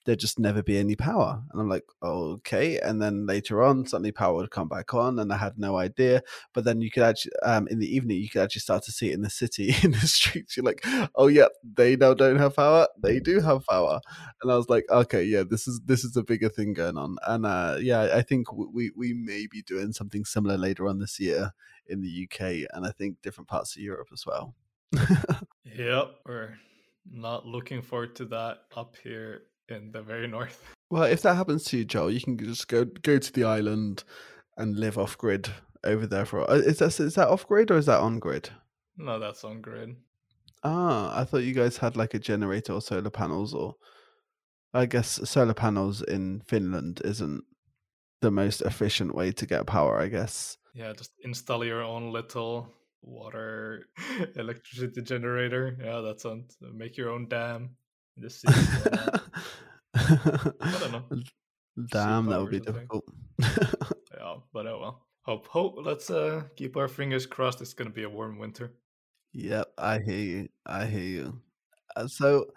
there'd 0.05 0.19
just 0.19 0.39
never 0.39 0.63
be 0.63 0.77
any 0.77 0.95
power. 0.95 1.41
And 1.51 1.61
I'm 1.61 1.69
like, 1.69 1.85
okay. 2.01 2.79
And 2.79 3.01
then 3.01 3.25
later 3.25 3.61
on, 3.61 3.85
suddenly 3.85 4.11
power 4.11 4.35
would 4.35 4.51
come 4.51 4.67
back 4.67 4.93
on, 4.93 5.19
and 5.19 5.31
I 5.31 5.37
had 5.37 5.57
no 5.57 5.77
idea. 5.77 6.23
But 6.53 6.63
then 6.63 6.81
you 6.81 6.89
could 6.89 7.03
actually, 7.03 7.33
um, 7.43 7.67
in 7.67 7.79
the 7.79 7.93
evening, 7.93 8.17
you 8.17 8.29
could 8.29 8.41
actually 8.41 8.61
start 8.61 8.83
to 8.83 8.91
see 8.91 9.11
it 9.11 9.13
in 9.13 9.21
the 9.21 9.29
city, 9.29 9.75
in 9.83 9.91
the 9.91 9.99
streets. 9.99 10.57
You're 10.57 10.65
like, 10.65 10.85
oh 11.15 11.27
yeah, 11.27 11.47
they 11.63 11.95
now 11.95 12.13
don't 12.13 12.39
have 12.39 12.55
power. 12.55 12.87
They 13.01 13.19
do 13.19 13.39
have 13.39 13.65
power. 13.65 13.99
And 14.41 14.51
I 14.51 14.57
was 14.57 14.69
like, 14.69 14.85
okay, 14.89 15.23
yeah, 15.23 15.43
this 15.47 15.67
is 15.67 15.81
this 15.85 16.03
is 16.03 16.15
a 16.15 16.23
bigger 16.23 16.49
thing 16.49 16.73
going 16.73 16.97
on. 16.97 17.17
And 17.27 17.45
uh, 17.45 17.77
yeah, 17.79 18.09
I 18.13 18.21
think 18.21 18.51
we 18.53 18.91
we 18.95 19.13
may 19.13 19.47
be 19.49 19.61
doing 19.61 19.93
something 19.93 20.25
similar 20.25 20.57
later 20.57 20.87
on 20.87 20.99
this 20.99 21.19
year 21.19 21.53
in 21.87 22.01
the 22.01 22.27
UK, 22.27 22.67
and 22.73 22.85
I 22.85 22.91
think 22.91 23.21
different 23.21 23.49
parts 23.49 23.75
of 23.75 23.81
Europe 23.81 24.09
as 24.13 24.25
well. 24.25 24.55
yep, 25.63 26.15
we're 26.25 26.57
not 27.09 27.45
looking 27.45 27.81
forward 27.81 28.15
to 28.15 28.25
that 28.25 28.59
up 28.75 28.95
here 29.03 29.43
in 29.71 29.91
the 29.91 30.01
very 30.01 30.27
north. 30.27 30.63
Well, 30.91 31.03
if 31.03 31.21
that 31.21 31.35
happens 31.35 31.63
to 31.65 31.77
you, 31.77 31.85
Joel, 31.85 32.11
you 32.11 32.19
can 32.19 32.37
just 32.37 32.67
go 32.67 32.83
go 32.83 33.17
to 33.17 33.31
the 33.31 33.45
island 33.45 34.03
and 34.57 34.77
live 34.77 34.97
off 34.97 35.17
grid 35.17 35.49
over 35.85 36.05
there 36.05 36.25
for. 36.25 36.45
Is 36.53 36.79
that 36.79 36.99
is 36.99 37.15
that 37.15 37.29
off 37.29 37.47
grid 37.47 37.71
or 37.71 37.77
is 37.77 37.85
that 37.85 38.01
on 38.01 38.19
grid? 38.19 38.49
No, 38.97 39.17
that's 39.17 39.45
on 39.45 39.61
grid. 39.61 39.95
Ah, 40.65 41.17
I 41.17 41.23
thought 41.23 41.43
you 41.43 41.53
guys 41.53 41.77
had 41.77 41.95
like 41.95 42.13
a 42.13 42.19
generator 42.19 42.73
or 42.73 42.81
solar 42.81 43.09
panels, 43.09 43.53
or 43.53 43.75
I 44.73 44.85
guess 44.85 45.21
solar 45.29 45.53
panels 45.53 46.01
in 46.01 46.41
Finland 46.41 47.01
isn't 47.05 47.45
the 48.19 48.31
most 48.31 48.61
efficient 48.61 49.15
way 49.15 49.31
to 49.31 49.45
get 49.45 49.67
power. 49.67 49.97
I 49.97 50.09
guess. 50.09 50.57
Yeah, 50.73 50.91
just 50.91 51.11
install 51.23 51.63
your 51.63 51.83
own 51.83 52.11
little 52.11 52.67
water 53.01 53.85
electricity 54.35 55.01
generator. 55.01 55.77
Yeah, 55.81 56.01
that's 56.01 56.25
on. 56.25 56.45
Make 56.73 56.97
your 56.97 57.11
own 57.11 57.27
dam. 57.27 57.77
Just 58.19 58.45
I 60.11 60.77
don't 60.79 60.91
know. 60.91 61.03
Damn, 61.91 62.25
that 62.27 62.39
would 62.41 62.51
be 62.51 62.59
difficult. 62.59 63.05
yeah, 63.39 64.35
but 64.53 64.67
oh 64.67 64.79
well. 64.79 65.07
Hope, 65.23 65.47
hope. 65.47 65.75
Let's 65.77 66.09
uh 66.09 66.43
keep 66.55 66.75
our 66.75 66.87
fingers 66.87 67.25
crossed. 67.25 67.61
It's 67.61 67.73
gonna 67.73 67.91
be 67.91 68.03
a 68.03 68.09
warm 68.09 68.39
winter. 68.39 68.73
Yep, 69.33 69.71
I 69.77 69.99
hear 69.99 70.17
you. 70.17 70.49
I 70.65 70.85
hear 70.85 71.03
you. 71.03 71.41
Uh, 71.95 72.07
so, 72.07 72.47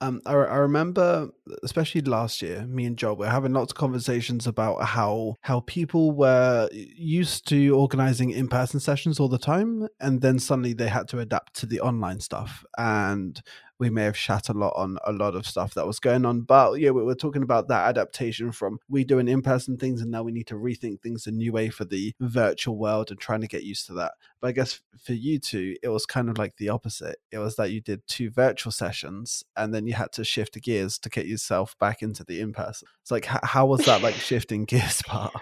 um, 0.00 0.20
I, 0.26 0.32
I 0.32 0.56
remember, 0.56 1.30
especially 1.62 2.00
last 2.02 2.42
year, 2.42 2.66
me 2.66 2.84
and 2.84 2.96
Joel 2.96 3.16
were 3.16 3.28
having 3.28 3.52
lots 3.52 3.72
of 3.72 3.78
conversations 3.78 4.46
about 4.46 4.82
how 4.84 5.34
how 5.42 5.60
people 5.60 6.12
were 6.12 6.68
used 6.72 7.46
to 7.48 7.70
organizing 7.70 8.30
in 8.30 8.48
person 8.48 8.80
sessions 8.80 9.20
all 9.20 9.28
the 9.28 9.38
time, 9.38 9.88
and 10.00 10.20
then 10.20 10.38
suddenly 10.38 10.72
they 10.72 10.88
had 10.88 11.08
to 11.08 11.20
adapt 11.20 11.54
to 11.56 11.66
the 11.66 11.80
online 11.80 12.20
stuff. 12.20 12.64
And 12.78 13.40
we 13.78 13.90
may 13.90 14.04
have 14.04 14.16
shat 14.16 14.48
a 14.48 14.52
lot 14.52 14.72
on 14.76 14.98
a 15.04 15.12
lot 15.12 15.34
of 15.34 15.46
stuff 15.46 15.74
that 15.74 15.86
was 15.86 15.98
going 15.98 16.24
on. 16.24 16.42
But 16.42 16.80
yeah, 16.80 16.90
we 16.90 17.02
were 17.02 17.14
talking 17.14 17.42
about 17.42 17.68
that 17.68 17.88
adaptation 17.88 18.52
from 18.52 18.78
we 18.88 19.04
doing 19.04 19.28
in 19.28 19.42
person 19.42 19.76
things 19.76 20.00
and 20.00 20.10
now 20.10 20.22
we 20.22 20.32
need 20.32 20.46
to 20.48 20.54
rethink 20.54 21.00
things 21.00 21.26
a 21.26 21.32
new 21.32 21.52
way 21.52 21.70
for 21.70 21.84
the 21.84 22.14
virtual 22.20 22.76
world 22.76 23.10
and 23.10 23.18
trying 23.18 23.40
to 23.40 23.46
get 23.48 23.64
used 23.64 23.86
to 23.86 23.94
that. 23.94 24.12
But 24.40 24.48
I 24.48 24.52
guess 24.52 24.80
for 25.02 25.12
you 25.12 25.38
two, 25.38 25.76
it 25.82 25.88
was 25.88 26.06
kind 26.06 26.28
of 26.28 26.38
like 26.38 26.56
the 26.56 26.68
opposite. 26.68 27.16
It 27.32 27.38
was 27.38 27.56
that 27.56 27.70
you 27.70 27.80
did 27.80 28.06
two 28.06 28.30
virtual 28.30 28.72
sessions 28.72 29.42
and 29.56 29.74
then 29.74 29.86
you 29.86 29.94
had 29.94 30.12
to 30.12 30.24
shift 30.24 30.60
gears 30.62 30.98
to 31.00 31.08
get 31.08 31.26
yourself 31.26 31.76
back 31.78 32.02
into 32.02 32.24
the 32.24 32.40
in 32.40 32.52
person. 32.52 32.88
It's 33.02 33.10
like, 33.10 33.26
how 33.26 33.66
was 33.66 33.84
that 33.86 34.02
like 34.02 34.14
shifting 34.14 34.64
gears 34.64 35.02
part? 35.02 35.34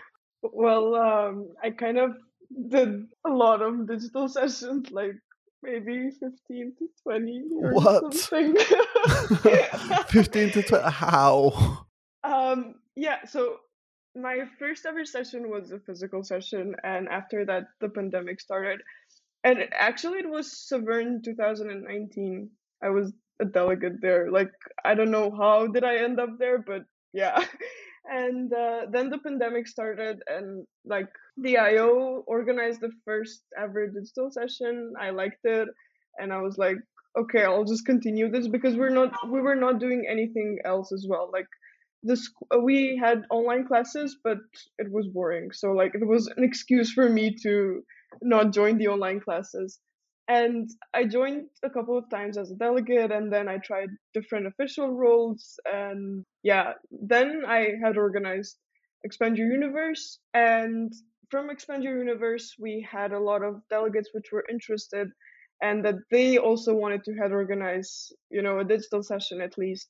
Well, 0.43 0.95
um, 0.95 1.49
I 1.63 1.71
kind 1.71 1.99
of 1.99 2.13
did 2.69 3.07
a 3.27 3.31
lot 3.31 3.63
of 3.63 3.87
digital 3.87 4.29
sessions 4.29 4.91
like 4.91 5.17
maybe 5.63 6.11
15 6.11 6.75
to 6.79 6.89
20 7.03 7.43
or 7.61 7.73
what? 7.75 8.15
something. 8.15 8.57
15 10.09 10.51
to 10.53 10.63
20 10.63 10.91
how? 10.91 11.87
Um 12.25 12.75
yeah, 12.95 13.25
so 13.27 13.57
my 14.15 14.41
first 14.59 14.85
ever 14.85 15.05
session 15.05 15.49
was 15.49 15.73
a 15.73 15.79
physical 15.79 16.23
session 16.23 16.75
and 16.83 17.09
after 17.09 17.45
that 17.47 17.65
the 17.81 17.89
pandemic 17.89 18.41
started. 18.41 18.81
And 19.45 19.59
it, 19.59 19.71
actually 19.73 20.19
it 20.19 20.29
was 20.29 20.69
Severn 20.69 21.23
2019. 21.23 22.51
I 22.83 22.91
was 22.91 23.13
a 23.41 23.45
delegate 23.45 24.01
there. 24.01 24.31
Like 24.31 24.53
I 24.85 24.95
don't 24.95 25.11
know 25.11 25.31
how 25.31 25.67
did 25.67 25.85
I 25.85 25.97
end 25.97 26.21
up 26.21 26.39
there, 26.39 26.59
but 26.59 26.83
yeah. 27.13 27.45
and 28.05 28.53
uh, 28.53 28.87
then 28.91 29.11
the 29.11 29.19
pandemic 29.19 29.69
started 29.69 30.23
and 30.27 30.67
like 30.85 31.09
the 31.37 31.57
io 31.59 32.23
organized 32.27 32.81
the 32.81 32.91
first 33.05 33.43
ever 33.59 33.87
digital 33.89 34.31
session. 34.31 34.93
I 35.01 35.11
liked 35.11 35.45
it. 35.45 35.69
And 36.19 36.31
i 36.33 36.41
was 36.43 36.59
like 36.59 36.77
okay 37.17 37.43
i'll 37.43 37.65
just 37.65 37.87
continue 37.87 38.31
this 38.31 38.47
because 38.49 38.75
we're 38.77 38.91
not 38.91 39.13
we 39.31 39.41
were 39.41 39.55
not 39.55 39.81
doing 39.81 40.05
anything 40.09 40.59
else 40.65 40.93
as 40.93 41.07
well. 41.09 41.31
Like 41.33 41.47
this 42.03 42.29
we 42.63 42.99
had 43.03 43.25
online 43.31 43.67
classes 43.67 44.19
but 44.23 44.39
it 44.79 44.91
was 44.91 45.07
boring. 45.09 45.53
So 45.53 45.73
like 45.73 45.95
it 45.95 46.07
was 46.07 46.27
an 46.37 46.45
excuse 46.45 46.93
for 46.93 47.09
me 47.09 47.35
to 47.43 47.83
not 48.21 48.53
join 48.53 48.77
the 48.79 48.89
online 48.89 49.21
classes 49.21 49.79
and 50.29 50.71
I 50.95 51.05
joined 51.05 51.49
a 51.63 51.71
couple 51.71 51.99
of 51.99 52.09
times 52.09 52.39
as 52.39 52.51
a 52.51 52.57
delegate, 52.57 53.11
and 53.11 53.33
then 53.33 53.49
I 53.49 53.59
tried 53.59 53.89
different 54.15 54.47
official 54.47 54.91
roles. 54.91 55.59
And 55.65 56.25
yeah, 56.43 56.73
then 56.91 57.43
I 57.47 57.73
had 57.85 57.97
organized 57.97 58.57
Expand 59.05 59.37
Your 59.37 59.51
Universe. 59.51 60.19
And 60.33 60.93
from 61.31 61.51
Expand 61.51 61.83
Your 61.83 61.99
Universe, 61.99 62.55
we 62.59 62.87
had 62.89 63.13
a 63.13 63.21
lot 63.21 63.43
of 63.43 63.63
delegates 63.69 64.11
which 64.13 64.31
were 64.33 64.45
interested 64.49 65.09
and 65.61 65.85
that 65.85 65.95
they 66.11 66.39
also 66.39 66.75
wanted 66.75 67.05
to 67.05 67.15
head 67.15 67.33
organize, 67.33 68.13
you 68.31 68.43
know, 68.43 68.59
a 68.59 68.65
digital 68.65 69.03
session 69.03 69.41
at 69.41 69.57
least. 69.57 69.89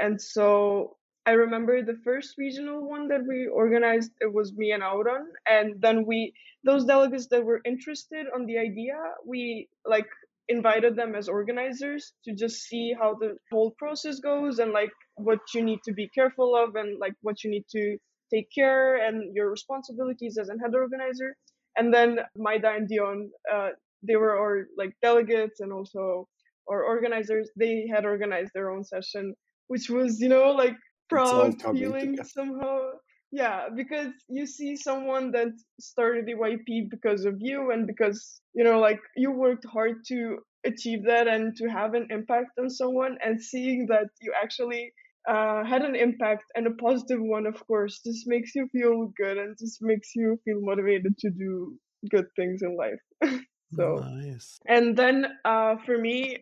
And 0.00 0.20
so 0.20 0.96
I 1.30 1.34
remember 1.34 1.80
the 1.80 2.00
first 2.02 2.34
regional 2.38 2.80
one 2.94 3.06
that 3.06 3.24
we 3.24 3.46
organized, 3.46 4.10
it 4.20 4.32
was 4.34 4.52
me 4.52 4.72
and 4.72 4.82
Auron. 4.82 5.26
And 5.48 5.80
then 5.80 6.04
we, 6.04 6.32
those 6.64 6.84
delegates 6.84 7.28
that 7.28 7.44
were 7.44 7.60
interested 7.64 8.26
on 8.34 8.46
the 8.46 8.58
idea, 8.58 8.96
we 9.24 9.68
like 9.86 10.08
invited 10.48 10.96
them 10.96 11.14
as 11.14 11.28
organizers 11.28 12.14
to 12.24 12.34
just 12.34 12.56
see 12.64 12.92
how 13.00 13.14
the 13.14 13.36
whole 13.52 13.70
process 13.78 14.18
goes 14.18 14.58
and 14.58 14.72
like 14.72 14.90
what 15.14 15.38
you 15.54 15.62
need 15.62 15.78
to 15.84 15.92
be 15.92 16.08
careful 16.08 16.56
of 16.56 16.74
and 16.74 16.98
like 16.98 17.14
what 17.22 17.44
you 17.44 17.50
need 17.50 17.66
to 17.70 17.96
take 18.34 18.48
care 18.52 18.96
and 19.06 19.32
your 19.32 19.48
responsibilities 19.52 20.36
as 20.36 20.48
a 20.48 20.58
head 20.60 20.74
organizer. 20.74 21.36
And 21.76 21.94
then 21.94 22.18
Maida 22.36 22.70
and 22.70 22.88
Dion, 22.88 23.30
uh, 23.54 23.68
they 24.02 24.16
were 24.16 24.36
our 24.36 24.66
like 24.76 24.94
delegates 25.00 25.60
and 25.60 25.72
also 25.72 26.26
our 26.68 26.82
organizers. 26.82 27.48
They 27.56 27.86
had 27.86 28.04
organized 28.04 28.50
their 28.52 28.72
own 28.72 28.82
session, 28.82 29.34
which 29.68 29.88
was, 29.88 30.20
you 30.20 30.28
know, 30.28 30.50
like 30.50 30.74
proud 31.10 31.54
feeling 31.72 32.16
somehow 32.24 32.90
yeah 33.32 33.68
because 33.74 34.12
you 34.28 34.46
see 34.46 34.76
someone 34.76 35.30
that 35.30 35.48
started 35.80 36.26
EYP 36.26 36.90
because 36.90 37.24
of 37.24 37.36
you 37.38 37.70
and 37.70 37.86
because 37.86 38.40
you 38.54 38.64
know 38.64 38.80
like 38.80 39.00
you 39.16 39.30
worked 39.30 39.64
hard 39.72 40.04
to 40.08 40.38
achieve 40.66 41.04
that 41.06 41.28
and 41.28 41.56
to 41.56 41.68
have 41.68 41.94
an 41.94 42.06
impact 42.10 42.50
on 42.58 42.68
someone 42.68 43.16
and 43.24 43.42
seeing 43.42 43.86
that 43.86 44.08
you 44.20 44.32
actually 44.42 44.92
uh, 45.28 45.64
had 45.64 45.82
an 45.82 45.94
impact 45.94 46.44
and 46.54 46.66
a 46.66 46.70
positive 46.72 47.20
one 47.20 47.46
of 47.46 47.54
course 47.66 48.00
just 48.04 48.26
makes 48.26 48.54
you 48.54 48.68
feel 48.72 49.12
good 49.16 49.38
and 49.38 49.56
just 49.58 49.78
makes 49.80 50.10
you 50.14 50.38
feel 50.44 50.60
motivated 50.60 51.16
to 51.18 51.30
do 51.30 51.78
good 52.10 52.26
things 52.36 52.62
in 52.62 52.76
life 52.76 53.00
so 53.74 53.96
nice. 53.96 54.58
and 54.66 54.96
then 54.96 55.26
uh, 55.44 55.76
for 55.84 55.96
me 55.96 56.38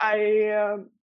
i 0.00 0.48
uh, 0.48 0.76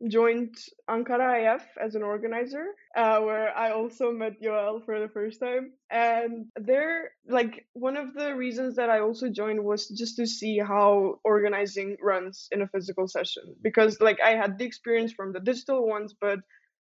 joined 0.07 0.55
Ankara 0.89 1.55
IF 1.55 1.65
as 1.81 1.95
an 1.95 2.03
organizer, 2.03 2.65
uh, 2.95 3.19
where 3.21 3.55
I 3.55 3.71
also 3.71 4.11
met 4.11 4.41
Yoel 4.41 4.83
for 4.85 4.99
the 4.99 5.09
first 5.09 5.39
time. 5.39 5.73
And 5.89 6.47
there, 6.55 7.11
like, 7.27 7.65
one 7.73 7.97
of 7.97 8.13
the 8.13 8.35
reasons 8.35 8.75
that 8.75 8.89
I 8.89 8.99
also 8.99 9.29
joined 9.29 9.63
was 9.63 9.87
just 9.89 10.15
to 10.17 10.25
see 10.27 10.57
how 10.59 11.19
organizing 11.23 11.97
runs 12.01 12.47
in 12.51 12.61
a 12.61 12.67
physical 12.67 13.07
session. 13.07 13.55
Because, 13.61 13.99
like, 14.01 14.19
I 14.21 14.31
had 14.31 14.57
the 14.57 14.65
experience 14.65 15.13
from 15.13 15.33
the 15.33 15.39
digital 15.39 15.87
ones, 15.87 16.13
but 16.19 16.39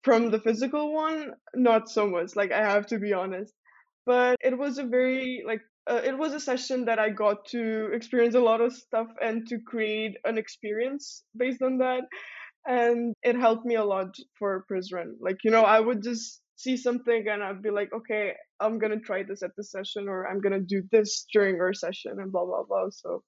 from 0.02 0.30
the 0.30 0.40
physical 0.40 0.92
one, 0.92 1.32
not 1.54 1.88
so 1.90 2.06
much. 2.06 2.36
Like, 2.36 2.52
I 2.52 2.60
have 2.60 2.86
to 2.88 2.98
be 2.98 3.12
honest. 3.12 3.54
But 4.06 4.36
it 4.42 4.56
was 4.56 4.78
a 4.78 4.84
very, 4.84 5.42
like, 5.46 5.60
uh, 5.86 6.00
it 6.04 6.16
was 6.16 6.34
a 6.34 6.40
session 6.40 6.84
that 6.86 6.98
I 6.98 7.10
got 7.10 7.46
to 7.48 7.90
experience 7.92 8.34
a 8.34 8.40
lot 8.40 8.60
of 8.60 8.72
stuff 8.74 9.08
and 9.22 9.46
to 9.48 9.58
create 9.58 10.16
an 10.24 10.38
experience 10.38 11.24
based 11.36 11.62
on 11.62 11.78
that 11.78 12.02
and 12.68 13.14
it 13.22 13.34
helped 13.34 13.64
me 13.64 13.76
a 13.76 13.84
lot 13.84 14.14
for 14.38 14.64
Prizren. 14.70 15.14
Like, 15.20 15.38
you 15.42 15.50
know, 15.50 15.62
I 15.62 15.80
would 15.80 16.02
just 16.02 16.42
see 16.56 16.76
something 16.76 17.26
and 17.28 17.42
I'd 17.42 17.62
be 17.62 17.70
like, 17.70 17.90
okay, 17.92 18.34
I'm 18.60 18.78
gonna 18.78 19.00
try 19.00 19.22
this 19.22 19.42
at 19.42 19.56
the 19.56 19.64
session 19.64 20.08
or 20.08 20.28
I'm 20.28 20.40
gonna 20.40 20.60
do 20.60 20.82
this 20.92 21.26
during 21.32 21.60
our 21.60 21.72
session 21.72 22.12
and 22.20 22.30
blah 22.30 22.44
blah 22.44 22.64
blah. 22.68 22.90
So 22.90 23.22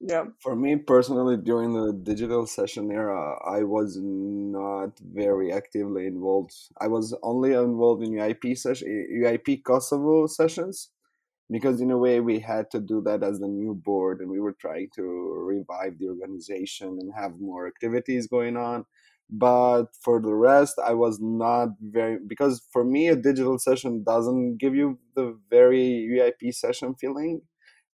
yeah. 0.00 0.26
For 0.40 0.54
me 0.54 0.76
personally, 0.76 1.36
during 1.36 1.72
the 1.72 1.92
digital 1.92 2.46
session 2.46 2.92
era, 2.92 3.36
I 3.44 3.64
was 3.64 3.98
not 4.00 4.96
very 5.00 5.52
actively 5.52 6.06
involved. 6.06 6.54
I 6.80 6.86
was 6.86 7.16
only 7.22 7.54
involved 7.54 8.04
in 8.04 8.12
EYP 8.12 8.56
session, 8.56 8.86
EYP 9.12 9.64
Kosovo 9.64 10.28
sessions, 10.28 10.90
because 11.50 11.80
in 11.80 11.90
a 11.90 11.98
way 11.98 12.20
we 12.20 12.38
had 12.40 12.70
to 12.70 12.80
do 12.80 13.00
that 13.02 13.22
as 13.22 13.38
the 13.38 13.48
new 13.48 13.74
board 13.74 14.20
and 14.20 14.30
we 14.30 14.40
were 14.40 14.52
trying 14.52 14.88
to 14.94 15.02
revive 15.02 15.98
the 15.98 16.08
organization 16.08 16.98
and 17.00 17.12
have 17.14 17.40
more 17.40 17.66
activities 17.66 18.26
going 18.26 18.56
on. 18.56 18.84
But 19.30 19.86
for 20.00 20.22
the 20.22 20.32
rest 20.34 20.78
i 20.82 20.94
was 20.94 21.20
not 21.20 21.68
very 21.82 22.18
because 22.26 22.62
for 22.72 22.82
me 22.82 23.08
a 23.08 23.16
digital 23.16 23.58
session 23.58 24.02
doesn't 24.02 24.56
give 24.56 24.74
you 24.74 24.98
the 25.16 25.38
very 25.50 26.08
EYP 26.10 26.54
session 26.54 26.94
feeling 26.94 27.42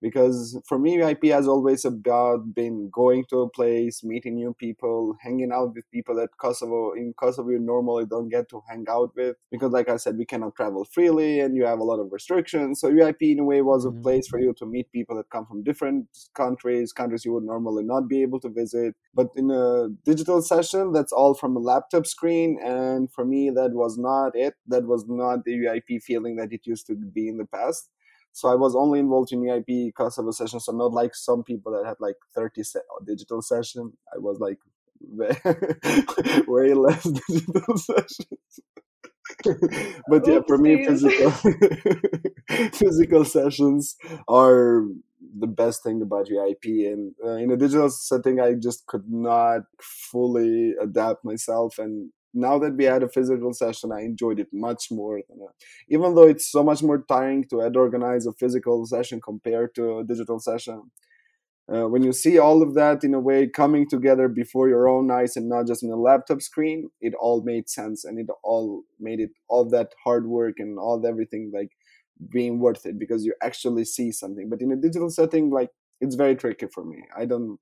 because 0.02 0.60
for 0.68 0.78
me 0.78 0.98
EYP 0.98 1.32
has 1.32 1.48
always 1.48 1.84
about 1.84 2.54
been 2.54 2.90
going 2.92 3.24
to 3.30 3.40
a 3.40 3.48
place 3.48 4.04
meeting 4.04 4.34
new 4.34 4.54
people 4.58 5.16
hanging 5.22 5.52
out 5.52 5.74
with 5.74 5.90
people 5.90 6.14
that 6.16 6.36
kosovo 6.38 6.92
in 6.92 7.14
kosovo 7.18 7.50
you 7.50 7.58
normally 7.58 8.04
don't 8.04 8.28
get 8.28 8.48
to 8.48 8.60
hang 8.68 8.84
out 8.90 9.10
with 9.16 9.36
because 9.50 9.72
like 9.72 9.88
i 9.88 9.96
said 9.96 10.16
we 10.16 10.26
cannot 10.26 10.54
travel 10.56 10.84
freely 10.84 11.40
and 11.40 11.56
you 11.56 11.64
have 11.64 11.78
a 11.78 11.84
lot 11.84 12.00
of 12.00 12.12
restrictions. 12.12 12.80
So 12.80 12.90
EYP 12.90 13.32
in 13.32 13.38
a 13.40 13.44
way 13.44 13.62
was 13.62 13.84
a 13.84 13.88
mm-hmm. 13.88 14.02
place 14.02 14.28
for 14.28 14.40
you 14.40 14.54
to 14.58 14.66
meet 14.66 14.90
people 14.92 15.16
that 15.16 15.30
come 15.30 15.46
from 15.46 15.62
different 15.62 16.06
countries 16.34 16.92
countries 16.92 17.24
you 17.24 17.32
would 17.34 17.44
normally 17.44 17.84
not 17.84 18.08
be 18.08 18.22
able 18.22 18.40
to 18.40 18.48
visit. 18.48 18.94
But 19.14 19.28
in 19.36 19.50
a 19.50 19.88
digital 20.04 20.42
session 20.42 20.92
that's 20.92 21.12
all 21.12 21.34
from 21.34 21.56
a 21.56 21.60
laptop 21.60 22.06
screen 22.06 22.58
and 22.62 23.12
for 23.12 23.24
me 23.24 23.50
that 23.50 23.72
was 23.72 23.98
not 23.98 24.32
it. 24.34 24.54
That 24.66 24.84
was 24.86 25.04
not 25.08 25.44
the 25.44 25.52
EYP 25.52 26.02
feeling 26.02 26.36
that 26.36 26.52
it 26.52 26.66
used 26.66 26.86
to 26.88 26.94
be 26.94 27.28
in 27.28 27.38
the 27.38 27.46
past 27.46 27.88
so 28.32 28.48
I 28.48 28.54
was 28.54 28.74
only 28.74 28.98
involved 28.98 29.32
in 29.32 29.42
EYP 29.42 29.94
Kosovo 29.94 30.30
sessions, 30.30 30.64
so 30.64 30.72
not 30.72 30.92
like 30.92 31.14
some 31.14 31.42
people 31.42 31.72
that 31.72 31.86
had 31.86 31.96
like 32.00 32.16
30 32.34 32.62
se- 32.62 32.80
digital 33.06 33.42
session. 33.42 33.92
I 34.14 34.18
was 34.18 34.40
like 34.40 34.58
way, 36.46 36.74
less 36.74 37.02
digital 37.02 37.76
sessions. 37.76 38.60
but 40.08 40.26
yeah, 40.26 40.40
for 40.46 40.58
me, 40.58 40.86
physical 40.86 41.30
physical 42.72 43.24
sessions 43.24 43.96
are 44.28 44.84
the 45.38 45.46
best 45.46 45.82
thing 45.82 46.02
about 46.02 46.28
EYP. 46.28 46.92
And 46.92 47.14
uh, 47.24 47.36
in 47.36 47.50
a 47.50 47.56
digital 47.56 47.90
setting, 47.90 48.40
I 48.40 48.54
just 48.54 48.86
could 48.86 49.10
not 49.10 49.62
fully 49.80 50.74
adapt 50.80 51.24
myself. 51.24 51.78
And 51.78 52.10
now 52.34 52.58
that 52.58 52.74
we 52.76 52.84
had 52.84 53.02
a 53.02 53.08
physical 53.08 53.52
session, 53.52 53.92
I 53.92 54.00
enjoyed 54.00 54.40
it 54.40 54.48
much 54.52 54.90
more 54.90 55.18
a, 55.18 55.22
even 55.88 56.14
though 56.14 56.26
it's 56.26 56.50
so 56.50 56.62
much 56.62 56.82
more 56.82 57.04
tiring 57.08 57.44
to 57.50 57.62
ad 57.62 57.76
organize 57.76 58.26
a 58.26 58.32
physical 58.32 58.86
session 58.86 59.20
compared 59.20 59.74
to 59.76 59.98
a 59.98 60.04
digital 60.04 60.38
session. 60.38 60.90
Uh, 61.72 61.88
when 61.88 62.02
you 62.02 62.12
see 62.12 62.38
all 62.38 62.60
of 62.60 62.74
that 62.74 63.04
in 63.04 63.14
a 63.14 63.20
way 63.20 63.46
coming 63.46 63.88
together 63.88 64.28
before 64.28 64.68
your 64.68 64.88
own 64.88 65.10
eyes 65.10 65.36
and 65.36 65.48
not 65.48 65.66
just 65.66 65.82
in 65.82 65.90
a 65.90 65.96
laptop 65.96 66.42
screen, 66.42 66.90
it 67.00 67.14
all 67.20 67.42
made 67.44 67.68
sense 67.68 68.04
and 68.04 68.18
it 68.18 68.26
all 68.42 68.82
made 68.98 69.20
it 69.20 69.30
all 69.48 69.64
that 69.64 69.92
hard 70.04 70.26
work 70.26 70.54
and 70.58 70.78
all 70.78 71.06
everything 71.06 71.52
like 71.54 71.70
being 72.30 72.58
worth 72.58 72.84
it 72.84 72.98
because 72.98 73.24
you 73.24 73.32
actually 73.42 73.84
see 73.84 74.10
something. 74.10 74.48
But 74.48 74.60
in 74.60 74.72
a 74.72 74.76
digital 74.76 75.08
setting, 75.08 75.50
like 75.50 75.70
it's 76.00 76.16
very 76.16 76.34
tricky 76.34 76.66
for 76.66 76.84
me. 76.84 77.04
I 77.16 77.26
don't. 77.26 77.58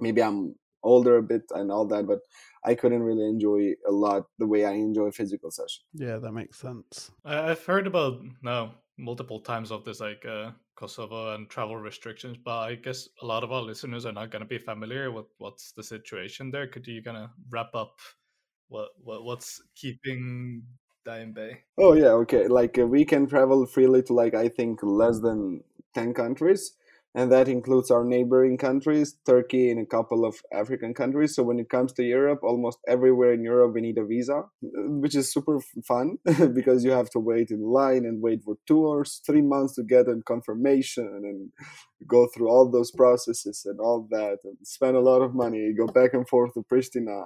Maybe 0.00 0.22
I'm 0.22 0.56
older 0.82 1.16
a 1.16 1.22
bit 1.22 1.42
and 1.50 1.70
all 1.70 1.86
that, 1.86 2.06
but 2.06 2.18
I 2.64 2.74
couldn't 2.74 3.02
really 3.02 3.28
enjoy 3.28 3.74
a 3.86 3.92
lot 3.92 4.26
the 4.38 4.46
way 4.46 4.64
I 4.64 4.72
enjoy 4.72 5.10
physical 5.10 5.50
session. 5.50 5.84
Yeah, 5.92 6.18
that 6.18 6.32
makes 6.32 6.58
sense. 6.58 7.10
I- 7.24 7.50
I've 7.50 7.64
heard 7.64 7.86
about 7.86 8.22
now 8.42 8.76
multiple 8.96 9.40
times 9.40 9.70
of 9.70 9.84
this 9.84 10.00
like 10.00 10.24
uh, 10.24 10.52
Kosovo 10.76 11.34
and 11.34 11.48
travel 11.48 11.76
restrictions, 11.76 12.36
but 12.42 12.58
I 12.58 12.74
guess 12.76 13.08
a 13.22 13.26
lot 13.26 13.44
of 13.44 13.52
our 13.52 13.62
listeners 13.62 14.06
are 14.06 14.12
not 14.12 14.30
going 14.30 14.42
to 14.42 14.48
be 14.48 14.58
familiar 14.58 15.10
with 15.10 15.26
what's 15.38 15.72
the 15.72 15.82
situation 15.82 16.50
there. 16.50 16.66
Could 16.66 16.86
you 16.86 17.02
kind 17.02 17.16
of 17.16 17.30
wrap 17.50 17.74
up 17.74 17.98
what, 18.68 18.90
what 18.98 19.24
what's 19.24 19.60
keeping 19.74 20.62
Diane 21.04 21.32
Bay? 21.32 21.62
Oh 21.76 21.92
yeah, 21.94 22.12
okay. 22.22 22.46
Like 22.48 22.78
uh, 22.78 22.86
we 22.86 23.04
can 23.04 23.26
travel 23.26 23.66
freely 23.66 24.02
to 24.04 24.12
like 24.12 24.34
I 24.34 24.48
think 24.48 24.82
less 24.82 25.20
than 25.20 25.62
ten 25.92 26.14
countries, 26.14 26.72
and 27.14 27.30
that 27.30 27.48
includes 27.48 27.90
our 27.90 28.04
neighboring 28.04 28.58
countries, 28.58 29.16
Turkey 29.24 29.70
and 29.70 29.80
a 29.80 29.86
couple 29.86 30.24
of 30.24 30.36
African 30.52 30.94
countries. 30.94 31.34
So 31.36 31.44
when 31.44 31.60
it 31.60 31.70
comes 31.70 31.92
to 31.94 32.02
Europe, 32.02 32.40
almost 32.42 32.78
everywhere 32.88 33.32
in 33.32 33.44
Europe 33.44 33.74
we 33.74 33.80
need 33.80 33.98
a 33.98 34.04
visa, 34.04 34.42
which 34.62 35.14
is 35.14 35.32
super 35.32 35.60
fun 35.86 36.18
because 36.54 36.84
you 36.84 36.90
have 36.90 37.10
to 37.10 37.20
wait 37.20 37.50
in 37.50 37.62
line 37.62 38.04
and 38.04 38.20
wait 38.20 38.42
for 38.44 38.56
two 38.66 38.84
or 38.84 39.04
three 39.26 39.42
months 39.42 39.74
to 39.76 39.84
get 39.84 40.08
a 40.08 40.20
confirmation 40.26 41.06
and 41.22 41.50
go 42.08 42.26
through 42.34 42.48
all 42.48 42.68
those 42.68 42.90
processes 42.90 43.62
and 43.64 43.78
all 43.78 44.06
that 44.10 44.38
and 44.44 44.56
spend 44.64 44.96
a 44.96 45.00
lot 45.00 45.22
of 45.22 45.34
money, 45.34 45.72
go 45.76 45.86
back 45.86 46.14
and 46.14 46.28
forth 46.28 46.52
to 46.54 46.64
Pristina, 46.70 47.24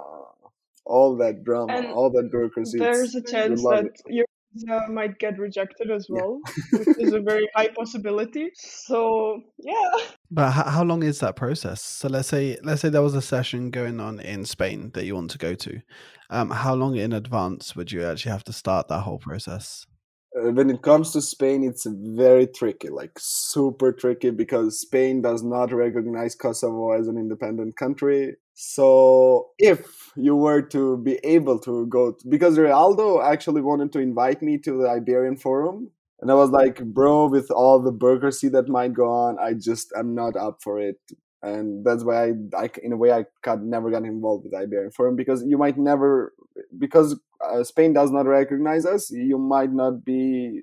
all 0.84 1.16
that 1.16 1.44
drama, 1.44 1.74
And 1.74 1.86
all 1.86 2.10
that 2.10 2.30
bureaucracy. 2.30 2.78
There's 2.78 3.14
a 3.14 3.22
chance 3.22 3.62
that 3.62 3.84
it. 3.84 4.00
your 4.06 4.26
visa 4.52 4.80
might 4.90 5.18
get 5.18 5.38
rejected 5.38 5.90
as 5.90 6.06
Yeah. 6.08 6.16
well, 6.16 6.40
which 6.72 6.88
is 6.96 7.12
a 7.12 7.20
very 7.20 7.48
high 7.54 7.68
possibility. 7.68 8.50
So 8.54 9.42
yeah, 9.58 9.90
But 10.30 10.50
how, 10.52 10.64
how 10.64 10.84
long 10.84 11.02
is 11.02 11.20
that 11.20 11.36
process? 11.36 11.82
So 11.82 12.08
let's 12.08 12.28
say 12.28 12.58
let's 12.62 12.82
say 12.82 12.88
there 12.90 13.02
was 13.02 13.14
a 13.14 13.22
session 13.22 13.70
going 13.70 14.00
on 14.00 14.20
in 14.20 14.44
Spain 14.44 14.90
that 14.94 15.04
you 15.06 15.14
want 15.14 15.30
to 15.32 15.38
go 15.38 15.54
to. 15.54 15.80
Um, 16.30 16.50
how 16.50 16.74
long 16.74 16.96
in 16.96 17.12
advance 17.12 17.74
would 17.74 17.90
you 17.92 18.04
actually 18.04 18.32
have 18.32 18.44
to 18.44 18.52
start 18.52 18.88
that 18.88 19.00
whole 19.02 19.18
process? 19.18 19.86
uh, 20.36 20.50
when 20.52 20.70
it 20.70 20.82
comes 20.82 21.12
to 21.12 21.22
Spain, 21.22 21.64
it's 21.64 21.86
very 21.86 22.46
tricky, 22.46 22.88
like 22.88 23.12
super 23.18 23.92
tricky, 23.92 24.30
because 24.30 24.80
Spain 24.80 25.22
does 25.22 25.42
not 25.42 25.72
recognize 25.72 26.34
Kosovo 26.34 26.92
as 26.92 27.08
an 27.08 27.16
independent 27.16 27.76
country. 27.76 28.36
So 28.60 29.50
if 29.56 30.10
you 30.16 30.34
were 30.34 30.62
to 30.62 30.96
be 30.96 31.20
able 31.22 31.60
to 31.60 31.86
go, 31.86 32.16
because 32.28 32.58
Realdo 32.58 33.22
actually 33.22 33.60
wanted 33.60 33.92
to 33.92 34.00
invite 34.00 34.42
me 34.42 34.58
to 34.58 34.82
the 34.82 34.88
Iberian 34.88 35.36
Forum. 35.36 35.92
And 36.20 36.28
I 36.28 36.34
was 36.34 36.50
like, 36.50 36.82
bro, 36.84 37.28
with 37.28 37.52
all 37.52 37.80
the 37.80 37.92
bureaucracy 37.92 38.48
that 38.48 38.68
might 38.68 38.94
go 38.94 39.08
on, 39.08 39.38
I 39.38 39.52
just 39.52 39.92
am 39.96 40.12
not 40.12 40.34
up 40.34 40.58
for 40.60 40.80
it. 40.80 40.96
And 41.40 41.84
that's 41.84 42.02
why 42.02 42.30
I, 42.30 42.32
I 42.56 42.70
in 42.82 42.92
a 42.92 42.96
way, 42.96 43.12
I 43.12 43.26
got 43.42 43.62
never 43.62 43.92
got 43.92 44.02
involved 44.02 44.42
with 44.42 44.54
Iberian 44.60 44.90
Forum 44.90 45.14
because 45.14 45.44
you 45.46 45.56
might 45.56 45.78
never, 45.78 46.32
because 46.76 47.16
uh, 47.40 47.62
Spain 47.62 47.92
does 47.92 48.10
not 48.10 48.26
recognize 48.26 48.84
us, 48.84 49.08
you 49.12 49.38
might 49.38 49.72
not 49.72 50.04
be 50.04 50.62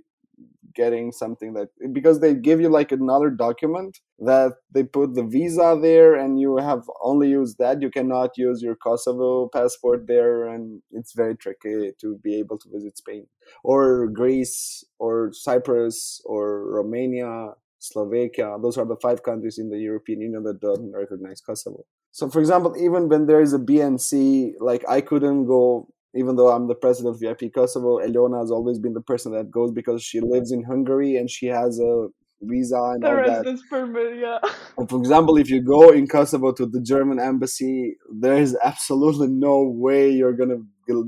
getting 0.76 1.12
something 1.12 1.54
that 1.54 1.70
because 1.94 2.20
they 2.20 2.34
give 2.34 2.60
you 2.62 2.70
like 2.70 2.92
another 2.92 3.30
document 3.30 4.00
that 4.20 4.54
they 4.74 4.84
put 4.84 5.16
the 5.16 5.24
visa 5.24 5.78
there 5.82 6.16
and 6.16 6.40
you 6.40 6.58
have 6.58 6.84
only 7.04 7.30
used 7.30 7.58
that. 7.60 7.82
You 7.82 7.90
cannot 7.90 8.38
use 8.38 8.62
your 8.62 8.76
kosovo 8.76 9.50
passport 9.50 10.08
there 10.08 10.48
and 10.48 10.82
it's 10.92 11.14
very 11.14 11.36
tricky 11.36 11.92
to 12.00 12.18
be 12.24 12.40
able 12.40 12.58
to 12.60 12.70
visit 12.72 12.98
spain 12.98 13.28
or 13.64 14.08
greece 14.08 14.84
or 15.00 15.32
cyprus 15.34 16.22
or 16.26 16.66
romania 16.70 17.52
slovakia. 17.80 18.58
Those 18.62 18.78
are 18.78 18.86
the 18.86 18.98
five 19.02 19.24
countries 19.24 19.58
in 19.58 19.70
the 19.70 19.78
european 19.78 20.22
union 20.22 20.44
that 20.44 20.60
don't 20.60 20.92
recognize 20.92 21.42
kosovo. 21.42 21.86
So 22.12 22.30
for 22.30 22.40
example 22.40 22.76
even 22.78 23.10
when 23.10 23.26
there 23.28 23.42
is 23.42 23.54
a 23.54 23.60
bnc 23.60 24.54
like 24.60 24.84
i 24.88 25.02
couldn't 25.02 25.46
go 25.46 25.88
even 26.16 26.36
though 26.36 26.50
I'm 26.50 26.68
the 26.68 26.76
president 26.76 27.16
of 27.16 27.22
EYP 27.22 27.54
Kosovo, 27.54 28.00
Eliona 28.00 28.40
has 28.40 28.52
always 28.52 28.80
been 28.80 28.94
the 28.94 29.02
person 29.02 29.34
that 29.34 29.52
goes 29.52 29.72
because 29.72 30.02
she 30.02 30.22
lives 30.22 30.52
in 30.52 30.64
Hungary 30.64 31.18
and 31.18 31.30
she 31.30 31.48
has 31.48 31.80
a 31.80 32.08
visa 32.42 32.76
and 32.94 33.04
the 33.04 33.10
all 33.10 33.16
that. 33.16 33.28
residence 33.28 33.62
permit, 33.70 34.20
yeah. 34.20 34.40
And 34.78 34.90
for 34.90 34.98
example, 34.98 35.38
if 35.38 35.50
you 35.50 35.62
go 35.62 35.90
in 35.92 36.08
Kosovo 36.08 36.52
to 36.54 36.66
the 36.66 36.82
German 36.82 37.20
embassy, 37.20 37.98
there 38.10 38.38
is 38.38 38.58
absolutely 38.64 39.28
no 39.28 39.64
way 39.64 40.10
you're 40.10 40.34
gonna 40.34 40.58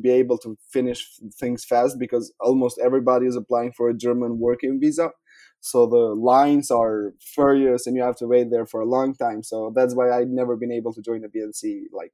be 0.02 0.10
able 0.10 0.38
to 0.40 0.58
finish 0.70 1.08
things 1.40 1.64
fast 1.64 1.98
because 2.00 2.34
almost 2.40 2.80
everybody 2.84 3.28
is 3.28 3.36
applying 3.36 3.72
for 3.72 3.90
a 3.90 3.94
German 3.94 4.40
working 4.40 4.80
visa. 4.80 5.12
So 5.60 5.88
the 5.88 6.16
lines 6.16 6.70
are 6.70 7.14
furious 7.20 7.88
and 7.88 7.96
you 7.96 8.04
have 8.04 8.16
to 8.18 8.28
wait 8.28 8.52
there 8.52 8.66
for 8.66 8.82
a 8.82 8.86
long 8.86 9.16
time. 9.16 9.44
So 9.44 9.72
that's 9.76 9.96
why 9.96 10.12
I've 10.12 10.30
never 10.30 10.56
been 10.56 10.72
able 10.72 10.94
to 10.94 11.02
join 11.02 11.22
the 11.22 11.28
BNC 11.28 11.86
like 11.92 12.14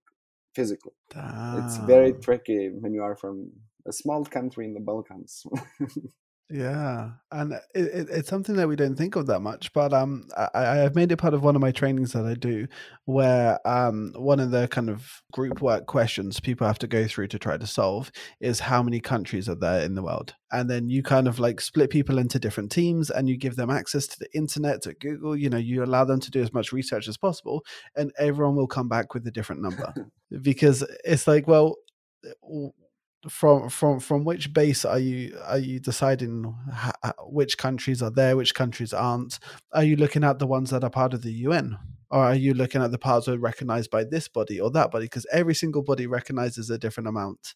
physically. 0.55 0.93
It's 1.59 1.77
very 1.77 2.13
tricky 2.13 2.69
when 2.69 2.93
you 2.93 3.03
are 3.03 3.15
from 3.15 3.51
a 3.87 3.93
small 3.93 4.25
country 4.25 4.65
in 4.65 4.73
the 4.73 4.79
Balkans. 4.79 5.45
Yeah, 6.49 7.11
and 7.31 7.53
it, 7.53 7.63
it, 7.73 8.07
it's 8.11 8.29
something 8.29 8.55
that 8.57 8.67
we 8.67 8.75
don't 8.75 8.95
think 8.95 9.15
of 9.15 9.25
that 9.27 9.39
much. 9.39 9.73
But 9.73 9.91
um, 9.91 10.27
I, 10.37 10.83
I've 10.83 10.93
made 10.93 11.11
it 11.11 11.17
part 11.17 11.33
of 11.33 11.41
one 11.43 11.55
of 11.55 11.61
my 11.61 11.71
trainings 11.71 12.11
that 12.13 12.25
I 12.25 12.35
do, 12.35 12.67
where 13.05 13.65
um, 13.67 14.13
one 14.15 14.39
of 14.39 14.51
the 14.51 14.67
kind 14.67 14.89
of 14.89 15.23
group 15.31 15.61
work 15.61 15.87
questions 15.87 16.39
people 16.39 16.67
have 16.67 16.77
to 16.79 16.87
go 16.87 17.07
through 17.07 17.29
to 17.29 17.39
try 17.39 17.57
to 17.57 17.65
solve 17.65 18.11
is 18.39 18.59
how 18.59 18.83
many 18.83 18.99
countries 18.99 19.49
are 19.49 19.55
there 19.55 19.81
in 19.83 19.95
the 19.95 20.03
world, 20.03 20.35
and 20.51 20.69
then 20.69 20.89
you 20.89 21.01
kind 21.01 21.27
of 21.27 21.39
like 21.39 21.59
split 21.59 21.89
people 21.89 22.19
into 22.19 22.37
different 22.37 22.71
teams, 22.71 23.09
and 23.09 23.27
you 23.27 23.37
give 23.37 23.55
them 23.55 23.71
access 23.71 24.05
to 24.05 24.19
the 24.19 24.27
internet, 24.35 24.83
to 24.83 24.93
Google. 24.93 25.35
You 25.35 25.49
know, 25.49 25.57
you 25.57 25.83
allow 25.83 26.03
them 26.03 26.19
to 26.19 26.29
do 26.29 26.41
as 26.41 26.53
much 26.53 26.71
research 26.71 27.07
as 27.07 27.17
possible, 27.17 27.63
and 27.95 28.11
everyone 28.19 28.55
will 28.55 28.67
come 28.67 28.89
back 28.89 29.13
with 29.15 29.25
a 29.25 29.31
different 29.31 29.61
number 29.61 29.91
because 30.41 30.85
it's 31.03 31.25
like, 31.25 31.47
well. 31.47 31.77
From 33.29 33.69
from 33.69 33.99
from 33.99 34.25
which 34.25 34.53
base 34.53 34.83
are 34.83 34.99
you 34.99 35.37
are 35.45 35.57
you 35.57 35.79
deciding 35.79 36.55
ha- 36.71 37.13
which 37.25 37.57
countries 37.57 38.01
are 38.01 38.11
there 38.11 38.35
which 38.35 38.53
countries 38.53 38.93
aren't? 38.93 39.39
Are 39.71 39.83
you 39.83 39.95
looking 39.95 40.23
at 40.23 40.39
the 40.39 40.47
ones 40.47 40.69
that 40.71 40.83
are 40.83 40.89
part 40.89 41.13
of 41.13 41.21
the 41.21 41.31
UN 41.31 41.77
or 42.09 42.19
are 42.19 42.35
you 42.35 42.53
looking 42.53 42.81
at 42.81 42.91
the 42.91 42.97
parts 42.97 43.25
that 43.25 43.35
are 43.35 43.39
recognized 43.39 43.91
by 43.91 44.03
this 44.03 44.27
body 44.27 44.59
or 44.59 44.69
that 44.71 44.91
body? 44.91 45.05
Because 45.05 45.25
every 45.31 45.55
single 45.55 45.83
body 45.83 46.07
recognizes 46.07 46.69
a 46.69 46.77
different 46.77 47.07
amount. 47.07 47.55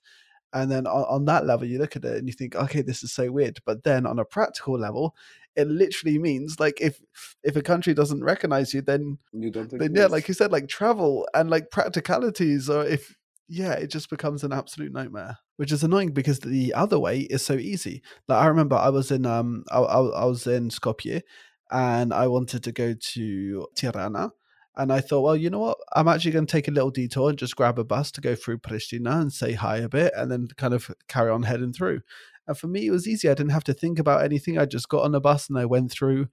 And 0.53 0.71
then 0.71 0.87
on, 0.87 1.03
on 1.03 1.25
that 1.25 1.45
level 1.45 1.67
you 1.67 1.77
look 1.77 1.95
at 1.95 2.05
it 2.05 2.17
and 2.17 2.27
you 2.27 2.33
think 2.33 2.55
okay 2.55 2.81
this 2.81 3.03
is 3.03 3.11
so 3.11 3.31
weird. 3.31 3.59
But 3.65 3.83
then 3.83 4.05
on 4.05 4.19
a 4.19 4.25
practical 4.25 4.79
level 4.79 5.15
it 5.55 5.67
literally 5.67 6.19
means 6.19 6.59
like 6.59 6.79
if 6.79 7.01
if 7.43 7.55
a 7.55 7.63
country 7.63 7.93
doesn't 7.93 8.23
recognize 8.23 8.75
you 8.75 8.81
then 8.81 9.17
you 9.33 9.49
don't 9.49 9.71
then 9.71 9.95
yeah 9.95 10.05
like 10.05 10.27
you 10.27 10.33
said 10.35 10.51
like 10.51 10.67
travel 10.67 11.27
and 11.33 11.49
like 11.49 11.71
practicalities 11.71 12.69
or 12.69 12.85
if 12.85 13.17
yeah, 13.49 13.73
it 13.73 13.87
just 13.87 14.09
becomes 14.09 14.43
an 14.43 14.53
absolute 14.53 14.91
nightmare, 14.91 15.37
which 15.57 15.71
is 15.71 15.83
annoying 15.83 16.11
because 16.11 16.39
the 16.39 16.73
other 16.73 16.97
way 16.97 17.21
is 17.21 17.45
so 17.45 17.53
easy. 17.53 18.01
Like 18.27 18.41
I 18.41 18.47
remember 18.47 18.75
I 18.75 18.89
was 18.89 19.11
in 19.11 19.25
um 19.25 19.63
I, 19.69 19.79
I, 19.79 19.99
I 19.99 20.25
was 20.25 20.47
in 20.47 20.69
Skopje 20.69 21.21
and 21.69 22.13
I 22.13 22.27
wanted 22.27 22.63
to 22.63 22.71
go 22.71 22.93
to 22.93 23.67
Tirana. 23.75 24.31
And 24.79 24.93
I 24.93 25.01
thought, 25.01 25.21
well, 25.21 25.35
you 25.35 25.49
know 25.49 25.59
what? 25.59 25.79
I'm 25.95 26.07
actually 26.07 26.31
going 26.31 26.45
to 26.45 26.51
take 26.51 26.67
a 26.67 26.71
little 26.71 26.91
detour 26.91 27.29
and 27.29 27.37
just 27.37 27.55
grab 27.55 27.79
a 27.79 27.83
bus 27.83 28.11
to 28.11 28.21
go 28.21 28.35
through 28.35 28.59
Pristina 28.59 29.19
and 29.19 29.33
say 29.33 29.53
hi 29.53 29.77
a 29.77 29.89
bit 29.89 30.13
and 30.15 30.31
then 30.31 30.49
kind 30.55 30.75
of 30.75 30.91
carry 31.07 31.31
on 31.31 31.43
heading 31.43 31.73
through. 31.73 32.01
And 32.47 32.55
for 32.55 32.67
me, 32.67 32.85
it 32.85 32.91
was 32.91 33.07
easy. 33.07 33.27
I 33.27 33.33
didn't 33.33 33.53
have 33.53 33.63
to 33.63 33.73
think 33.73 33.97
about 33.97 34.23
anything. 34.23 34.59
I 34.59 34.65
just 34.65 34.87
got 34.87 35.03
on 35.03 35.15
a 35.15 35.19
bus 35.19 35.49
and 35.49 35.57
I 35.57 35.65
went 35.65 35.91
through 35.91 36.27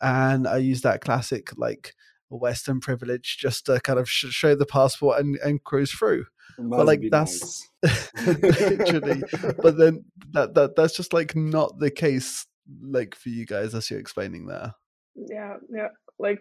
and 0.00 0.46
I 0.46 0.58
used 0.58 0.84
that 0.84 1.00
classic, 1.00 1.50
like, 1.58 1.94
Western 2.36 2.80
privilege 2.80 3.38
just 3.38 3.66
to 3.66 3.80
kind 3.80 3.98
of 3.98 4.08
sh- 4.08 4.26
show 4.30 4.54
the 4.54 4.66
passport 4.66 5.20
and, 5.20 5.36
and 5.36 5.62
cruise 5.64 5.92
through. 5.92 6.26
But 6.58 6.86
like 6.86 7.00
that's 7.10 7.68
nice. 7.82 8.10
literally 8.26 9.22
but 9.62 9.78
then 9.78 10.04
that, 10.32 10.54
that 10.54 10.76
that's 10.76 10.94
just 10.94 11.12
like 11.12 11.34
not 11.34 11.78
the 11.78 11.90
case 11.90 12.46
like 12.82 13.14
for 13.14 13.30
you 13.30 13.46
guys 13.46 13.74
as 13.74 13.90
you're 13.90 14.00
explaining 14.00 14.46
there 14.46 14.74
yeah 15.14 15.56
yeah 15.70 15.88
like 16.18 16.40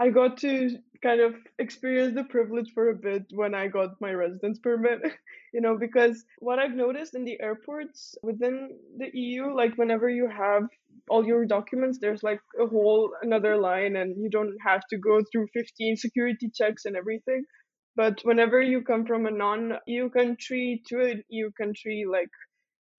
i 0.00 0.08
got 0.08 0.36
to 0.38 0.70
kind 1.02 1.20
of 1.20 1.34
experience 1.58 2.14
the 2.14 2.24
privilege 2.24 2.72
for 2.74 2.90
a 2.90 2.94
bit 2.94 3.24
when 3.32 3.54
i 3.54 3.66
got 3.68 4.00
my 4.00 4.12
residence 4.12 4.58
permit 4.58 5.00
you 5.54 5.60
know 5.60 5.76
because 5.76 6.24
what 6.38 6.58
i've 6.58 6.74
noticed 6.74 7.14
in 7.14 7.24
the 7.24 7.40
airports 7.40 8.14
within 8.22 8.70
the 8.98 9.08
eu 9.14 9.54
like 9.54 9.76
whenever 9.76 10.08
you 10.08 10.28
have 10.28 10.64
all 11.08 11.24
your 11.24 11.44
documents 11.44 11.98
there's 12.00 12.22
like 12.22 12.40
a 12.60 12.66
whole 12.66 13.10
another 13.22 13.56
line 13.56 13.96
and 13.96 14.16
you 14.22 14.30
don't 14.30 14.56
have 14.64 14.82
to 14.90 14.98
go 14.98 15.20
through 15.30 15.46
15 15.52 15.96
security 15.96 16.50
checks 16.54 16.84
and 16.84 16.96
everything. 16.96 17.44
But 17.94 18.20
whenever 18.22 18.62
you 18.62 18.82
come 18.82 19.04
from 19.04 19.26
a 19.26 19.30
non 19.30 19.74
eu 19.86 20.08
country 20.10 20.82
to 20.86 21.00
an 21.00 21.24
eu 21.28 21.50
country 21.60 22.04
like 22.10 22.30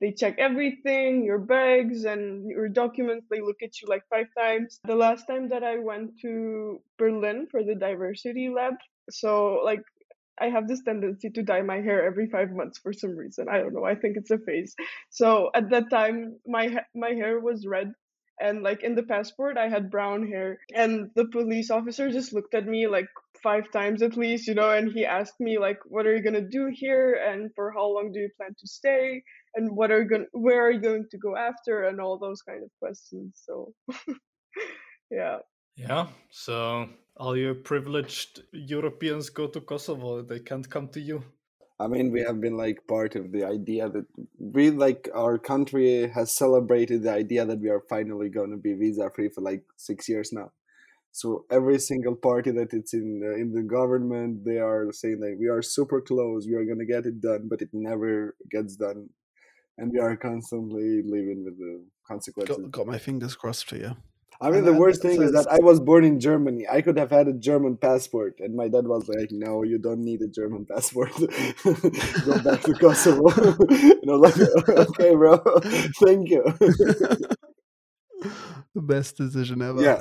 they 0.02 0.12
check 0.12 0.36
everything 0.38 1.24
your 1.24 1.40
bags 1.40 2.04
and 2.04 2.46
your 2.50 2.68
documents 2.68 3.26
they 3.32 3.42
look 3.42 3.58
at 3.64 3.82
you 3.82 3.88
like 3.88 4.04
five 4.10 4.28
times. 4.38 4.80
The 4.86 4.96
last 4.96 5.26
time 5.26 5.50
that 5.50 5.64
i 5.64 5.78
went 5.80 6.12
to 6.22 6.82
berlin 6.98 7.48
for 7.50 7.64
the 7.64 7.76
diversity 7.76 8.50
lab 8.50 8.76
so 9.10 9.62
like 9.66 9.82
i 10.44 10.50
have 10.50 10.68
this 10.68 10.82
tendency 10.84 11.30
to 11.30 11.44
dye 11.44 11.62
my 11.62 11.80
hair 11.88 12.06
every 12.06 12.28
five 12.28 12.52
months 12.52 12.80
for 12.80 12.94
some 12.94 13.16
reason. 13.16 13.48
I 13.50 13.58
don't 13.60 13.74
know. 13.74 13.86
I 13.86 13.96
think 13.96 14.18
it's 14.18 14.32
a 14.32 14.38
phase. 14.38 14.76
So 15.10 15.50
at 15.56 15.70
that 15.70 15.90
time 15.90 16.40
my 16.46 16.66
my 16.96 17.12
hair 17.22 17.40
was 17.40 17.68
red 17.76 17.94
and 18.40 18.64
like 18.64 18.82
in 18.84 18.96
the 18.96 19.04
passport 19.04 19.58
i 19.58 19.68
had 19.70 19.92
brown 19.92 20.28
hair. 20.28 20.60
And 20.74 21.12
the 21.16 21.28
police 21.38 21.70
officer 21.70 22.10
just 22.12 22.34
looked 22.34 22.56
at 22.56 22.66
me 22.76 22.88
like 22.88 23.08
five 23.42 23.70
times 23.72 24.02
at 24.02 24.16
least 24.16 24.48
you 24.48 24.56
know 24.60 24.72
and 24.72 24.92
he 24.92 25.06
asked 25.06 25.40
me 25.40 25.58
like 25.60 25.80
what 25.86 26.06
are 26.08 26.16
you 26.16 26.24
to 26.32 26.48
do 26.58 26.70
here? 26.74 27.08
And 27.30 27.52
for 27.56 27.72
how 27.72 27.88
long 27.96 28.12
do 28.14 28.20
you 28.20 28.30
plan 28.38 28.56
to 28.60 28.68
stay? 28.68 29.24
And 29.56 29.76
what 29.78 29.92
are 29.92 30.02
you 30.04 30.10
going 30.10 30.28
where 30.32 30.66
are 30.66 30.72
you 30.72 30.82
going 30.82 31.06
to 31.12 31.18
go 31.18 31.38
after? 31.38 31.84
And 31.88 32.02
all 32.02 32.18
those 32.18 32.42
kind 32.42 32.64
of 32.64 32.72
questions. 32.82 33.42
So 33.46 33.74
yeah. 35.12 35.38
Yeah. 35.76 36.08
So 36.30 36.90
all 37.18 37.38
you 37.38 37.54
privileged 37.54 38.44
Europeans 38.52 39.30
go 39.30 39.48
to 39.48 39.62
Kosovo. 39.62 40.22
They 40.22 40.40
can't 40.40 40.70
come 40.70 40.88
to 40.90 41.00
you. 41.00 41.24
I 41.80 41.88
mean, 41.88 42.12
we 42.12 42.22
have 42.22 42.40
been 42.40 42.56
like 42.56 42.88
part 42.88 43.16
of 43.16 43.32
the 43.32 43.44
idea 43.44 43.90
that 43.90 44.06
we 44.40 44.70
like 44.70 45.10
our 45.14 45.38
country 45.38 46.08
has 46.10 46.36
celebrated 46.36 47.04
the 47.04 47.12
idea 47.12 47.46
that 47.46 47.60
we 47.60 47.70
are 47.70 47.82
finally 47.90 48.30
going 48.30 48.52
to 48.52 48.58
be 48.58 48.74
visa 48.74 49.10
free 49.14 49.30
for 49.30 49.42
like 49.42 49.64
six 49.76 50.08
years 50.08 50.32
now. 50.32 50.52
So 51.12 51.46
every 51.52 51.80
single 51.80 52.16
party 52.16 52.52
that 52.52 52.74
it's 52.74 52.94
in 52.94 53.20
the, 53.20 53.36
in 53.36 53.54
the 53.54 53.62
government, 53.62 54.46
they 54.46 54.58
are 54.58 54.88
saying 54.92 55.20
that 55.20 55.38
we 55.40 55.48
are 55.48 55.62
super 55.62 56.02
close, 56.02 56.48
we 56.48 56.56
are 56.56 56.66
going 56.66 56.80
to 56.80 56.86
get 56.86 57.06
it 57.06 57.22
done, 57.22 57.48
but 57.50 57.62
it 57.62 57.70
never 57.72 58.36
gets 58.50 58.76
done, 58.76 59.10
and 59.78 59.92
we 59.94 60.00
are 60.00 60.16
constantly 60.16 61.02
living 61.06 61.44
with 61.46 61.58
the 61.58 61.86
consequences. 62.08 62.58
got, 62.58 62.72
got 62.72 62.88
my 62.88 62.98
fingers 62.98 63.36
crossed 63.36 63.68
for 63.68 63.76
you 63.76 63.96
I 64.42 64.50
mean, 64.50 64.60
And 64.60 64.68
the 64.68 64.74
worst 64.74 65.02
thing 65.02 65.22
is 65.22 65.32
that 65.32 65.48
I 65.48 65.60
was 65.60 65.80
born 65.80 66.04
in 66.04 66.20
Germany. 66.20 66.66
I 66.70 66.82
could 66.82 66.98
have 66.98 67.12
had 67.12 67.28
a 67.28 67.34
German 67.34 67.78
passport, 67.78 68.40
and 68.40 68.56
my 68.56 68.68
dad 68.68 68.88
was 68.88 69.08
like, 69.08 69.32
"No, 69.32 69.64
you 69.64 69.78
don't 69.78 70.04
need 70.04 70.22
a 70.22 70.28
German 70.28 70.66
passport. 70.66 71.12
Go 71.64 72.40
back 72.44 72.62
to 72.64 72.74
Kosovo." 72.80 73.30
and 73.70 74.10
I 74.10 74.16
was 74.16 74.38
like, 74.38 74.70
"Okay, 74.70 75.16
bro, 75.16 75.38
thank 76.04 76.30
you." 76.30 76.44
the 78.74 78.82
best 78.82 79.18
decision 79.18 79.62
ever 79.62 79.82
yeah, 79.82 79.98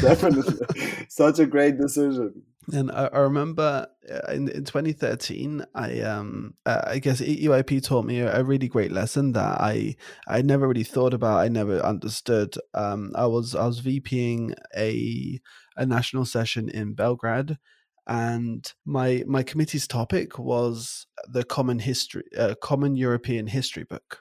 definitely, 0.00 0.66
such 1.08 1.38
a 1.38 1.46
great 1.46 1.78
decision. 1.78 2.42
And 2.72 2.90
I, 2.90 3.06
I 3.12 3.18
remember 3.20 3.86
uh, 4.10 4.32
in, 4.32 4.48
in 4.48 4.64
2013, 4.64 5.64
I 5.74 6.00
um 6.00 6.54
uh, 6.64 6.82
I 6.86 6.98
guess 6.98 7.20
EYP 7.20 7.84
taught 7.84 8.04
me 8.04 8.20
a, 8.20 8.40
a 8.40 8.44
really 8.44 8.68
great 8.68 8.92
lesson 8.92 9.32
that 9.32 9.60
I 9.60 9.96
I 10.26 10.42
never 10.42 10.68
really 10.68 10.84
thought 10.84 11.14
about. 11.14 11.40
I 11.40 11.48
never 11.48 11.78
understood. 11.80 12.54
Um, 12.72 13.12
I 13.14 13.26
was 13.26 13.54
I 13.54 13.66
was 13.66 13.80
VPing 13.82 14.54
a 14.76 15.40
a 15.76 15.86
national 15.86 16.24
session 16.24 16.68
in 16.68 16.94
Belgrade, 16.94 17.58
and 18.06 18.72
my 18.84 19.24
my 19.26 19.42
committee's 19.42 19.86
topic 19.86 20.38
was 20.38 21.06
the 21.28 21.44
common 21.44 21.80
history, 21.80 22.24
uh, 22.38 22.54
common 22.62 22.96
European 22.96 23.48
history 23.48 23.84
book, 23.84 24.20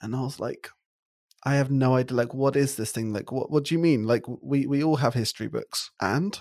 and 0.00 0.14
I 0.14 0.20
was 0.20 0.40
like. 0.40 0.70
I 1.44 1.54
have 1.54 1.70
no 1.70 1.94
idea. 1.94 2.16
Like, 2.16 2.34
what 2.34 2.56
is 2.56 2.74
this 2.74 2.90
thing? 2.90 3.12
Like, 3.12 3.30
what? 3.30 3.52
What 3.52 3.64
do 3.64 3.74
you 3.76 3.78
mean? 3.78 4.02
Like, 4.02 4.24
we 4.42 4.66
we 4.66 4.82
all 4.82 4.96
have 4.96 5.14
history 5.14 5.46
books, 5.46 5.92
and 6.00 6.36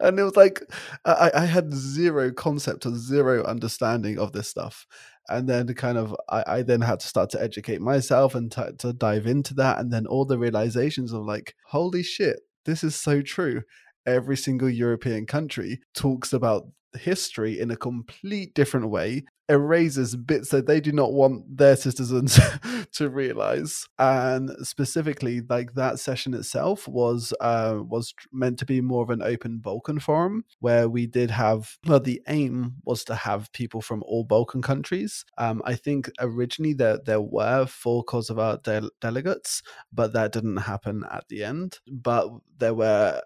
and 0.00 0.18
it 0.18 0.22
was 0.22 0.36
like 0.36 0.62
I, 1.04 1.30
I 1.34 1.44
had 1.46 1.72
zero 1.72 2.32
concept 2.32 2.86
or 2.86 2.94
zero 2.96 3.44
understanding 3.44 4.18
of 4.18 4.32
this 4.32 4.48
stuff. 4.48 4.86
And 5.28 5.48
then 5.48 5.72
kind 5.74 5.98
of 5.98 6.16
I, 6.28 6.44
I 6.46 6.62
then 6.62 6.80
had 6.80 7.00
to 7.00 7.06
start 7.06 7.30
to 7.30 7.42
educate 7.42 7.80
myself 7.80 8.34
and 8.34 8.50
to, 8.52 8.74
to 8.78 8.92
dive 8.92 9.26
into 9.26 9.54
that. 9.54 9.78
And 9.78 9.92
then 9.92 10.06
all 10.06 10.24
the 10.24 10.38
realizations 10.38 11.12
of 11.12 11.24
like 11.24 11.54
holy 11.68 12.02
shit 12.02 12.40
this 12.64 12.84
is 12.84 12.94
so 12.94 13.22
true 13.22 13.62
every 14.06 14.36
single 14.36 14.68
european 14.68 15.26
country 15.26 15.80
talks 15.94 16.32
about 16.32 16.66
history 16.94 17.58
in 17.58 17.70
a 17.70 17.76
complete 17.76 18.54
different 18.54 18.90
way 18.90 19.24
erases 19.48 20.16
bits 20.16 20.48
that 20.50 20.66
they 20.66 20.80
do 20.80 20.92
not 20.92 21.12
want 21.12 21.44
their 21.58 21.76
citizens 21.76 22.38
to 22.92 23.10
realize. 23.10 23.86
And 23.98 24.50
specifically 24.62 25.42
like 25.48 25.74
that 25.74 25.98
session 25.98 26.32
itself 26.32 26.88
was 26.88 27.34
uh 27.40 27.80
was 27.82 28.14
meant 28.32 28.58
to 28.60 28.64
be 28.64 28.80
more 28.80 29.02
of 29.02 29.10
an 29.10 29.20
open 29.22 29.58
balkan 29.58 29.98
forum 29.98 30.44
where 30.60 30.88
we 30.88 31.06
did 31.06 31.30
have 31.30 31.76
well 31.86 32.00
the 32.00 32.22
aim 32.28 32.76
was 32.84 33.04
to 33.04 33.14
have 33.14 33.52
people 33.52 33.82
from 33.82 34.02
all 34.04 34.24
balkan 34.24 34.62
countries. 34.62 35.24
Um 35.38 35.60
i 35.64 35.74
think 35.74 36.10
originally 36.20 36.72
there 36.72 36.98
there 37.04 37.20
were 37.20 37.66
four 37.66 38.04
kosovo 38.04 38.58
del- 38.58 38.90
delegates 39.00 39.62
but 39.92 40.12
that 40.12 40.32
didn't 40.32 40.58
happen 40.58 41.04
at 41.10 41.28
the 41.28 41.44
end. 41.44 41.80
But 41.90 42.28
there 42.58 42.74
were 42.74 43.20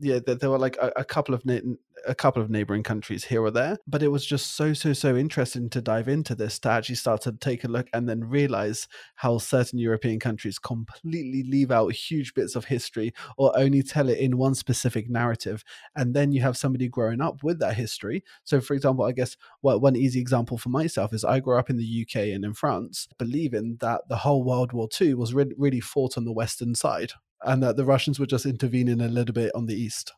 yeah 0.00 0.18
there, 0.26 0.50
were 0.50 0.58
like 0.58 0.76
a, 0.78 0.90
a 0.96 1.04
couple 1.04 1.34
of 1.34 1.44
na- 1.44 1.60
a 2.06 2.14
couple 2.14 2.40
of 2.40 2.48
neighboring 2.48 2.82
countries 2.82 3.24
here 3.24 3.42
or 3.42 3.50
there 3.50 3.76
but 3.86 4.02
it 4.02 4.08
was 4.08 4.24
just 4.24 4.56
so 4.56 4.72
so 4.72 4.92
so 4.92 5.14
interesting 5.16 5.68
to 5.68 5.82
dive 5.82 6.08
into 6.08 6.34
this 6.34 6.58
to 6.58 6.70
actually 6.70 6.94
start 6.94 7.20
to 7.20 7.32
take 7.32 7.62
a 7.64 7.68
look 7.68 7.88
and 7.92 8.08
then 8.08 8.24
realize 8.24 8.88
how 9.16 9.36
certain 9.36 9.78
european 9.78 10.18
countries 10.18 10.58
completely 10.58 11.42
leave 11.42 11.70
out 11.70 11.92
huge 11.92 12.32
bits 12.34 12.56
of 12.56 12.64
history 12.64 13.12
or 13.36 13.56
only 13.58 13.82
tell 13.82 14.08
it 14.08 14.18
in 14.18 14.38
one 14.38 14.54
specific 14.54 15.10
narrative 15.10 15.62
and 15.94 16.14
then 16.14 16.32
you 16.32 16.40
have 16.40 16.56
somebody 16.56 16.88
growing 16.88 17.20
up 17.20 17.42
with 17.42 17.58
that 17.58 17.74
history. 17.74 18.24
So 18.44 18.60
for 18.60 18.74
example 18.74 19.04
i 19.04 19.12
guess 19.12 19.36
well, 19.62 19.78
one 19.80 19.96
easy 19.96 20.20
example 20.20 20.56
for 20.56 20.70
myself 20.70 21.12
is 21.12 21.24
i 21.24 21.40
grew 21.40 21.58
up 21.58 21.68
in 21.68 21.76
the 21.76 22.06
uk 22.06 22.16
and 22.16 22.44
in 22.44 22.54
france 22.54 23.08
believing 23.18 23.76
that 23.80 24.02
the 24.08 24.16
whole 24.16 24.42
world 24.42 24.72
war 24.72 24.88
ii 25.00 25.14
was 25.14 25.34
re- 25.34 25.52
really 25.58 25.80
fought 25.80 26.16
on 26.16 26.24
the 26.24 26.32
western 26.32 26.74
side 26.74 27.12
and 27.42 27.62
that 27.62 27.76
the 27.76 27.84
russians 27.84 28.18
were 28.18 28.26
just 28.26 28.46
intervening 28.46 29.00
a 29.00 29.08
little 29.08 29.34
bit 29.34 29.52
on 29.54 29.66
the 29.66 29.74
east. 29.74 30.12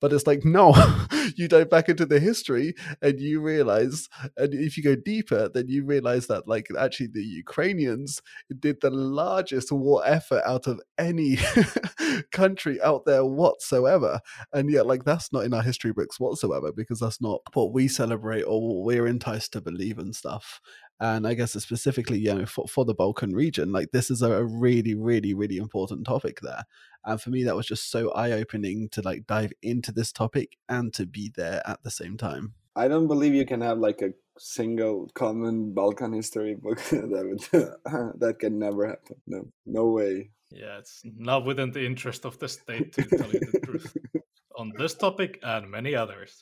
But 0.00 0.14
it's 0.14 0.26
like 0.26 0.46
no 0.46 0.74
you 1.36 1.46
dive 1.46 1.68
back 1.68 1.90
into 1.90 2.06
the 2.06 2.20
history 2.20 2.74
and 3.02 3.20
you 3.20 3.40
realize 3.42 4.08
and 4.36 4.54
if 4.54 4.78
you 4.78 4.82
go 4.82 4.96
deeper 4.96 5.50
then 5.52 5.68
you 5.68 5.84
realize 5.84 6.26
that 6.28 6.48
like 6.48 6.68
actually 6.78 7.08
the 7.12 7.22
ukrainians 7.22 8.22
did 8.60 8.80
the 8.80 8.88
largest 8.88 9.70
war 9.70 10.02
effort 10.06 10.42
out 10.46 10.66
of 10.66 10.80
any 10.96 11.38
country 12.32 12.80
out 12.82 13.04
there 13.04 13.24
whatsoever. 13.24 14.20
And 14.52 14.70
yet 14.70 14.86
like 14.86 15.04
that's 15.04 15.32
not 15.32 15.44
in 15.44 15.52
our 15.52 15.62
history 15.62 15.92
books 15.92 16.18
whatsoever 16.18 16.72
because 16.72 17.00
that's 17.00 17.20
not 17.20 17.40
what 17.52 17.72
we 17.72 17.86
celebrate 17.86 18.42
or 18.44 18.60
what 18.60 18.86
we're 18.86 19.06
enticed 19.06 19.52
to 19.52 19.60
believe 19.60 19.98
and 19.98 20.14
stuff 20.16 20.60
and 21.00 21.26
i 21.26 21.34
guess 21.34 21.52
specifically 21.52 22.18
you 22.18 22.34
know 22.34 22.46
for, 22.46 22.66
for 22.68 22.84
the 22.84 22.94
balkan 22.94 23.34
region 23.34 23.72
like 23.72 23.90
this 23.90 24.10
is 24.10 24.22
a, 24.22 24.30
a 24.32 24.44
really 24.44 24.94
really 24.94 25.34
really 25.34 25.56
important 25.56 26.06
topic 26.06 26.40
there 26.40 26.64
and 27.04 27.20
for 27.20 27.30
me 27.30 27.42
that 27.42 27.56
was 27.56 27.66
just 27.66 27.90
so 27.90 28.10
eye-opening 28.12 28.88
to 28.88 29.00
like 29.02 29.26
dive 29.26 29.52
into 29.62 29.90
this 29.92 30.12
topic 30.12 30.56
and 30.68 30.92
to 30.92 31.06
be 31.06 31.32
there 31.34 31.62
at 31.66 31.82
the 31.82 31.90
same 31.90 32.16
time 32.16 32.54
I 32.76 32.88
don't 32.88 33.08
believe 33.08 33.34
you 33.34 33.44
can 33.44 33.60
have 33.60 33.78
like 33.78 34.00
a 34.00 34.12
single 34.38 35.10
common 35.14 35.74
Balkan 35.74 36.12
history 36.12 36.54
book 36.54 36.78
that 36.90 37.50
would, 37.52 38.20
that 38.20 38.38
can 38.38 38.58
never 38.58 38.86
happen. 38.86 39.16
No, 39.26 39.46
no 39.66 39.86
way. 39.86 40.30
Yeah, 40.50 40.78
it's 40.78 41.02
not 41.04 41.44
within 41.44 41.70
the 41.70 41.84
interest 41.84 42.24
of 42.24 42.38
the 42.38 42.48
state 42.48 42.92
to 42.94 43.02
tell 43.02 43.30
you 43.30 43.40
the 43.40 43.60
truth 43.64 43.96
on 44.56 44.72
this 44.78 44.94
topic 44.94 45.38
and 45.42 45.70
many 45.70 45.94
others. 45.94 46.36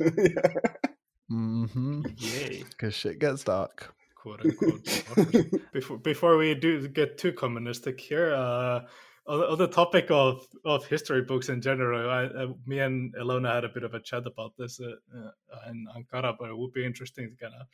Mm-hmm. 1.30 2.02
Yay. 2.16 2.64
Because 2.70 2.94
shit 2.94 3.18
gets 3.18 3.44
dark. 3.44 3.94
Quote 4.20 4.40
unquote. 4.44 5.62
before 5.72 5.98
before 5.98 6.36
we 6.36 6.54
do 6.54 6.88
get 6.88 7.18
too 7.18 7.32
communistic 7.32 8.00
here, 8.00 8.34
uh, 8.34 8.80
on, 9.28 9.40
on 9.40 9.58
the 9.58 9.68
topic 9.68 10.06
of, 10.10 10.44
of 10.64 10.86
history 10.86 11.22
books 11.22 11.48
in 11.48 11.60
general, 11.60 12.10
I, 12.10 12.24
uh, 12.24 12.46
me 12.66 12.80
and 12.80 13.14
Elona 13.14 13.54
had 13.54 13.64
a 13.64 13.68
bit 13.68 13.84
of 13.84 13.94
a 13.94 14.00
chat 14.00 14.26
about 14.26 14.56
this 14.56 14.80
uh, 14.80 15.16
uh, 15.16 15.70
in 15.70 15.86
Ankara, 15.96 16.34
but 16.38 16.48
it 16.48 16.56
would 16.56 16.72
be 16.72 16.84
interesting 16.84 17.30
to 17.30 17.36
kind 17.36 17.54
of 17.60 17.66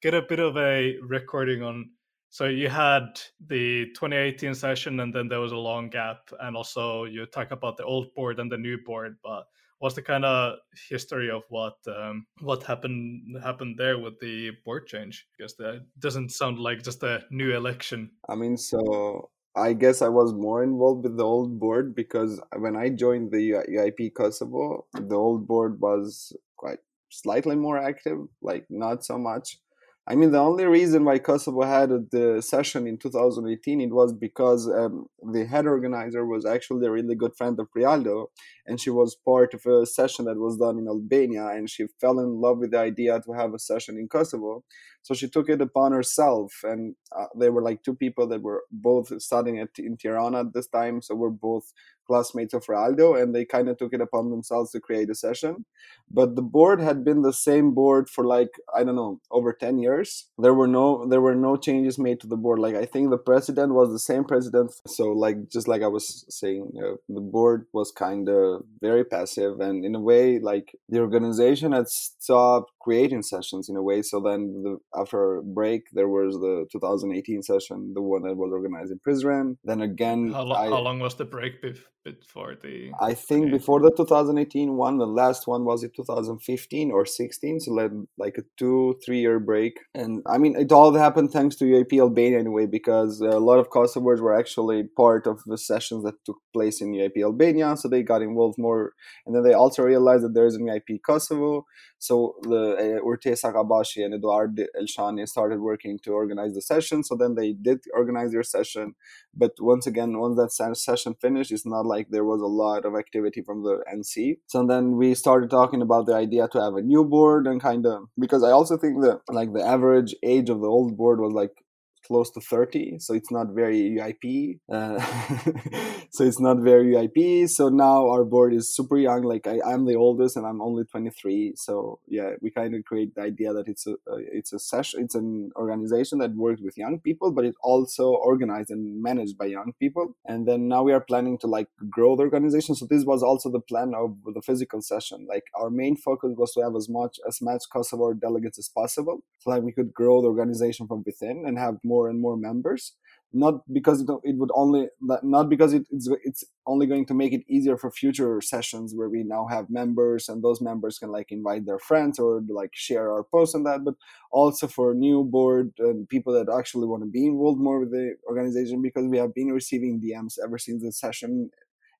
get 0.00 0.14
a 0.14 0.22
bit 0.22 0.38
of 0.38 0.56
a 0.56 0.96
recording 1.02 1.62
on. 1.62 1.90
So 2.30 2.46
you 2.46 2.68
had 2.68 3.20
the 3.46 3.86
2018 3.94 4.54
session, 4.54 4.98
and 5.00 5.14
then 5.14 5.28
there 5.28 5.40
was 5.40 5.52
a 5.52 5.56
long 5.56 5.88
gap, 5.88 6.30
and 6.40 6.56
also 6.56 7.04
you 7.04 7.26
talk 7.26 7.50
about 7.52 7.76
the 7.76 7.84
old 7.84 8.12
board 8.14 8.40
and 8.40 8.50
the 8.50 8.58
new 8.58 8.78
board, 8.84 9.16
but 9.22 9.44
what's 9.84 9.96
the 9.96 10.00
kind 10.00 10.24
of 10.24 10.54
history 10.88 11.30
of 11.30 11.42
what 11.50 11.76
um, 11.86 12.24
what 12.40 12.62
happened 12.62 13.36
happened 13.42 13.76
there 13.76 13.98
with 13.98 14.18
the 14.18 14.50
board 14.64 14.86
change? 14.86 15.26
Because 15.36 15.54
that 15.56 15.84
doesn't 15.98 16.30
sound 16.32 16.58
like 16.58 16.82
just 16.82 17.02
a 17.02 17.22
new 17.30 17.54
election. 17.54 18.10
I 18.26 18.34
mean, 18.34 18.56
so 18.56 19.28
I 19.54 19.74
guess 19.74 20.00
I 20.00 20.08
was 20.08 20.32
more 20.32 20.62
involved 20.62 21.04
with 21.04 21.18
the 21.18 21.24
old 21.24 21.60
board 21.60 21.94
because 21.94 22.40
when 22.56 22.76
I 22.76 22.88
joined 22.88 23.30
the 23.30 23.62
EYP 23.68 24.14
Kosovo, 24.14 24.86
the 24.94 25.16
old 25.16 25.46
board 25.46 25.78
was 25.78 26.34
quite 26.56 26.78
slightly 27.10 27.54
more 27.54 27.76
active, 27.76 28.20
like 28.40 28.64
not 28.70 29.04
so 29.04 29.18
much. 29.18 29.58
I 30.06 30.16
mean, 30.16 30.32
the 30.32 30.38
only 30.38 30.66
reason 30.66 31.04
why 31.04 31.18
Kosovo 31.18 31.62
had 31.62 31.88
the 32.10 32.42
session 32.42 32.86
in 32.86 32.98
2018 32.98 33.80
it 33.80 33.90
was 33.90 34.12
because 34.12 34.68
um, 34.68 35.06
the 35.32 35.46
head 35.46 35.66
organizer 35.66 36.26
was 36.26 36.44
actually 36.44 36.86
a 36.86 36.90
really 36.90 37.14
good 37.14 37.34
friend 37.34 37.58
of 37.58 37.68
Realdo, 37.74 38.30
and 38.66 38.78
she 38.78 38.90
was 38.90 39.16
part 39.24 39.54
of 39.54 39.64
a 39.64 39.86
session 39.86 40.26
that 40.26 40.36
was 40.36 40.58
done 40.58 40.78
in 40.78 40.88
Albania, 40.88 41.46
and 41.46 41.70
she 41.70 41.86
fell 42.02 42.18
in 42.20 42.38
love 42.38 42.58
with 42.58 42.72
the 42.72 42.80
idea 42.80 43.18
to 43.20 43.32
have 43.32 43.54
a 43.54 43.58
session 43.58 43.96
in 43.96 44.08
Kosovo. 44.08 44.62
So 45.00 45.14
she 45.14 45.26
took 45.28 45.48
it 45.48 45.62
upon 45.62 45.92
herself, 45.92 46.52
and 46.64 46.96
uh, 47.16 47.26
they 47.38 47.48
were 47.48 47.62
like 47.62 47.82
two 47.82 47.94
people 47.94 48.26
that 48.26 48.42
were 48.42 48.64
both 48.70 49.22
studying 49.22 49.58
at 49.58 49.70
in 49.78 49.96
Tirana 49.96 50.40
at 50.40 50.52
this 50.52 50.66
time, 50.66 51.00
so 51.00 51.14
we're 51.14 51.30
both 51.30 51.72
classmates 52.06 52.54
of 52.54 52.68
Realdo, 52.68 53.14
and 53.14 53.34
they 53.34 53.44
kind 53.44 53.68
of 53.68 53.76
took 53.76 53.92
it 53.92 54.00
upon 54.00 54.30
themselves 54.30 54.70
to 54.72 54.80
create 54.80 55.10
a 55.10 55.14
session. 55.14 55.64
But 56.10 56.36
the 56.36 56.42
board 56.42 56.80
had 56.80 57.04
been 57.04 57.22
the 57.22 57.32
same 57.32 57.72
board 57.74 58.08
for 58.08 58.24
like 58.24 58.50
I 58.74 58.84
don't 58.84 58.96
know 58.96 59.20
over 59.30 59.52
ten 59.52 59.78
years. 59.78 60.28
There 60.38 60.54
were 60.54 60.68
no 60.68 61.06
there 61.06 61.20
were 61.20 61.34
no 61.34 61.56
changes 61.56 61.98
made 61.98 62.20
to 62.20 62.26
the 62.26 62.36
board. 62.36 62.58
Like 62.58 62.74
I 62.74 62.86
think 62.86 63.10
the 63.10 63.18
president 63.18 63.74
was 63.74 63.90
the 63.90 63.98
same 63.98 64.24
president. 64.24 64.72
So 64.86 65.08
like 65.08 65.48
just 65.48 65.68
like 65.68 65.82
I 65.82 65.88
was 65.88 66.24
saying, 66.28 66.72
uh, 66.78 66.96
the 67.08 67.20
board 67.20 67.66
was 67.72 67.90
kind 67.90 68.28
of 68.28 68.64
very 68.80 69.04
passive, 69.04 69.60
and 69.60 69.84
in 69.84 69.94
a 69.94 70.00
way, 70.00 70.38
like 70.38 70.76
the 70.88 71.00
organization 71.00 71.72
had 71.72 71.88
stopped 71.88 72.70
creating 72.80 73.22
sessions 73.22 73.68
in 73.68 73.76
a 73.76 73.82
way. 73.82 74.02
So 74.02 74.20
then 74.20 74.62
the, 74.62 74.78
after 74.94 75.40
break, 75.42 75.82
there 75.92 76.08
was 76.08 76.34
the 76.34 76.66
2018 76.70 77.42
session, 77.42 77.92
the 77.94 78.02
one 78.02 78.22
that 78.22 78.36
was 78.36 78.52
organized 78.52 78.92
in 78.92 79.00
Prizren. 79.00 79.56
Then 79.64 79.80
again, 79.80 80.32
How, 80.32 80.42
lo- 80.42 80.56
I, 80.56 80.68
how 80.68 80.80
long 80.80 81.00
was 81.00 81.14
the 81.14 81.24
break 81.24 81.62
bef- 81.62 81.84
before 82.04 82.54
the? 82.62 82.92
I 83.00 83.14
think 83.14 83.46
2018? 83.46 83.50
before 83.50 83.80
the 83.80 83.90
2018 83.96 84.76
one, 84.76 84.98
the 84.98 85.06
last 85.06 85.46
one 85.46 85.64
was 85.64 85.82
in 85.82 85.90
2015 85.90 86.90
or 86.92 87.06
16, 87.06 87.60
so 87.60 87.72
like 87.72 87.90
like 88.18 88.38
a 88.38 88.42
two 88.56 88.98
three 89.04 89.20
year 89.20 89.38
break. 89.40 89.80
And 89.94 90.22
I 90.26 90.38
mean, 90.38 90.56
it 90.56 90.70
all 90.72 90.94
happened 90.94 91.30
thanks 91.32 91.56
to 91.56 91.64
EYP 91.64 91.98
Albania 91.98 92.38
anyway, 92.38 92.66
because 92.66 93.20
a 93.20 93.38
lot 93.38 93.58
of 93.58 93.70
Kosovars 93.70 94.20
were 94.20 94.38
actually 94.38 94.84
part 94.84 95.26
of 95.26 95.42
the 95.46 95.58
sessions 95.58 96.04
that 96.04 96.24
took 96.24 96.38
place 96.52 96.80
in 96.80 96.92
EYP 96.92 97.22
Albania, 97.22 97.76
so 97.76 97.88
they 97.88 98.02
got 98.02 98.22
involved 98.22 98.58
more. 98.58 98.92
And 99.26 99.34
then 99.34 99.42
they 99.42 99.54
also 99.54 99.82
realized 99.82 100.24
that 100.24 100.34
there 100.34 100.46
is 100.46 100.56
an 100.56 100.66
EYP 100.66 101.00
Kosovo, 101.06 101.64
so 101.98 102.34
the 102.42 103.00
uh, 103.00 103.06
Urte 103.08 103.32
Sakabashi 103.32 104.04
and 104.04 104.12
Eduard 104.14 104.60
Elshani 104.78 105.26
started 105.26 105.60
working 105.60 105.98
to 106.04 106.10
organize 106.10 106.54
the 106.54 106.60
session. 106.60 107.02
So 107.02 107.16
then 107.16 107.34
they 107.34 107.52
did 107.52 107.78
organize 107.94 108.32
their 108.32 108.42
session, 108.42 108.94
but 109.34 109.52
once 109.58 109.86
again, 109.86 110.18
once 110.18 110.36
that 110.36 110.76
session 110.76 111.14
finished, 111.20 111.50
it's 111.50 111.64
not 111.64 111.86
like 111.86 111.93
there 112.10 112.24
was 112.24 112.40
a 112.40 112.46
lot 112.46 112.84
of 112.84 112.94
activity 112.94 113.42
from 113.42 113.62
the 113.62 113.82
NC. 113.92 114.38
So 114.46 114.66
then 114.66 114.96
we 114.96 115.14
started 115.14 115.50
talking 115.50 115.82
about 115.82 116.06
the 116.06 116.14
idea 116.14 116.48
to 116.48 116.60
have 116.60 116.74
a 116.74 116.82
new 116.82 117.04
board 117.04 117.46
and 117.46 117.60
kind 117.60 117.86
of 117.86 118.08
because 118.18 118.42
I 118.42 118.50
also 118.50 118.76
think 118.76 119.00
that 119.02 119.20
like 119.28 119.52
the 119.52 119.62
average 119.62 120.14
age 120.22 120.50
of 120.50 120.60
the 120.60 120.66
old 120.66 120.96
board 120.96 121.20
was 121.20 121.32
like 121.32 121.63
close 122.06 122.30
to 122.30 122.40
30 122.40 122.98
so 122.98 123.14
it's 123.14 123.30
not 123.30 123.48
very 123.54 123.96
EYP 123.96 124.58
uh, 124.72 124.98
so 126.10 126.24
it's 126.24 126.40
not 126.40 126.58
very 126.58 126.94
EYP 126.94 127.48
so 127.48 127.68
now 127.68 128.08
our 128.08 128.24
board 128.24 128.54
is 128.54 128.74
super 128.74 128.98
young 128.98 129.22
like 129.22 129.46
I, 129.46 129.58
i'm 129.66 129.86
the 129.86 129.94
oldest 129.94 130.36
and 130.36 130.46
i'm 130.46 130.60
only 130.60 130.84
23 130.84 131.54
so 131.56 132.00
yeah 132.06 132.30
we 132.40 132.50
kind 132.50 132.74
of 132.74 132.84
create 132.84 133.14
the 133.14 133.22
idea 133.22 133.52
that 133.52 133.68
it's 133.68 133.86
a 133.86 133.92
uh, 133.92 134.20
it's 134.38 134.52
a 134.52 134.58
session 134.58 135.02
it's 135.04 135.14
an 135.14 135.50
organization 135.56 136.18
that 136.18 136.34
works 136.34 136.60
with 136.62 136.76
young 136.76 137.00
people 137.00 137.32
but 137.32 137.44
it's 137.44 137.58
also 137.62 138.06
organized 138.30 138.70
and 138.70 139.02
managed 139.02 139.36
by 139.38 139.46
young 139.46 139.72
people. 139.78 140.14
And 140.26 140.46
then 140.48 140.68
now 140.68 140.82
we 140.82 140.92
are 140.92 141.00
planning 141.00 141.38
to 141.38 141.46
like 141.46 141.68
grow 141.90 142.16
the 142.16 142.22
organization. 142.22 142.74
So 142.74 142.86
this 142.88 143.04
was 143.04 143.22
also 143.22 143.50
the 143.50 143.60
plan 143.60 143.92
of 143.94 144.16
the 144.34 144.42
physical 144.42 144.80
session. 144.80 145.26
Like 145.28 145.44
our 145.60 145.70
main 145.70 145.96
focus 145.96 146.32
was 146.36 146.52
to 146.54 146.62
have 146.62 146.76
as 146.76 146.88
much 146.88 147.18
as 147.28 147.40
much 147.40 147.62
kosovo 147.72 148.12
delegates 148.12 148.58
as 148.58 148.68
possible 148.68 149.18
so 149.40 149.50
that 149.50 149.62
we 149.62 149.72
could 149.72 149.92
grow 149.92 150.20
the 150.20 150.28
organization 150.28 150.86
from 150.86 151.02
within 151.04 151.44
and 151.46 151.58
have 151.58 151.76
more 151.84 151.93
and 152.08 152.20
more 152.20 152.36
members 152.36 152.92
not 153.34 153.60
because 153.72 154.00
it, 154.00 154.08
it 154.22 154.36
would 154.38 154.50
only 154.54 154.86
not 155.00 155.48
because 155.48 155.74
it, 155.74 155.84
it's 155.90 156.08
it's 156.22 156.44
only 156.66 156.86
going 156.86 157.04
to 157.04 157.14
make 157.14 157.32
it 157.32 157.42
easier 157.48 157.76
for 157.76 157.90
future 157.90 158.40
sessions 158.40 158.94
where 158.94 159.08
we 159.08 159.24
now 159.24 159.46
have 159.50 159.68
members 159.68 160.28
and 160.28 160.42
those 160.42 160.60
members 160.60 160.98
can 160.98 161.10
like 161.10 161.26
invite 161.30 161.66
their 161.66 161.80
friends 161.80 162.18
or 162.18 162.40
like 162.48 162.70
share 162.74 163.10
our 163.12 163.24
posts 163.24 163.54
on 163.54 163.64
that 163.64 163.84
but 163.84 163.94
also 164.30 164.68
for 164.68 164.94
new 164.94 165.24
board 165.24 165.72
and 165.80 166.08
people 166.08 166.32
that 166.32 166.52
actually 166.56 166.86
want 166.86 167.02
to 167.02 167.10
be 167.10 167.26
involved 167.26 167.60
more 167.60 167.80
with 167.80 167.90
the 167.90 168.14
organization 168.28 168.80
because 168.80 169.06
we 169.06 169.18
have 169.18 169.34
been 169.34 169.48
receiving 169.48 170.00
dms 170.00 170.34
ever 170.42 170.56
since 170.56 170.82
the 170.82 170.92
session 170.92 171.50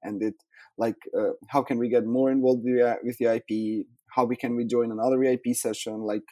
and 0.05 0.22
it 0.22 0.34
like 0.78 0.97
uh, 1.18 1.30
how 1.49 1.62
can 1.62 1.78
we 1.78 1.88
get 1.88 2.05
more 2.05 2.30
involved 2.30 2.62
with, 2.64 3.18
the 3.18 3.24
EYP 3.24 3.86
how 4.14 4.24
we 4.24 4.36
can 4.36 4.55
we 4.55 4.64
join 4.64 4.92
another 4.92 5.18
EYP 5.18 5.57
session? 5.57 6.01
Like 6.03 6.22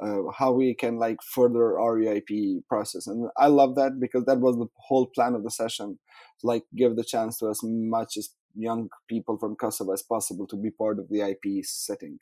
uh, 0.00 0.30
how 0.36 0.52
we 0.52 0.74
can 0.74 0.98
like 0.98 1.18
further 1.22 1.78
our 1.78 1.98
EYP 1.98 2.64
process. 2.68 3.06
And 3.06 3.28
I 3.36 3.48
love 3.48 3.74
that 3.76 3.98
because 4.00 4.24
that 4.26 4.40
was 4.40 4.56
the 4.56 4.66
whole 4.76 5.06
plan 5.06 5.34
of 5.34 5.44
the 5.44 5.50
session, 5.50 5.98
like 6.42 6.64
give 6.76 6.96
the 6.96 7.04
chance 7.04 7.38
to 7.38 7.48
as 7.48 7.60
much 7.62 8.16
as 8.16 8.30
young 8.54 8.88
people 9.08 9.38
from 9.38 9.56
Kosovo 9.56 9.92
as 9.92 10.02
possible 10.02 10.46
to 10.48 10.56
be 10.56 10.70
part 10.70 10.98
of 10.98 11.08
the 11.08 11.20
EYP 11.20 11.64
setting. 11.66 12.18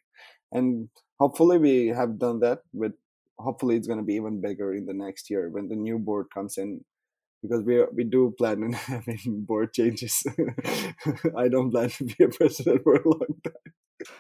And 0.53 0.89
hopefully 1.19 1.59
we 1.59 1.89
have 1.89 2.19
done 2.19 2.41
that, 2.41 2.61
but 2.73 2.93
hopefully 3.39 3.77
it's 3.77 3.87
going 3.87 4.01
to 4.01 4.05
be 4.05 4.15
even 4.15 4.41
bigger 4.41 4.75
in 4.75 4.87
the 4.87 4.95
next 4.95 5.29
year 5.29 5.51
when 5.51 5.69
the 5.69 5.77
new 5.77 5.99
board 5.99 6.27
comes 6.33 6.57
in. 6.57 6.85
Because 7.43 7.63
we 7.63 7.85
we 7.95 8.03
do 8.03 8.35
plan 8.37 8.65
on 8.65 8.73
having 8.73 9.45
board 9.47 9.73
changes. 9.73 10.25
I 11.37 11.49
don't 11.49 11.71
plan 11.71 11.91
to 11.91 12.05
be 12.05 12.25
a 12.25 12.29
president 12.29 12.83
for 12.83 12.97
a 12.97 13.09
long 13.09 13.37
time 13.45 13.73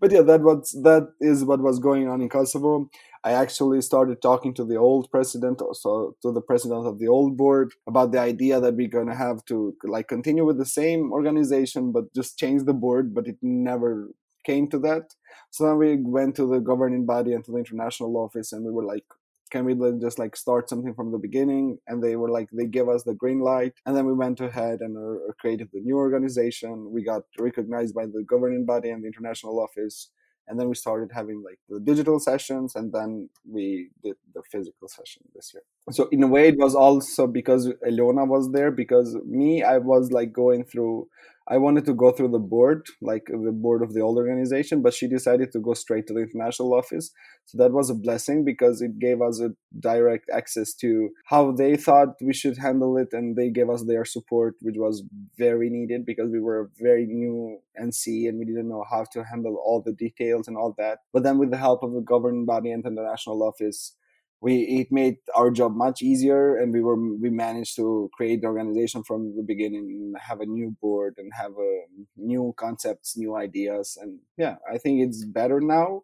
but 0.00 0.10
yeah, 0.10 0.22
that 0.22 0.40
was 0.40 0.72
that 0.82 1.12
is 1.20 1.44
what 1.44 1.60
was 1.60 1.78
going 1.78 2.08
on 2.08 2.20
in 2.20 2.28
Kosovo. 2.28 2.90
I 3.22 3.32
actually 3.32 3.82
started 3.82 4.20
talking 4.20 4.52
to 4.54 4.64
the 4.64 4.76
old 4.76 5.10
president, 5.10 5.60
also 5.60 6.16
to 6.22 6.32
the 6.32 6.40
president 6.40 6.86
of 6.86 6.98
the 6.98 7.06
old 7.08 7.36
board, 7.36 7.72
about 7.86 8.12
the 8.12 8.18
idea 8.20 8.60
that 8.60 8.74
we're 8.74 8.88
gonna 8.88 9.14
have 9.14 9.44
to 9.46 9.76
like 9.84 10.08
continue 10.08 10.44
with 10.44 10.58
the 10.58 10.66
same 10.66 11.12
organization, 11.12 11.92
but 11.92 12.12
just 12.14 12.38
change 12.38 12.64
the 12.64 12.74
board. 12.74 13.14
But 13.14 13.28
it 13.28 13.36
never 13.42 14.10
came 14.44 14.68
to 14.70 14.78
that. 14.80 15.14
So 15.50 15.66
then 15.66 15.76
we 15.78 15.96
went 15.96 16.34
to 16.36 16.46
the 16.46 16.60
governing 16.60 17.06
body 17.06 17.32
and 17.32 17.44
to 17.44 17.52
the 17.52 17.58
international 17.58 18.16
office, 18.16 18.52
and 18.52 18.64
we 18.64 18.72
were 18.72 18.84
like, 18.84 19.04
can 19.50 19.64
we 19.64 19.74
just 20.00 20.18
like 20.18 20.36
start 20.36 20.68
something 20.68 20.94
from 20.94 21.12
the 21.12 21.18
beginning? 21.18 21.78
And 21.86 22.02
they 22.02 22.16
were 22.16 22.30
like 22.30 22.48
they 22.52 22.66
gave 22.66 22.88
us 22.88 23.02
the 23.02 23.14
green 23.14 23.40
light 23.40 23.74
and 23.84 23.96
then 23.96 24.06
we 24.06 24.12
went 24.12 24.40
ahead 24.40 24.80
and 24.80 24.96
uh, 24.96 25.32
created 25.40 25.68
the 25.72 25.80
new 25.80 25.96
organization. 25.96 26.90
We 26.92 27.02
got 27.04 27.22
recognized 27.38 27.94
by 27.94 28.06
the 28.06 28.24
governing 28.28 28.64
body 28.64 28.90
and 28.90 29.02
the 29.02 29.08
international 29.08 29.60
office 29.60 30.10
and 30.50 30.58
then 30.58 30.68
we 30.68 30.74
started 30.74 31.10
having 31.14 31.42
like 31.44 31.60
the 31.68 31.78
digital 31.78 32.18
sessions 32.18 32.74
and 32.74 32.92
then 32.92 33.30
we 33.48 33.90
did 34.02 34.16
the 34.34 34.42
physical 34.50 34.88
session 34.88 35.22
this 35.34 35.52
year. 35.54 35.62
So 35.90 36.08
in 36.10 36.22
a 36.22 36.26
way 36.26 36.48
it 36.48 36.58
was 36.58 36.74
also 36.74 37.26
because 37.26 37.68
Elona 37.86 38.26
was 38.26 38.50
there 38.50 38.72
because 38.72 39.16
me 39.24 39.62
I 39.62 39.78
was 39.78 40.10
like 40.10 40.32
going 40.32 40.64
through 40.64 41.08
I 41.48 41.58
wanted 41.58 41.84
to 41.86 41.94
go 41.94 42.12
through 42.12 42.30
the 42.30 42.38
board, 42.38 42.86
like 43.02 43.26
the 43.26 43.52
board 43.52 43.82
of 43.82 43.92
the 43.92 44.00
old 44.00 44.18
organization, 44.18 44.82
but 44.82 44.94
she 44.94 45.08
decided 45.08 45.50
to 45.52 45.60
go 45.60 45.74
straight 45.74 46.06
to 46.06 46.14
the 46.14 46.20
international 46.20 46.74
office. 46.74 47.10
So 47.46 47.58
that 47.58 47.72
was 47.72 47.90
a 47.90 47.94
blessing 47.94 48.44
because 48.44 48.80
it 48.80 48.98
gave 48.98 49.20
us 49.20 49.40
a 49.40 49.50
direct 49.80 50.30
access 50.32 50.74
to 50.74 51.10
how 51.26 51.50
they 51.52 51.76
thought 51.76 52.14
we 52.20 52.32
should 52.32 52.58
handle 52.58 52.96
it, 52.96 53.08
and 53.12 53.36
they 53.36 53.50
gave 53.50 53.68
us 53.68 53.84
their 53.84 54.04
support, 54.04 54.54
which 54.60 54.76
was 54.78 55.02
very 55.36 55.70
needed 55.70 56.06
because 56.06 56.30
we 56.30 56.40
were 56.40 56.70
very 56.78 57.06
new 57.06 57.58
NC 57.80 58.28
and 58.28 58.38
we 58.38 58.44
didn't 58.44 58.68
know 58.68 58.84
how 58.88 59.04
to 59.12 59.24
handle 59.24 59.56
all 59.64 59.82
the 59.84 59.92
details 59.92 60.46
and 60.46 60.56
all 60.56 60.74
that. 60.78 60.98
But 61.12 61.24
then, 61.24 61.38
with 61.38 61.50
the 61.50 61.56
help 61.56 61.82
of 61.82 61.92
the 61.92 62.00
governing 62.00 62.44
body 62.44 62.70
and 62.70 62.84
the 62.84 62.88
international 62.90 63.42
office, 63.42 63.96
we 64.40 64.62
it 64.62 64.88
made 64.90 65.16
our 65.36 65.50
job 65.50 65.76
much 65.76 66.02
easier 66.02 66.56
and 66.56 66.72
we 66.72 66.80
were 66.80 66.96
we 67.18 67.30
managed 67.30 67.76
to 67.76 68.10
create 68.14 68.40
the 68.40 68.46
organization 68.46 69.02
from 69.04 69.36
the 69.36 69.42
beginning 69.42 70.12
have 70.20 70.40
a 70.40 70.46
new 70.46 70.74
board 70.80 71.14
and 71.18 71.30
have 71.34 71.52
a 71.52 71.82
new 72.16 72.54
concepts 72.56 73.16
new 73.16 73.36
ideas 73.36 73.98
and 74.00 74.18
yeah 74.36 74.56
i 74.72 74.78
think 74.78 75.00
it's 75.00 75.24
better 75.24 75.60
now 75.60 76.02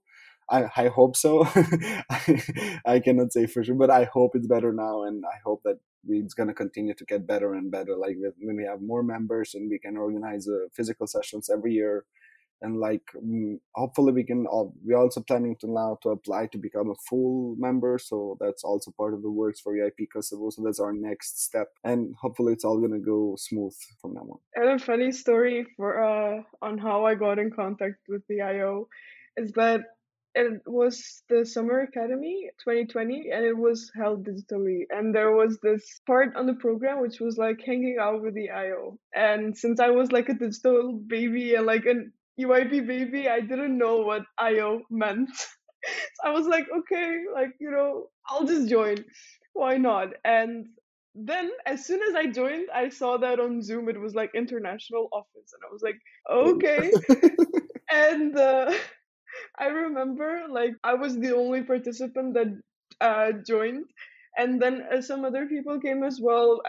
I, 0.48 0.70
I 0.76 0.88
hope 0.88 1.16
so. 1.16 1.44
I, 2.10 2.42
I 2.86 3.00
cannot 3.00 3.32
say 3.32 3.46
for 3.46 3.64
sure, 3.64 3.74
but 3.74 3.90
I 3.90 4.04
hope 4.04 4.32
it's 4.34 4.46
better 4.46 4.72
now, 4.72 5.02
and 5.02 5.24
I 5.26 5.38
hope 5.44 5.62
that 5.64 5.78
it's 6.08 6.34
going 6.34 6.48
to 6.48 6.54
continue 6.54 6.94
to 6.94 7.04
get 7.04 7.26
better 7.26 7.54
and 7.54 7.70
better. 7.70 7.96
Like 7.96 8.16
when 8.40 8.56
we 8.56 8.64
have 8.64 8.80
more 8.80 9.02
members 9.02 9.54
and 9.54 9.68
we 9.68 9.78
can 9.78 9.96
organize 9.96 10.46
uh, 10.48 10.68
physical 10.72 11.08
sessions 11.08 11.50
every 11.52 11.72
year, 11.72 12.04
and 12.62 12.78
like 12.78 13.02
mm, 13.16 13.58
hopefully 13.74 14.12
we 14.12 14.24
can. 14.24 14.46
All, 14.46 14.74
we're 14.84 14.96
also 14.96 15.20
planning 15.20 15.56
to 15.60 15.70
now 15.70 15.98
to 16.02 16.10
apply 16.10 16.46
to 16.48 16.58
become 16.58 16.90
a 16.90 16.94
full 17.08 17.56
member, 17.58 17.98
so 17.98 18.36
that's 18.40 18.64
also 18.64 18.90
part 18.96 19.14
of 19.14 19.22
the 19.22 19.30
works 19.30 19.60
for 19.60 19.74
EYP 19.74 20.08
Kosovo. 20.12 20.50
So 20.50 20.62
that's 20.64 20.80
our 20.80 20.92
next 20.92 21.44
step, 21.44 21.68
and 21.84 22.14
hopefully 22.20 22.52
it's 22.52 22.64
all 22.64 22.80
to 22.80 22.98
go 22.98 23.36
smooth 23.38 23.74
from 24.00 24.14
now 24.14 24.20
on. 24.20 24.38
And 24.54 24.80
a 24.80 24.84
funny 24.84 25.12
story 25.12 25.66
for 25.76 26.02
uh 26.02 26.42
on 26.62 26.78
how 26.78 27.04
I 27.04 27.14
got 27.14 27.38
in 27.38 27.50
contact 27.50 28.00
with 28.08 28.22
the 28.28 28.40
IO 28.42 28.88
is 29.36 29.52
that 29.52 29.82
it 30.36 30.60
was 30.66 31.22
the 31.30 31.46
summer 31.46 31.80
academy 31.80 32.50
2020 32.58 33.30
and 33.32 33.44
it 33.44 33.56
was 33.56 33.90
held 33.96 34.26
digitally 34.26 34.82
and 34.90 35.14
there 35.14 35.32
was 35.32 35.58
this 35.62 36.00
part 36.06 36.36
on 36.36 36.46
the 36.46 36.54
program 36.54 37.00
which 37.00 37.20
was 37.20 37.38
like 37.38 37.58
hanging 37.64 37.96
out 37.98 38.22
with 38.22 38.34
the 38.34 38.50
io 38.50 38.98
and 39.14 39.56
since 39.56 39.80
i 39.80 39.88
was 39.88 40.12
like 40.12 40.28
a 40.28 40.34
digital 40.34 40.92
baby 40.92 41.54
and 41.54 41.64
like 41.64 41.86
an 41.86 42.12
EYP 42.38 42.80
baby 42.80 43.28
i 43.28 43.40
didn't 43.40 43.78
know 43.78 43.98
what 44.00 44.24
io 44.38 44.82
meant. 44.90 45.30
So 45.36 45.48
i 46.24 46.30
was 46.30 46.46
like 46.46 46.66
okay 46.78 47.24
like 47.34 47.52
you 47.60 47.70
know 47.70 48.08
i'll 48.28 48.46
just 48.46 48.68
join. 48.68 49.04
Why 49.54 49.76
not? 49.78 50.08
And 50.24 50.66
then 51.14 51.50
as 51.66 51.86
soon 51.86 52.02
as 52.02 52.14
i 52.14 52.26
joined 52.26 52.68
i 52.74 52.88
saw 52.90 53.16
that 53.18 53.40
on 53.40 53.62
zoom 53.62 53.88
it 53.88 53.98
was 54.00 54.14
like 54.14 54.30
international 54.34 55.08
office 55.12 55.52
and 55.54 55.62
i 55.68 55.72
was 55.72 55.82
like 55.82 55.98
okay. 56.30 56.92
And 57.92 58.36
uh, 58.36 58.72
I 59.58 59.66
remember 59.66 60.42
like 60.48 60.74
I 60.84 60.94
was 60.94 61.18
the 61.18 61.34
only 61.34 61.62
participant 61.62 62.34
that 62.34 62.48
uh, 63.00 63.32
joined, 63.46 63.84
and 64.36 64.60
then 64.60 64.82
uh, 64.92 65.00
some 65.02 65.24
other 65.24 65.46
people 65.46 65.80
came 65.80 66.02
as 66.02 66.20
well 66.20 66.60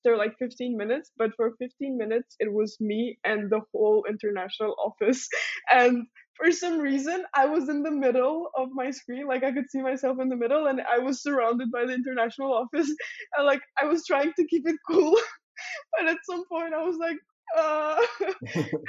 after 0.00 0.16
like 0.16 0.36
15 0.38 0.76
minutes. 0.76 1.10
But 1.16 1.30
for 1.36 1.52
15 1.58 1.96
minutes, 1.96 2.36
it 2.38 2.52
was 2.52 2.76
me 2.80 3.18
and 3.24 3.50
the 3.50 3.60
whole 3.72 4.04
international 4.08 4.74
office, 4.84 5.28
and 5.70 6.06
for 6.36 6.50
some 6.52 6.78
reason 6.78 7.24
I 7.34 7.46
was 7.46 7.68
in 7.68 7.82
the 7.82 7.90
middle 7.90 8.50
of 8.56 8.68
my 8.72 8.90
screen, 8.90 9.26
like 9.26 9.44
I 9.44 9.52
could 9.52 9.70
see 9.70 9.82
myself 9.82 10.18
in 10.20 10.28
the 10.28 10.36
middle, 10.36 10.66
and 10.66 10.80
I 10.80 10.98
was 10.98 11.22
surrounded 11.22 11.70
by 11.70 11.84
the 11.84 11.94
international 11.94 12.52
office, 12.54 12.88
and 13.36 13.46
like 13.46 13.60
I 13.80 13.86
was 13.86 14.06
trying 14.06 14.32
to 14.38 14.46
keep 14.46 14.66
it 14.66 14.76
cool. 14.90 15.16
but 15.98 16.08
at 16.08 16.18
some 16.28 16.44
point 16.48 16.74
I 16.74 16.82
was 16.82 16.96
like, 16.96 17.18
uh, 17.56 18.00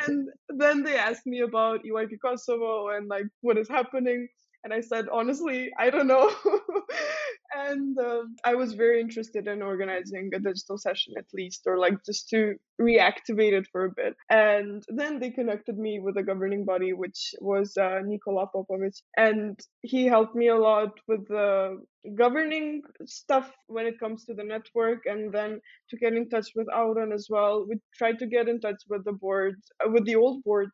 and 0.08 0.30
then 0.50 0.84
they 0.84 0.96
asked 0.96 1.26
me 1.26 1.42
about 1.42 1.84
EYP 1.84 2.18
Kosovo 2.24 2.90
and 2.90 3.08
like 3.08 3.26
what 3.42 3.58
is 3.58 3.68
happening. 3.68 4.28
And 4.64 4.74
I 4.74 4.82
said, 4.82 5.08
honestly, 5.12 5.70
I 5.78 5.90
don't 5.90 6.08
know. 6.08 6.32
and 7.56 7.98
um, 7.98 8.36
I 8.46 8.56
was 8.56 8.74
very 8.74 9.02
interested 9.02 9.48
in 9.48 9.62
organizing 9.62 10.30
a 10.34 10.40
digital 10.40 10.78
session 10.78 11.14
at 11.18 11.26
least, 11.34 11.62
or 11.66 11.78
like 11.78 11.96
just 12.06 12.30
to 12.30 12.56
reactivate 12.80 13.54
it 13.54 13.68
for 13.72 13.86
a 13.86 13.92
bit. 13.92 14.16
And 14.30 14.84
then 14.90 15.20
they 15.20 15.32
connected 15.32 15.78
me 15.78 16.00
with 16.00 16.18
a 16.18 16.24
governing 16.24 16.66
body, 16.66 16.94
which 16.94 17.34
was 17.40 17.76
uh, 17.78 18.00
Nikola 18.04 18.48
Popovic. 18.54 19.02
And 19.18 19.60
he 19.82 20.06
helped 20.06 20.36
me 20.36 20.50
a 20.50 20.58
lot 20.58 20.92
with 21.08 21.28
the 21.28 21.82
governing 22.16 22.82
stuff 23.06 23.52
when 23.68 23.86
it 23.86 24.00
comes 24.00 24.26
to 24.26 24.34
the 24.34 24.44
network 24.44 25.00
and 25.06 25.32
then 25.32 25.60
to 25.90 25.98
get 25.98 26.14
in 26.14 26.30
touch 26.30 26.48
with 26.56 26.68
Auron 26.74 27.12
as 27.12 27.28
well. 27.30 27.66
We 27.68 27.78
tried 27.98 28.20
to 28.20 28.28
get 28.28 28.48
in 28.48 28.60
touch 28.60 28.82
with 28.90 29.06
the 29.06 29.14
board, 29.14 29.56
uh, 29.86 29.90
with 29.90 30.06
the 30.06 30.16
old 30.16 30.44
board 30.44 30.70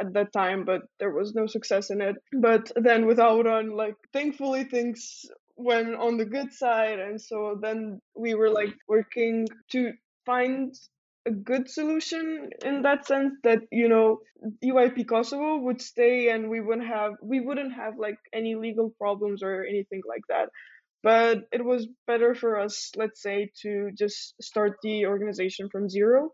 at 0.00 0.12
that 0.14 0.32
time, 0.32 0.64
but 0.64 0.82
there 0.98 1.10
was 1.12 1.34
no 1.34 1.46
success 1.46 1.90
in 1.90 2.00
it. 2.00 2.16
But 2.32 2.70
then 2.76 3.06
with 3.06 3.20
Auron, 3.20 3.70
like 3.70 3.96
thankfully 4.12 4.64
things 4.64 5.24
went 5.56 5.94
on 5.94 6.16
the 6.16 6.24
good 6.24 6.52
side, 6.52 6.98
and 6.98 7.20
so 7.20 7.58
then 7.60 8.00
we 8.16 8.34
were 8.34 8.50
like 8.50 8.74
working 8.88 9.46
to 9.72 9.92
find 10.26 10.74
a 11.26 11.30
good 11.30 11.68
solution 11.68 12.50
in 12.64 12.82
that 12.82 13.06
sense 13.06 13.34
that 13.44 13.60
you 13.70 13.88
know 13.88 14.18
EYP 14.64 15.06
Kosovo 15.06 15.58
would 15.58 15.80
stay 15.80 16.30
and 16.30 16.48
we 16.48 16.60
wouldn't 16.60 16.86
have 16.88 17.12
we 17.22 17.40
wouldn't 17.40 17.74
have 17.74 17.94
like 17.98 18.18
any 18.32 18.54
legal 18.54 18.90
problems 18.98 19.42
or 19.42 19.64
anything 19.64 20.00
like 20.08 20.22
that 20.28 20.48
but 21.02 21.40
it 21.52 21.64
was 21.64 21.88
better 22.06 22.34
for 22.34 22.58
us 22.58 22.90
let's 22.96 23.22
say 23.22 23.50
to 23.62 23.90
just 23.96 24.34
start 24.40 24.76
the 24.82 25.06
organization 25.06 25.68
from 25.70 25.88
zero 25.90 26.30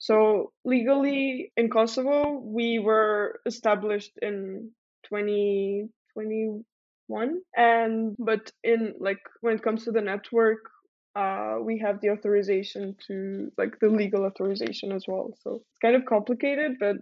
so 0.00 0.52
legally 0.64 1.52
in 1.58 1.68
Kosovo, 1.68 2.40
we 2.42 2.78
were 2.78 3.38
established 3.44 4.12
in 4.22 4.70
2021, 5.04 7.42
and 7.54 8.16
but 8.18 8.50
in 8.64 8.94
like 8.98 9.20
when 9.42 9.56
it 9.56 9.62
comes 9.62 9.84
to 9.84 9.92
the 9.92 10.00
network, 10.00 10.70
uh, 11.14 11.56
we 11.60 11.78
have 11.80 12.00
the 12.00 12.08
authorization 12.08 12.96
to 13.08 13.52
like 13.58 13.78
the 13.80 13.88
legal 13.88 14.24
authorization 14.24 14.90
as 14.90 15.04
well. 15.06 15.34
So 15.42 15.56
it's 15.56 15.78
kind 15.82 15.94
of 15.94 16.06
complicated, 16.06 16.78
but 16.80 16.96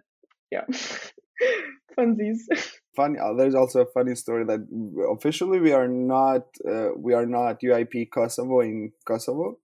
yeah, 0.50 0.64
funsies. 1.96 2.38
Funny. 2.96 3.20
Uh, 3.20 3.34
there's 3.34 3.54
also 3.54 3.82
a 3.82 3.86
funny 3.86 4.16
story 4.16 4.44
that 4.44 4.66
officially 5.08 5.60
we 5.60 5.70
are 5.70 5.86
not 5.86 6.46
uh, 6.68 6.88
we 6.96 7.14
are 7.14 7.26
not 7.26 7.60
EYP 7.60 8.10
Kosovo 8.10 8.58
in 8.58 8.90
Kosovo 9.06 9.60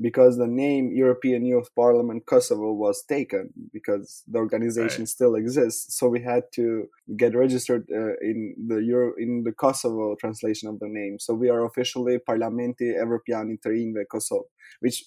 because 0.00 0.36
the 0.36 0.46
name 0.46 0.90
European 0.92 1.44
Youth 1.44 1.68
Parliament 1.74 2.26
Kosovo 2.26 2.72
was 2.72 3.04
taken 3.04 3.50
because 3.72 4.22
the 4.26 4.38
organization 4.38 5.02
right. 5.02 5.08
still 5.08 5.34
exists. 5.34 5.96
So 5.98 6.08
we 6.08 6.22
had 6.22 6.44
to 6.54 6.88
get 7.16 7.34
registered 7.34 7.86
uh, 7.90 8.14
in 8.20 8.54
the 8.66 8.76
Euro 8.76 9.12
in 9.18 9.44
the 9.44 9.52
Kosovo 9.52 10.16
translation 10.16 10.68
of 10.68 10.78
the 10.80 10.88
name. 10.88 11.18
So 11.18 11.34
we 11.34 11.48
are 11.48 11.64
officially 11.64 12.18
Parlamenti 12.18 12.94
Evropiani 13.04 13.58
të 13.58 14.06
Kosovo, 14.08 14.46
which 14.80 15.04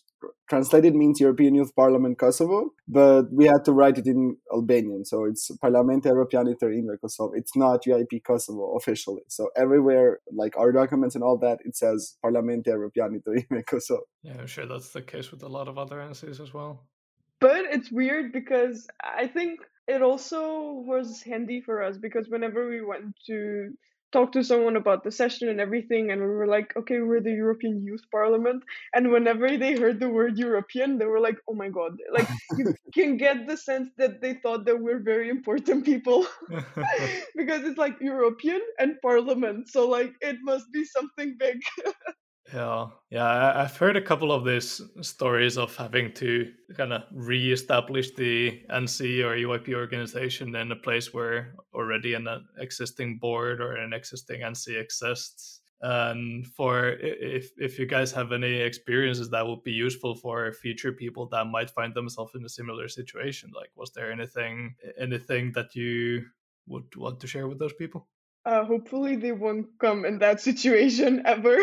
translated 0.50 0.96
means 0.96 1.20
European 1.20 1.56
Youth 1.56 1.76
Parliament 1.76 2.18
Kosovo, 2.18 2.74
but 2.88 3.32
we 3.32 3.46
had 3.46 3.64
to 3.66 3.72
write 3.72 3.98
it 3.98 4.08
in 4.08 4.38
Albanian. 4.54 5.06
So 5.06 5.26
it's 5.26 5.52
Parlamente 5.64 6.10
Evropiani 6.10 6.56
të 6.62 7.00
Kosovo. 7.02 7.34
It's 7.34 7.56
not 7.56 7.84
EYP 7.86 8.24
Kosovo 8.24 8.76
officially. 8.76 9.24
So 9.28 9.50
everywhere, 9.56 10.20
like 10.32 10.58
our 10.58 10.72
documents 10.72 11.16
and 11.16 11.24
all 11.24 11.38
that, 11.40 11.60
it 11.66 11.76
says 11.76 12.18
Parlamente 12.24 12.68
Evropiani 12.68 13.22
të 13.24 13.66
Kosovo. 13.66 14.04
Yeah, 14.24 14.38
I'm 14.40 14.48
sure 14.48 14.66
that's 14.66 14.90
the 14.90 15.02
case 15.02 15.32
with 15.32 15.44
a 15.44 15.50
lot 15.50 15.68
of 15.68 15.78
other 15.78 16.02
entities 16.02 16.40
as 16.40 16.54
well. 16.54 16.86
But 17.40 17.66
it's 17.72 17.92
weird 17.92 18.32
because 18.32 18.88
I 19.02 19.28
think 19.28 19.60
it 19.88 20.02
also 20.02 20.84
was 20.86 21.22
handy 21.22 21.62
for 21.62 21.84
us 21.84 21.98
because 21.98 22.28
whenever 22.30 22.68
we 22.68 22.82
went 22.82 23.16
to 23.28 23.70
talk 24.12 24.32
to 24.32 24.44
someone 24.44 24.76
about 24.78 25.04
the 25.04 25.12
session 25.12 25.50
and 25.50 25.60
everything 25.60 26.12
and 26.12 26.22
we 26.22 26.28
were 26.28 26.48
like 26.48 26.76
okay 26.78 27.00
we're 27.02 27.22
the 27.22 27.32
european 27.32 27.84
youth 27.84 28.04
parliament. 28.12 28.64
And 28.94 29.12
whenever 29.12 29.58
they 29.58 29.76
heard 29.76 30.00
the 30.00 30.10
word 30.10 30.38
european 30.38 30.98
they 30.98 31.06
were 31.06 31.20
like 31.20 31.38
oh 31.50 31.54
my 31.54 31.70
god. 31.70 31.98
Like 32.12 32.28
you 32.58 32.74
can 32.94 33.18
get 33.18 33.48
the 33.48 33.58
sense 33.58 33.90
that 33.98 34.22
they 34.22 34.36
thought 34.36 34.66
that 34.66 34.80
we're 34.80 35.00
very 35.00 35.30
important 35.30 35.86
people. 35.86 36.26
Because 37.36 37.64
it's 37.64 37.78
like 37.78 37.96
european 38.02 38.62
and 38.80 39.00
parliament 39.02 39.70
so 39.70 39.88
like 39.88 40.14
it 40.22 40.38
must 40.42 40.72
be 40.72 40.84
something 40.86 41.36
big 41.38 41.60
Yeah, 42.54 42.88
yeah, 43.10 43.54
I've 43.56 43.76
heard 43.76 43.98
a 43.98 44.02
couple 44.02 44.32
of 44.32 44.46
these 44.46 44.82
stories 45.02 45.58
of 45.58 45.76
having 45.76 46.14
to 46.14 46.50
kind 46.78 46.94
of 46.94 47.04
re-establish 47.12 48.12
the 48.16 48.62
NC 48.70 49.24
or 49.26 49.36
EYP 49.36 49.74
organization 49.74 50.56
in 50.56 50.72
a 50.72 50.76
place 50.76 51.14
where 51.14 51.56
already 51.74 52.14
an 52.14 52.28
existing 52.58 53.20
board 53.20 53.60
or 53.60 53.76
an 53.76 53.92
existing 53.92 54.42
NC 54.42 54.80
exists. 54.80 55.62
And 55.82 56.48
for 56.48 56.90
if 56.90 57.52
if 57.58 57.78
you 57.78 57.86
guys 57.86 58.12
have 58.14 58.32
any 58.32 58.56
experiences 58.56 59.30
that 59.30 59.46
would 59.46 59.64
be 59.64 59.74
useful 59.74 60.16
for 60.16 60.52
future 60.54 60.92
people 60.92 61.28
that 61.30 61.46
might 61.46 61.70
find 61.70 61.94
themselves 61.94 62.34
in 62.34 62.46
a 62.46 62.50
similar 62.50 62.88
situation, 62.88 63.52
like 63.54 63.70
was 63.76 63.92
there 63.92 64.12
anything 64.12 64.74
anything 64.98 65.52
that 65.52 65.76
you 65.76 66.26
would 66.66 66.96
want 66.96 67.20
to 67.20 67.28
share 67.28 67.48
with 67.48 67.60
those 67.60 67.74
people? 67.74 68.08
Uh, 68.48 68.64
hopefully, 68.64 69.18
they 69.18 69.34
won't 69.34 69.68
come 69.78 70.06
in 70.06 70.18
that 70.20 70.40
situation 70.40 71.22
ever. 71.26 71.60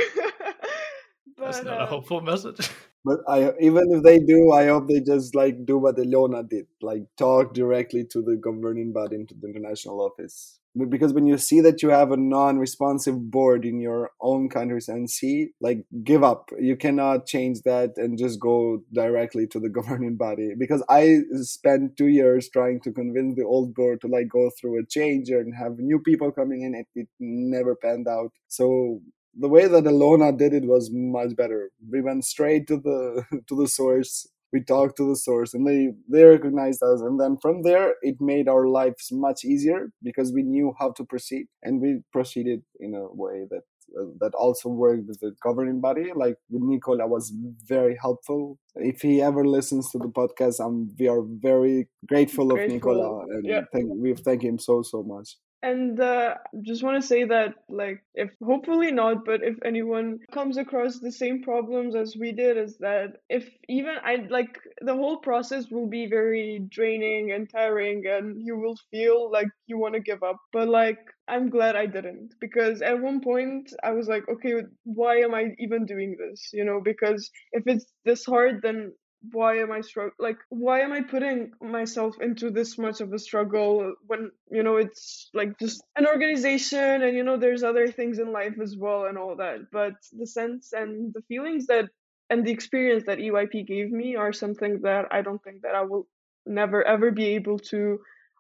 That's 1.55 1.67
not 1.67 1.83
a 1.83 1.87
hopeful 1.87 2.21
message. 2.21 2.71
But 3.07 3.19
I 3.29 3.53
even 3.61 3.93
if 3.93 4.03
they 4.03 4.19
do, 4.19 4.53
I 4.53 4.69
hope 4.69 4.89
they 4.89 5.01
just 5.01 5.35
like 5.35 5.67
do 5.67 5.77
what 5.77 5.99
Ilona 5.99 6.49
did, 6.49 6.67
like 6.81 7.03
talk 7.19 7.53
directly 7.53 8.05
to 8.13 8.23
the 8.23 8.37
governing 8.37 8.95
body, 8.95 9.23
to 9.27 9.35
the 9.39 9.47
international 9.47 10.01
office. 10.01 10.59
Because 10.89 11.13
when 11.13 11.27
you 11.27 11.39
see 11.39 11.61
that 11.61 11.83
you 11.83 11.91
have 11.91 12.11
a 12.11 12.17
non-responsive 12.17 13.31
board 13.31 13.65
in 13.65 13.79
your 13.79 14.11
own 14.21 14.49
countries 14.49 14.89
and 14.89 15.09
see, 15.09 15.51
like, 15.61 15.85
give 16.03 16.25
up. 16.25 16.51
You 16.59 16.77
cannot 16.77 17.27
change 17.27 17.63
that 17.63 17.93
and 17.97 18.19
just 18.19 18.41
go 18.41 18.83
directly 18.93 19.47
to 19.49 19.61
the 19.61 19.69
governing 19.79 20.17
body. 20.17 20.55
Because 20.59 20.83
I 20.89 21.21
spent 21.43 21.97
two 21.97 22.09
years 22.09 22.49
trying 22.51 22.81
to 22.81 22.93
convince 22.93 23.37
the 23.37 23.45
old 23.45 23.73
board 23.73 24.01
to 24.01 24.09
like 24.09 24.29
go 24.29 24.51
through 24.59 24.81
a 24.81 24.87
change 24.87 25.29
and 25.29 25.55
have 25.55 25.79
new 25.79 26.01
people 26.01 26.33
coming 26.33 26.63
in. 26.63 26.75
It, 26.75 26.87
it 26.97 27.09
never 27.21 27.77
panned 27.77 28.09
out. 28.09 28.33
So 28.49 29.01
the 29.39 29.49
way 29.49 29.67
that 29.67 29.85
Ilona 29.85 30.37
did 30.37 30.53
it 30.55 30.65
was 30.65 30.91
much 30.93 31.37
better. 31.37 31.71
We 31.91 32.01
went 32.01 32.25
straight 32.25 32.67
to 32.69 32.77
the 32.77 33.25
to 33.49 33.57
the 33.57 33.69
source. 33.69 34.27
we 34.55 34.63
talked 34.63 34.97
to 34.97 35.07
the 35.09 35.17
source 35.17 35.53
and 35.53 35.67
they 35.67 35.81
they 36.09 36.25
recognized 36.25 36.83
us 36.91 37.01
and 37.07 37.21
then 37.21 37.37
from 37.43 37.63
there 37.63 37.95
it 38.03 38.17
made 38.21 38.49
our 38.49 38.67
lives 38.69 39.09
much 39.11 39.45
easier 39.45 39.81
because 40.09 40.33
we 40.33 40.43
knew 40.45 40.73
how 40.79 40.89
to 40.99 41.05
proceed 41.13 41.47
and 41.65 41.83
we 41.85 41.91
proceeded 42.17 42.61
in 42.79 42.95
a 42.95 43.05
way 43.23 43.37
that 43.51 43.65
uh, 43.99 44.07
that 44.21 44.35
also 44.35 44.69
worked 44.69 45.07
with 45.09 45.19
the 45.25 45.33
governing 45.43 45.81
body 45.81 46.07
like 46.23 46.37
with 46.51 46.63
nicola 46.71 47.07
was 47.17 47.33
very 47.75 47.97
helpful 48.01 48.57
if 48.93 49.03
he 49.09 49.21
ever 49.31 49.45
listens 49.57 49.91
to 49.91 49.99
the 49.99 50.13
podcast 50.21 50.65
um, 50.67 50.77
we 50.99 51.09
are 51.15 51.23
very 51.51 51.89
grateful, 52.13 52.47
grateful. 52.47 52.65
of 52.65 52.75
nicola 52.75 53.09
and 53.35 53.45
yeah. 53.53 53.63
thank, 53.73 53.89
we 54.05 54.15
thank 54.15 54.41
him 54.51 54.59
so 54.59 54.83
so 54.83 55.03
much 55.03 55.37
and 55.65 55.99
uh, 55.99 56.35
just 56.63 56.83
want 56.83 57.01
to 57.01 57.07
say 57.09 57.25
that 57.25 57.55
like 57.71 58.05
if 58.15 58.31
hopefully 58.45 58.93
not 58.93 59.25
but 59.25 59.43
if 59.43 59.57
anyone 59.65 60.19
comes 60.33 60.59
across 60.59 60.99
the 61.01 61.11
same 61.11 61.43
problems 61.43 61.97
as 61.97 62.17
we 62.21 62.33
did 62.33 62.59
is 62.59 62.77
that 62.79 63.17
if 63.31 63.49
even 63.69 63.95
i 64.05 64.17
like 64.29 64.59
the 64.83 64.95
whole 64.95 65.17
process 65.19 65.71
will 65.71 65.89
be 65.89 66.07
very 66.07 66.61
draining 66.71 67.33
and 67.33 67.49
tiring 67.51 68.05
and 68.07 68.37
you 68.47 68.57
will 68.59 68.77
feel 68.91 69.31
like 69.31 69.49
you 69.67 69.79
want 69.79 69.95
to 69.95 70.01
give 70.01 70.23
up. 70.23 70.37
But 70.53 70.69
like 70.69 70.99
i'm 71.29 71.49
glad 71.49 71.75
i 71.77 71.87
didn't 71.87 72.35
because 72.41 72.83
at 72.83 73.01
one 73.01 73.21
point 73.23 73.73
i 73.83 73.93
was 73.93 74.09
like 74.09 74.25
okay 74.29 74.55
why 74.85 75.17
am 75.19 75.35
i 75.35 75.55
even 75.59 75.87
doing 75.87 76.17
this? 76.19 76.51
You 76.53 76.65
know 76.67 76.81
because 76.85 77.31
if 77.53 77.63
it's 77.67 77.87
this 78.05 78.25
hard 78.27 78.61
then 78.63 78.93
why 79.33 79.59
am 79.59 79.73
I 79.73 79.81
struggle 79.81 80.15
like 80.19 80.39
why 80.51 80.81
am 80.81 80.93
I 80.93 81.03
putting 81.03 81.53
myself 81.61 82.17
into 82.21 82.51
this 82.51 82.79
much 82.79 83.01
of 83.01 83.13
a 83.13 83.19
struggle 83.19 83.95
when 84.07 84.31
you 84.51 84.63
know 84.63 84.77
it's 84.77 85.31
like 85.35 85.59
just 85.59 85.83
an 85.97 86.07
organization 86.07 87.03
and 87.03 87.17
you 87.17 87.23
know 87.25 87.37
there's 87.37 87.63
other 87.63 87.89
things 87.89 88.19
in 88.19 88.33
life 88.33 88.55
as 88.63 88.77
well 88.77 89.07
and 89.07 89.17
all 89.19 89.37
that. 89.37 89.71
But 89.73 89.95
the 90.13 90.27
sense 90.27 90.73
and 90.73 91.13
the 91.15 91.23
feelings 91.23 91.67
that 91.67 91.87
and 92.31 92.45
the 92.47 92.53
experience 92.53 93.05
that 93.07 93.19
EYP 93.19 93.67
gave 93.67 93.91
me 93.91 94.17
are 94.17 94.33
something 94.33 94.81
that 94.83 95.07
I 95.11 95.23
don't 95.23 95.43
think 95.43 95.63
that 95.63 95.75
I 95.75 95.83
will 95.83 96.07
never 96.47 96.83
ever 96.85 97.11
be 97.11 97.27
able 97.37 97.59
to 97.59 97.99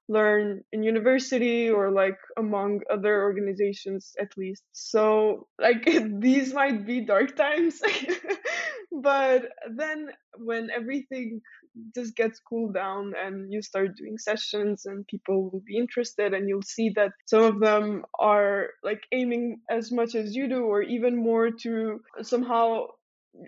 learn 0.08 0.62
in 0.72 0.82
university 0.82 1.70
or 1.70 1.90
like 1.90 2.18
among 2.36 2.80
other 2.90 3.22
organizations 3.22 4.14
at 4.20 4.36
least. 4.36 4.62
So 4.72 5.46
like 5.58 5.88
these 6.20 6.52
might 6.52 6.86
be 6.86 7.00
dark 7.00 7.36
times 7.36 7.80
but 9.02 9.42
then 9.76 10.08
when 10.38 10.70
everything 10.70 11.40
just 11.94 12.14
gets 12.14 12.40
cooled 12.40 12.74
down 12.74 13.12
and 13.16 13.52
you 13.52 13.60
start 13.62 13.96
doing 13.96 14.16
sessions 14.18 14.86
and 14.86 15.06
people 15.06 15.50
will 15.50 15.62
be 15.66 15.76
interested 15.76 16.32
and 16.32 16.48
you'll 16.48 16.62
see 16.62 16.90
that 16.94 17.12
some 17.26 17.42
of 17.42 17.60
them 17.60 18.04
are 18.18 18.68
like 18.82 19.02
aiming 19.12 19.60
as 19.70 19.90
much 19.90 20.14
as 20.14 20.34
you 20.34 20.48
do 20.48 20.64
or 20.64 20.82
even 20.82 21.16
more 21.16 21.50
to 21.50 22.00
somehow 22.22 22.86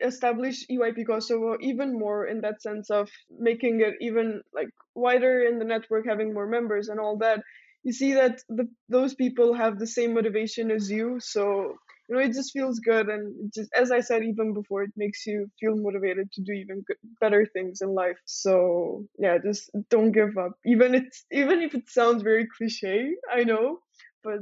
establish 0.02 0.66
EYP 0.68 1.06
Kosovo 1.06 1.56
even 1.60 1.96
more 1.96 2.26
in 2.26 2.40
that 2.40 2.60
sense 2.60 2.90
of 2.90 3.08
making 3.38 3.80
it 3.80 3.94
even 4.00 4.42
like 4.52 4.68
wider 4.94 5.42
in 5.42 5.58
the 5.58 5.64
network, 5.64 6.06
having 6.08 6.34
more 6.34 6.48
members 6.48 6.88
and 6.88 6.98
all 6.98 7.18
that. 7.18 7.40
You 7.84 7.92
see 7.92 8.14
that 8.14 8.40
the, 8.48 8.68
those 8.88 9.14
people 9.14 9.54
have 9.54 9.78
the 9.78 9.86
same 9.86 10.14
motivation 10.14 10.72
as 10.72 10.90
you, 10.90 11.18
so 11.20 11.76
you 12.08 12.14
know 12.14 12.20
it 12.22 12.32
just 12.32 12.52
feels 12.52 12.80
good, 12.80 13.08
and 13.08 13.52
just 13.54 13.70
as 13.74 13.90
I 13.90 14.00
said 14.00 14.22
even 14.24 14.54
before, 14.54 14.82
it 14.82 14.92
makes 14.96 15.26
you 15.26 15.50
feel 15.60 15.76
motivated 15.76 16.30
to 16.32 16.42
do 16.42 16.52
even 16.52 16.84
better 17.20 17.46
things 17.46 17.80
in 17.80 17.94
life. 17.94 18.18
So 18.24 19.04
yeah, 19.18 19.38
just 19.38 19.70
don't 19.90 20.12
give 20.12 20.36
up, 20.38 20.52
even 20.64 20.94
it's 20.94 21.24
even 21.32 21.62
if 21.62 21.74
it 21.74 21.88
sounds 21.88 22.22
very 22.22 22.46
cliche, 22.56 23.12
I 23.32 23.44
know, 23.44 23.80
but 24.22 24.40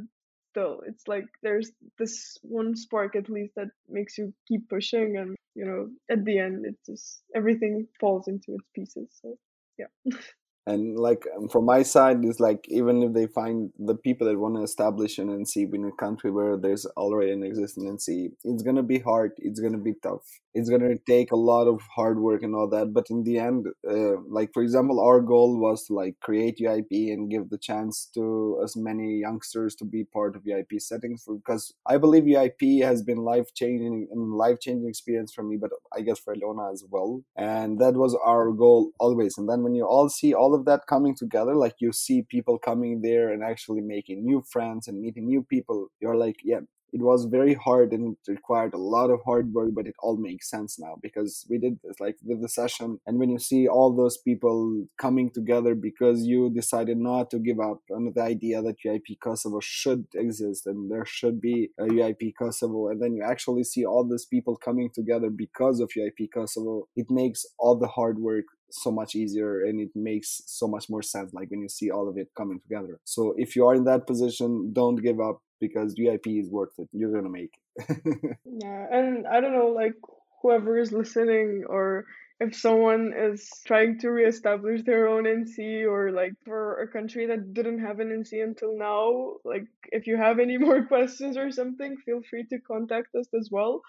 still 0.55 0.83
it's 0.87 1.09
like 1.09 1.25
there's 1.43 1.71
this 1.99 2.39
one 2.43 2.77
spark 2.77 3.17
at 3.17 3.29
least 3.29 3.53
that 3.57 3.69
makes 3.89 4.17
you 4.17 4.33
keep 4.47 4.69
pushing 4.69 5.17
and 5.17 5.37
you 5.57 5.65
know 5.65 5.89
at 6.09 6.25
the 6.25 6.39
end 6.39 6.65
it 6.65 6.77
just 6.87 7.23
everything 7.35 7.89
falls 7.99 8.29
into 8.29 8.55
its 8.55 8.69
pieces 8.75 9.09
so 9.21 9.37
yeah 9.79 9.87
and 10.67 10.99
like 10.99 11.25
from 11.51 11.65
my 11.65 11.83
side 11.83 12.25
is 12.25 12.41
like 12.41 12.65
even 12.69 13.03
if 13.03 13.13
they 13.13 13.27
find 13.27 13.71
the 13.79 13.95
people 13.95 14.27
that 14.27 14.39
want 14.39 14.57
to 14.57 14.63
establish 14.63 15.19
an 15.19 15.29
nc 15.29 15.75
in 15.75 15.85
a 15.85 15.93
country 15.93 16.31
where 16.31 16.57
there's 16.57 16.87
already 16.97 17.33
an 17.33 17.43
existing 17.43 17.85
nc 17.85 18.33
it's 18.45 18.63
going 18.63 18.77
to 18.77 18.83
be 18.83 18.99
hard 18.99 19.33
it's 19.39 19.61
going 19.61 19.73
to 19.73 19.79
be 19.79 19.95
tough. 20.03 20.25
It's 20.57 20.69
going 20.69 20.83
to 20.83 20.97
take 21.09 21.33
a 21.33 21.37
lot 21.37 21.67
of 21.67 21.81
hard 21.97 22.21
work 22.21 22.45
and 22.45 22.55
all 22.55 22.69
that 22.71 22.93
but 22.93 23.07
in 23.11 23.25
the 23.25 23.39
end 23.39 23.67
uh, 23.91 24.21
like 24.29 24.51
for 24.55 24.63
example 24.63 25.01
our 25.01 25.21
goal 25.21 25.59
was 25.59 25.85
to 25.87 25.95
like 25.95 26.15
create 26.21 26.59
EYP 26.61 27.13
and 27.13 27.31
give 27.31 27.51
the 27.51 27.59
chance 27.59 28.09
to 28.15 28.61
as 28.63 28.77
many 28.77 29.19
youngsters 29.19 29.75
to 29.77 29.85
be 29.85 30.05
part 30.05 30.37
of 30.37 30.45
EYP 30.45 30.81
settings 30.81 31.25
for, 31.25 31.35
because 31.35 31.75
i 31.87 31.99
believe 31.99 32.23
EYP 32.23 32.85
has 32.85 33.03
been 33.03 33.19
life 33.19 33.53
changing 33.55 34.07
and 34.13 34.33
life 34.33 34.61
changing 34.61 34.89
experience 34.89 35.33
for 35.33 35.43
me 35.43 35.57
but 35.61 35.71
i 35.97 36.01
guess 36.01 36.21
for 36.21 36.35
Ilona 36.35 36.73
as 36.73 36.85
well. 36.91 37.23
And 37.37 37.79
that 37.81 37.95
was 37.95 38.17
our 38.25 38.51
goal 38.53 38.93
always. 38.99 39.37
And 39.39 39.49
then 39.49 39.63
when 39.63 39.75
you 39.75 39.85
all 39.85 40.09
see 40.09 40.35
all 40.35 40.54
of 40.55 40.65
that 40.65 40.87
coming 40.87 41.15
together 41.15 41.55
like 41.55 41.75
you 41.79 41.93
see 41.93 42.23
people 42.23 42.59
coming 42.59 43.03
there 43.03 43.33
and 43.33 43.43
actually 43.43 43.81
making 43.81 44.25
new 44.25 44.43
friends 44.51 44.89
and 44.89 45.01
meeting 45.01 45.27
new 45.27 45.43
people 45.43 45.89
you're 46.01 46.17
like 46.17 46.37
yeah 46.45 46.61
it 46.95 47.03
was 47.03 47.25
very 47.25 47.55
hard 47.55 47.93
and 47.93 48.17
it 48.17 48.31
required 48.31 48.73
a 48.73 48.79
lot 48.79 49.11
of 49.11 49.19
hard 49.25 49.53
work 49.53 49.71
but 49.75 49.89
it 49.89 49.97
all 49.99 50.17
makes 50.17 50.49
sense 50.49 50.79
now 50.79 50.95
because 51.03 51.45
we 51.51 51.59
did 51.59 51.77
this 51.83 51.99
like 51.99 52.17
with 52.25 52.41
the 52.41 52.49
session. 52.49 53.01
And 53.05 53.19
when 53.19 53.31
you 53.31 53.41
see 53.41 53.67
all 53.67 53.93
those 53.93 54.17
people 54.17 54.87
coming 54.97 55.31
together 55.31 55.75
because 55.75 56.23
you 56.23 56.51
decided 56.51 56.97
not 56.97 57.31
to 57.33 57.41
give 57.41 57.59
up 57.59 57.81
on 57.93 58.13
the 58.15 58.23
idea 58.23 58.63
that 58.63 58.77
EYP 58.87 59.19
kosovo 59.21 59.59
should 59.61 60.07
exist 60.15 60.69
and 60.69 60.89
there 60.89 61.05
should 61.05 61.41
be 61.41 61.71
a 61.81 61.87
EYP 61.87 62.35
kosovo 62.39 62.89
and 62.89 63.03
then 63.03 63.17
you 63.17 63.25
actually 63.25 63.65
see 63.65 63.85
all 63.85 64.05
these 64.09 64.25
people 64.25 64.57
coming 64.57 64.89
together 64.95 65.31
because 65.31 65.81
of 65.81 65.91
EYP 65.91 66.29
kosovo 66.33 66.87
it 66.95 67.11
makes 67.11 67.45
all 67.59 67.77
the 67.77 67.89
hard 67.89 68.21
work 68.21 68.45
so 68.75 68.91
much 68.91 69.15
easier 69.15 69.65
and 69.65 69.81
it 69.81 69.91
makes 69.95 70.43
so 70.47 70.67
much 70.67 70.91
more 70.91 71.03
sense 71.03 71.33
like 71.33 71.51
when 71.51 71.61
you 71.61 71.69
see 71.69 71.91
all 71.91 72.09
of 72.09 72.17
it 72.17 72.29
coming 72.37 72.61
together 72.61 72.99
so 73.05 73.35
if 73.37 73.55
you 73.57 73.67
are 73.67 73.75
in 73.75 73.85
that 73.85 74.07
position 74.07 74.73
don't 74.73 74.97
give 74.97 75.21
up 75.21 75.41
because 75.61 75.95
EYP 75.95 76.41
is 76.41 76.51
worth 76.51 76.75
it. 76.79 76.89
You're 76.93 77.13
gonna 77.13 77.31
make 77.31 77.53
it. 77.77 78.37
yeah, 78.63 78.87
and 78.91 79.27
I 79.27 79.41
don't 79.41 79.53
know, 79.53 79.69
like 79.69 79.95
whoever 80.43 80.79
is 80.79 80.93
listening 80.93 81.65
or 81.69 82.05
if 82.41 82.55
someone 82.57 83.13
is 83.17 83.49
trying 83.65 83.99
to 84.01 84.11
reestablish 84.11 84.83
their 84.83 85.09
own 85.09 85.25
NC 85.25 85.89
or 85.89 86.11
like 86.11 86.33
for 86.45 86.83
a 86.83 86.89
country 86.89 87.27
that 87.27 87.55
didn't 87.55 87.79
have 87.79 88.01
an 88.01 88.09
NC 88.09 88.43
until 88.43 88.77
now, 88.77 89.37
like 89.45 89.67
if 89.93 90.07
you 90.07 90.17
have 90.17 90.39
any 90.39 90.59
more 90.67 90.85
questions 90.85 91.37
or 91.37 91.51
something, 91.51 91.97
feel 92.05 92.21
free 92.29 92.45
to 92.51 92.59
contact 92.59 93.15
us 93.15 93.29
as 93.39 93.49
well. 93.51 93.83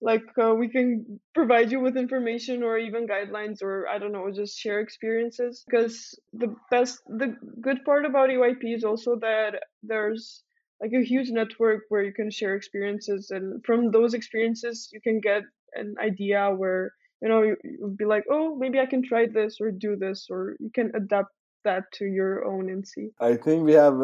Like 0.00 0.24
uh, 0.42 0.54
we 0.54 0.68
can 0.68 1.20
provide 1.34 1.72
you 1.72 1.80
with 1.80 1.96
information 1.96 2.62
or 2.62 2.78
even 2.78 3.06
guidelines 3.06 3.62
or 3.62 3.88
I 3.88 3.98
don't 3.98 4.12
know, 4.12 4.30
just 4.30 4.58
share 4.58 4.80
experiences. 4.80 5.64
Because 5.66 6.18
the 6.32 6.54
best, 6.70 7.00
the 7.06 7.34
good 7.60 7.84
part 7.84 8.04
about 8.04 8.28
EYP 8.28 8.74
is 8.74 8.84
also 8.84 9.16
that 9.16 9.62
there's 9.82 10.42
like 10.80 10.92
a 10.92 11.04
huge 11.04 11.30
network 11.30 11.82
where 11.88 12.02
you 12.02 12.12
can 12.12 12.30
share 12.30 12.54
experiences 12.54 13.30
and 13.30 13.64
from 13.64 13.90
those 13.90 14.14
experiences 14.14 14.90
you 14.92 15.00
can 15.00 15.20
get 15.20 15.42
an 15.74 15.94
idea 16.02 16.50
where 16.54 16.92
you 17.22 17.28
know 17.28 17.42
you, 17.42 17.56
you'll 17.64 17.96
be 17.96 18.04
like 18.04 18.24
oh 18.30 18.56
maybe 18.56 18.78
i 18.78 18.86
can 18.86 19.02
try 19.02 19.26
this 19.26 19.58
or 19.60 19.70
do 19.70 19.96
this 19.96 20.26
or 20.30 20.56
you 20.60 20.70
can 20.74 20.92
adapt 20.94 21.30
that 21.66 21.92
to 21.92 22.06
your 22.06 22.44
own 22.46 22.66
NC. 22.68 23.10
I 23.20 23.36
think 23.36 23.64
we 23.64 23.74
have 23.74 23.98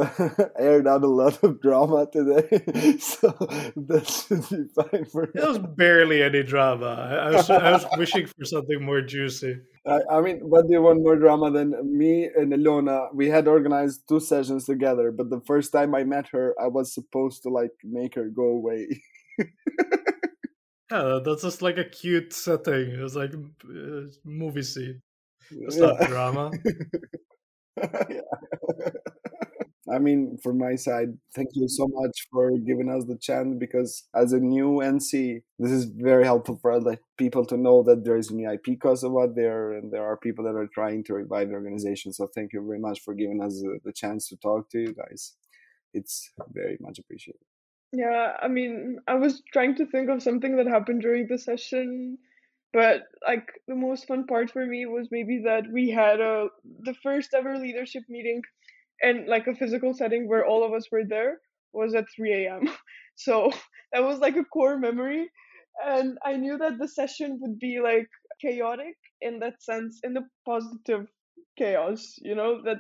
aired 0.59 0.87
out 0.87 1.03
a 1.03 1.09
lot 1.09 1.43
of 1.43 1.61
drama 1.63 2.07
today, 2.13 2.99
so 2.99 3.31
that 3.89 4.07
should 4.07 4.49
be 4.51 4.67
fine 4.75 5.07
for. 5.07 5.25
It 5.25 5.49
was 5.49 5.59
barely 5.59 6.23
any 6.23 6.43
drama. 6.43 6.87
I 6.87 7.31
was, 7.31 7.49
I 7.49 7.73
was 7.73 7.87
wishing 7.97 8.27
for 8.27 8.45
something 8.45 8.85
more 8.85 9.01
juicy. 9.01 9.57
I, 9.87 10.01
I 10.11 10.21
mean, 10.21 10.41
what 10.41 10.67
do 10.67 10.73
you 10.73 10.83
want 10.83 11.03
more 11.03 11.17
drama 11.17 11.51
than 11.51 11.75
me 11.97 12.29
and 12.37 12.53
Ilona? 12.53 13.15
We 13.15 13.29
had 13.29 13.49
organized 13.49 14.03
two 14.09 14.21
sessions 14.21 14.67
together, 14.67 15.11
but 15.11 15.31
the 15.31 15.41
first 15.47 15.73
time 15.73 15.95
I 15.95 16.05
met 16.05 16.29
her, 16.29 16.55
I 16.61 16.67
was 16.67 16.93
supposed 16.93 17.43
to 17.45 17.49
like 17.49 17.73
make 17.85 18.17
her 18.17 18.29
go 18.29 18.45
away. 18.45 19.03
yeah, 20.91 21.21
that's 21.25 21.43
just 21.43 21.63
like 21.63 21.79
a 21.79 21.85
cute 21.85 22.33
setting. 22.33 22.91
It 22.91 23.01
was 23.01 23.17
like 23.17 23.33
a 23.33 24.07
movie 24.25 24.63
scene. 24.63 25.01
It's 25.51 25.77
yeah. 25.77 25.87
not 25.87 26.09
drama. 26.09 26.51
I 29.93 29.99
mean, 29.99 30.39
from 30.43 30.59
my 30.59 30.77
side, 30.77 31.19
thank 31.35 31.49
you 31.55 31.69
so 31.69 31.87
much 31.91 32.27
for 32.31 32.53
giving 32.59 32.89
us 32.89 33.05
the 33.05 33.19
chance 33.19 33.57
because 33.59 34.09
as 34.15 34.33
a 34.33 34.39
new 34.39 34.81
NC, 34.83 35.43
this 35.59 35.71
is 35.73 35.85
very 35.85 36.25
helpful 36.25 36.59
for 36.63 36.73
other 36.73 36.99
people 37.19 37.45
to 37.47 37.57
know 37.57 37.83
that 37.83 38.05
there 38.05 38.17
is 38.17 38.31
an 38.31 38.39
EYP 38.39 38.81
Kosovo 38.81 39.25
out 39.25 39.35
there 39.35 39.73
and 39.73 39.93
there 39.93 40.05
are 40.05 40.17
people 40.17 40.45
that 40.45 40.55
are 40.55 40.69
trying 40.73 41.05
to 41.05 41.15
revive 41.15 41.49
the 41.49 41.55
organization. 41.55 42.13
So 42.13 42.29
thank 42.35 42.53
you 42.53 42.65
very 42.65 42.79
much 42.79 43.01
for 43.01 43.13
giving 43.13 43.43
us 43.43 43.63
uh, 43.67 43.79
the 43.85 43.93
chance 43.93 44.29
to 44.29 44.37
talk 44.37 44.71
to 44.71 44.79
you 44.79 44.95
guys. 44.95 45.35
It's 45.93 46.31
very 46.53 46.79
much 46.81 46.99
appreciated. 46.99 47.43
Yeah, 47.93 48.33
I 48.41 48.49
mean, 48.49 48.99
I 49.07 49.15
was 49.15 49.43
trying 49.53 49.75
to 49.77 49.87
think 49.87 50.09
of 50.09 50.23
something 50.23 50.57
that 50.57 50.67
happened 50.67 51.03
during 51.03 51.27
the 51.27 51.39
session 51.39 52.17
but 52.73 53.03
like 53.27 53.47
the 53.69 53.75
most 53.75 54.07
fun 54.07 54.27
part 54.27 54.51
for 54.51 54.65
me 54.67 54.87
was 54.87 55.09
maybe 55.11 55.43
that 55.45 55.65
we 55.73 55.91
had 55.91 56.21
a 56.21 56.49
the 56.81 56.95
first 57.03 57.35
ever 57.35 57.59
leadership 57.59 58.05
meeting 58.09 58.43
and 59.03 59.27
like 59.27 59.47
a 59.47 59.55
physical 59.55 59.95
setting 59.95 60.29
where 60.29 60.47
all 60.47 60.65
of 60.65 60.73
us 60.73 60.91
were 60.91 61.05
there 61.09 61.39
was 61.73 61.95
at 61.95 62.07
3 62.15 62.55
a.m. 62.57 62.69
So 63.17 63.51
that 63.93 64.03
was 64.03 64.19
like 64.21 64.37
a 64.37 64.45
core 64.45 64.79
memory. 64.79 65.31
And 65.85 66.19
I 66.25 66.37
knew 66.37 66.57
that 66.59 66.79
the 66.79 66.89
session 66.89 67.39
would 67.43 67.59
be 67.59 67.81
like 67.83 68.09
chaotic 68.41 68.97
in 69.21 69.39
that 69.41 69.63
sense, 69.63 70.01
in 70.03 70.15
the 70.15 70.23
positive 70.47 71.07
chaos, 71.59 72.17
you 72.23 72.35
know, 72.35 72.63
that 72.65 72.79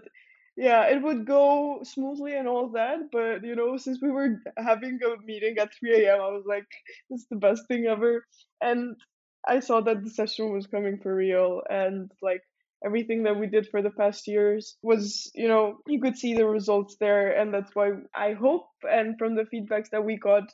yeah, 0.56 0.84
it 0.88 1.02
would 1.02 1.26
go 1.26 1.80
smoothly 1.82 2.36
and 2.36 2.46
all 2.46 2.68
that, 2.72 2.98
but 3.10 3.42
you 3.42 3.56
know, 3.56 3.76
since 3.78 3.98
we 4.02 4.10
were 4.10 4.40
having 4.58 4.98
a 5.04 5.16
meeting 5.24 5.56
at 5.58 5.70
3 5.78 6.14
a.m., 6.14 6.20
I 6.20 6.28
was 6.28 6.44
like, 6.46 6.66
this 7.10 7.20
is 7.22 7.26
the 7.30 7.36
best 7.36 7.66
thing 7.68 7.86
ever. 7.86 8.24
And 8.60 8.96
I 9.46 9.60
saw 9.60 9.80
that 9.82 10.04
the 10.04 10.10
session 10.10 10.52
was 10.52 10.66
coming 10.66 10.98
for 10.98 11.14
real 11.14 11.62
and 11.68 12.10
like 12.22 12.42
everything 12.84 13.24
that 13.24 13.38
we 13.38 13.46
did 13.46 13.68
for 13.68 13.82
the 13.82 13.90
past 13.90 14.26
years 14.26 14.76
was, 14.82 15.30
you 15.34 15.48
know, 15.48 15.78
you 15.86 16.00
could 16.00 16.16
see 16.16 16.34
the 16.34 16.46
results 16.46 16.96
there. 16.98 17.32
And 17.32 17.52
that's 17.54 17.74
why 17.74 17.92
I 18.14 18.32
hope, 18.32 18.66
and 18.82 19.16
from 19.18 19.34
the 19.36 19.44
feedbacks 19.44 19.90
that 19.90 20.04
we 20.04 20.16
got, 20.16 20.44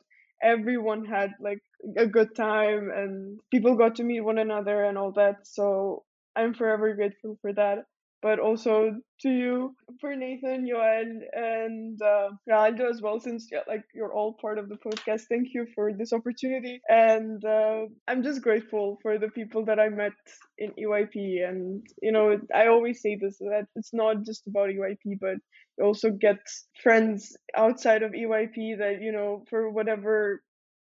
everyone 0.41 1.05
had 1.05 1.31
like 1.39 1.61
a 1.97 2.05
good 2.07 2.35
time 2.35 2.89
and 2.93 3.39
people 3.51 3.75
got 3.75 3.95
to 3.95 4.03
meet 4.03 4.21
one 4.21 4.37
another 4.37 4.83
and 4.83 4.97
all 4.97 5.11
that. 5.13 5.47
So 5.47 6.03
I'm 6.35 6.53
forever 6.53 6.93
grateful 6.93 7.37
for 7.41 7.53
that 7.53 7.85
but 8.21 8.39
also 8.39 8.95
to 9.21 9.29
you 9.29 9.75
for 10.01 10.15
Nathan, 10.15 10.65
Johan, 10.67 11.21
and 11.33 12.01
uh, 12.01 12.29
Realdo 12.47 12.89
as 12.89 13.01
well, 13.01 13.19
since 13.19 13.47
yeah, 13.51 13.61
like 13.67 13.83
you're 13.93 14.13
all 14.13 14.33
part 14.41 14.57
of 14.57 14.69
the 14.69 14.75
podcast. 14.77 15.23
Thank 15.29 15.53
you 15.53 15.67
for 15.75 15.93
this 15.93 16.13
opportunity, 16.13 16.81
and 16.89 17.43
uh, 17.45 17.85
I'm 18.07 18.23
just 18.23 18.41
grateful 18.41 18.99
for 19.01 19.17
the 19.17 19.29
people 19.29 19.65
that 19.65 19.79
I 19.79 19.89
met 19.89 20.13
in 20.57 20.71
EYP. 20.77 21.41
And 21.47 21.85
you 22.01 22.11
know, 22.11 22.39
I 22.53 22.67
always 22.67 23.01
say 23.01 23.15
this 23.15 23.37
that 23.39 23.67
it's 23.75 23.93
not 23.93 24.23
just 24.25 24.47
about 24.47 24.69
EYP, 24.69 25.17
but 25.19 25.37
you 25.77 25.85
also 25.85 26.11
get 26.11 26.39
friends 26.83 27.35
outside 27.55 28.03
of 28.03 28.13
EYP 28.13 28.75
that 28.75 29.01
you 29.01 29.11
know 29.11 29.43
for 29.49 29.69
whatever 29.69 30.41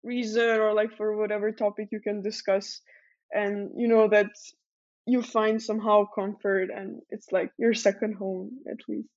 reason 0.04 0.60
or 0.60 0.74
like 0.74 0.96
for 0.98 1.18
whatever 1.18 1.52
topic 1.52 1.90
you 1.92 2.00
can 2.00 2.22
discuss 2.22 2.82
and 3.34 3.72
you 3.76 3.88
know 3.88 4.08
that 4.08 4.28
you 5.08 5.22
find 5.22 5.62
somehow 5.62 6.06
comfort 6.16 6.70
and 6.76 7.02
it's 7.12 7.32
like 7.32 7.52
your 7.58 7.74
second 7.74 8.16
home 8.16 8.60
at 8.68 8.78
least. 8.88 9.08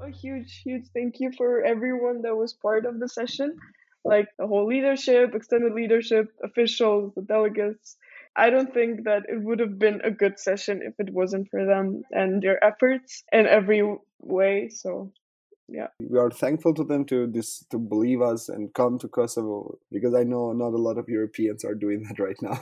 A 0.00 0.10
huge 0.10 0.62
huge 0.62 0.86
thank 0.94 1.18
you 1.18 1.32
for 1.36 1.64
everyone 1.64 2.22
that 2.22 2.36
was 2.36 2.52
part 2.52 2.86
of 2.86 3.00
the 3.00 3.08
session. 3.08 3.56
Like 4.04 4.28
the 4.38 4.46
whole 4.46 4.68
leadership 4.68 5.34
extended 5.34 5.72
leadership 5.72 6.32
officials 6.44 7.12
the 7.16 7.22
delegates. 7.22 7.96
I 8.36 8.50
don't 8.50 8.72
think 8.72 9.04
that 9.04 9.24
it 9.28 9.42
would 9.42 9.58
have 9.58 9.76
been 9.78 10.02
a 10.04 10.12
good 10.12 10.38
session 10.38 10.82
if 10.84 10.94
it 11.00 11.12
wasn't 11.12 11.48
for 11.50 11.64
them 11.66 12.02
and 12.12 12.40
their 12.40 12.62
efforts 12.62 13.24
in 13.32 13.46
every 13.46 13.82
way. 14.20 14.68
So 14.68 15.10
yeah. 15.68 15.88
We 16.00 16.18
are 16.18 16.30
thankful 16.30 16.74
to 16.74 16.84
them 16.84 17.04
to 17.06 17.26
this 17.26 17.64
to 17.70 17.78
believe 17.78 18.22
us 18.22 18.48
and 18.48 18.72
come 18.74 18.98
to 19.00 19.08
kosovo 19.08 19.78
because 19.90 20.14
i 20.14 20.22
know 20.22 20.52
not 20.52 20.72
a 20.74 20.84
lot 20.88 20.98
of 20.98 21.08
europeans 21.08 21.64
are 21.64 21.74
doing 21.74 22.04
that 22.04 22.18
right 22.18 22.40
now. 22.40 22.58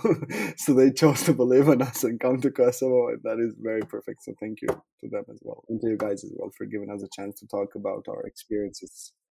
So 0.57 0.75
they 0.75 0.91
chose 0.91 1.23
to 1.25 1.35
believe 1.35 1.69
in 1.69 1.83
us 1.83 2.05
and 2.05 2.19
come 2.21 2.41
to 2.41 2.51
kosovo 2.51 3.09
and 3.09 3.23
that 3.25 3.39
is 3.41 3.55
very 3.61 3.83
perfect. 3.83 4.25
So 4.25 4.35
thank 4.41 4.63
you 4.63 4.69
to 4.69 5.09
them 5.09 5.25
as 5.31 5.41
well 5.43 5.65
and 5.69 5.81
to 5.81 5.89
you 5.89 5.97
guys 5.97 6.25
as 6.25 6.33
well 6.37 6.51
for 6.57 6.67
giving 6.67 6.91
us 6.91 7.03
a 7.03 7.09
chance 7.15 7.41
to 7.41 7.47
talk 7.47 7.75
about 7.75 8.07
our 8.09 8.23
experiences 8.27 9.15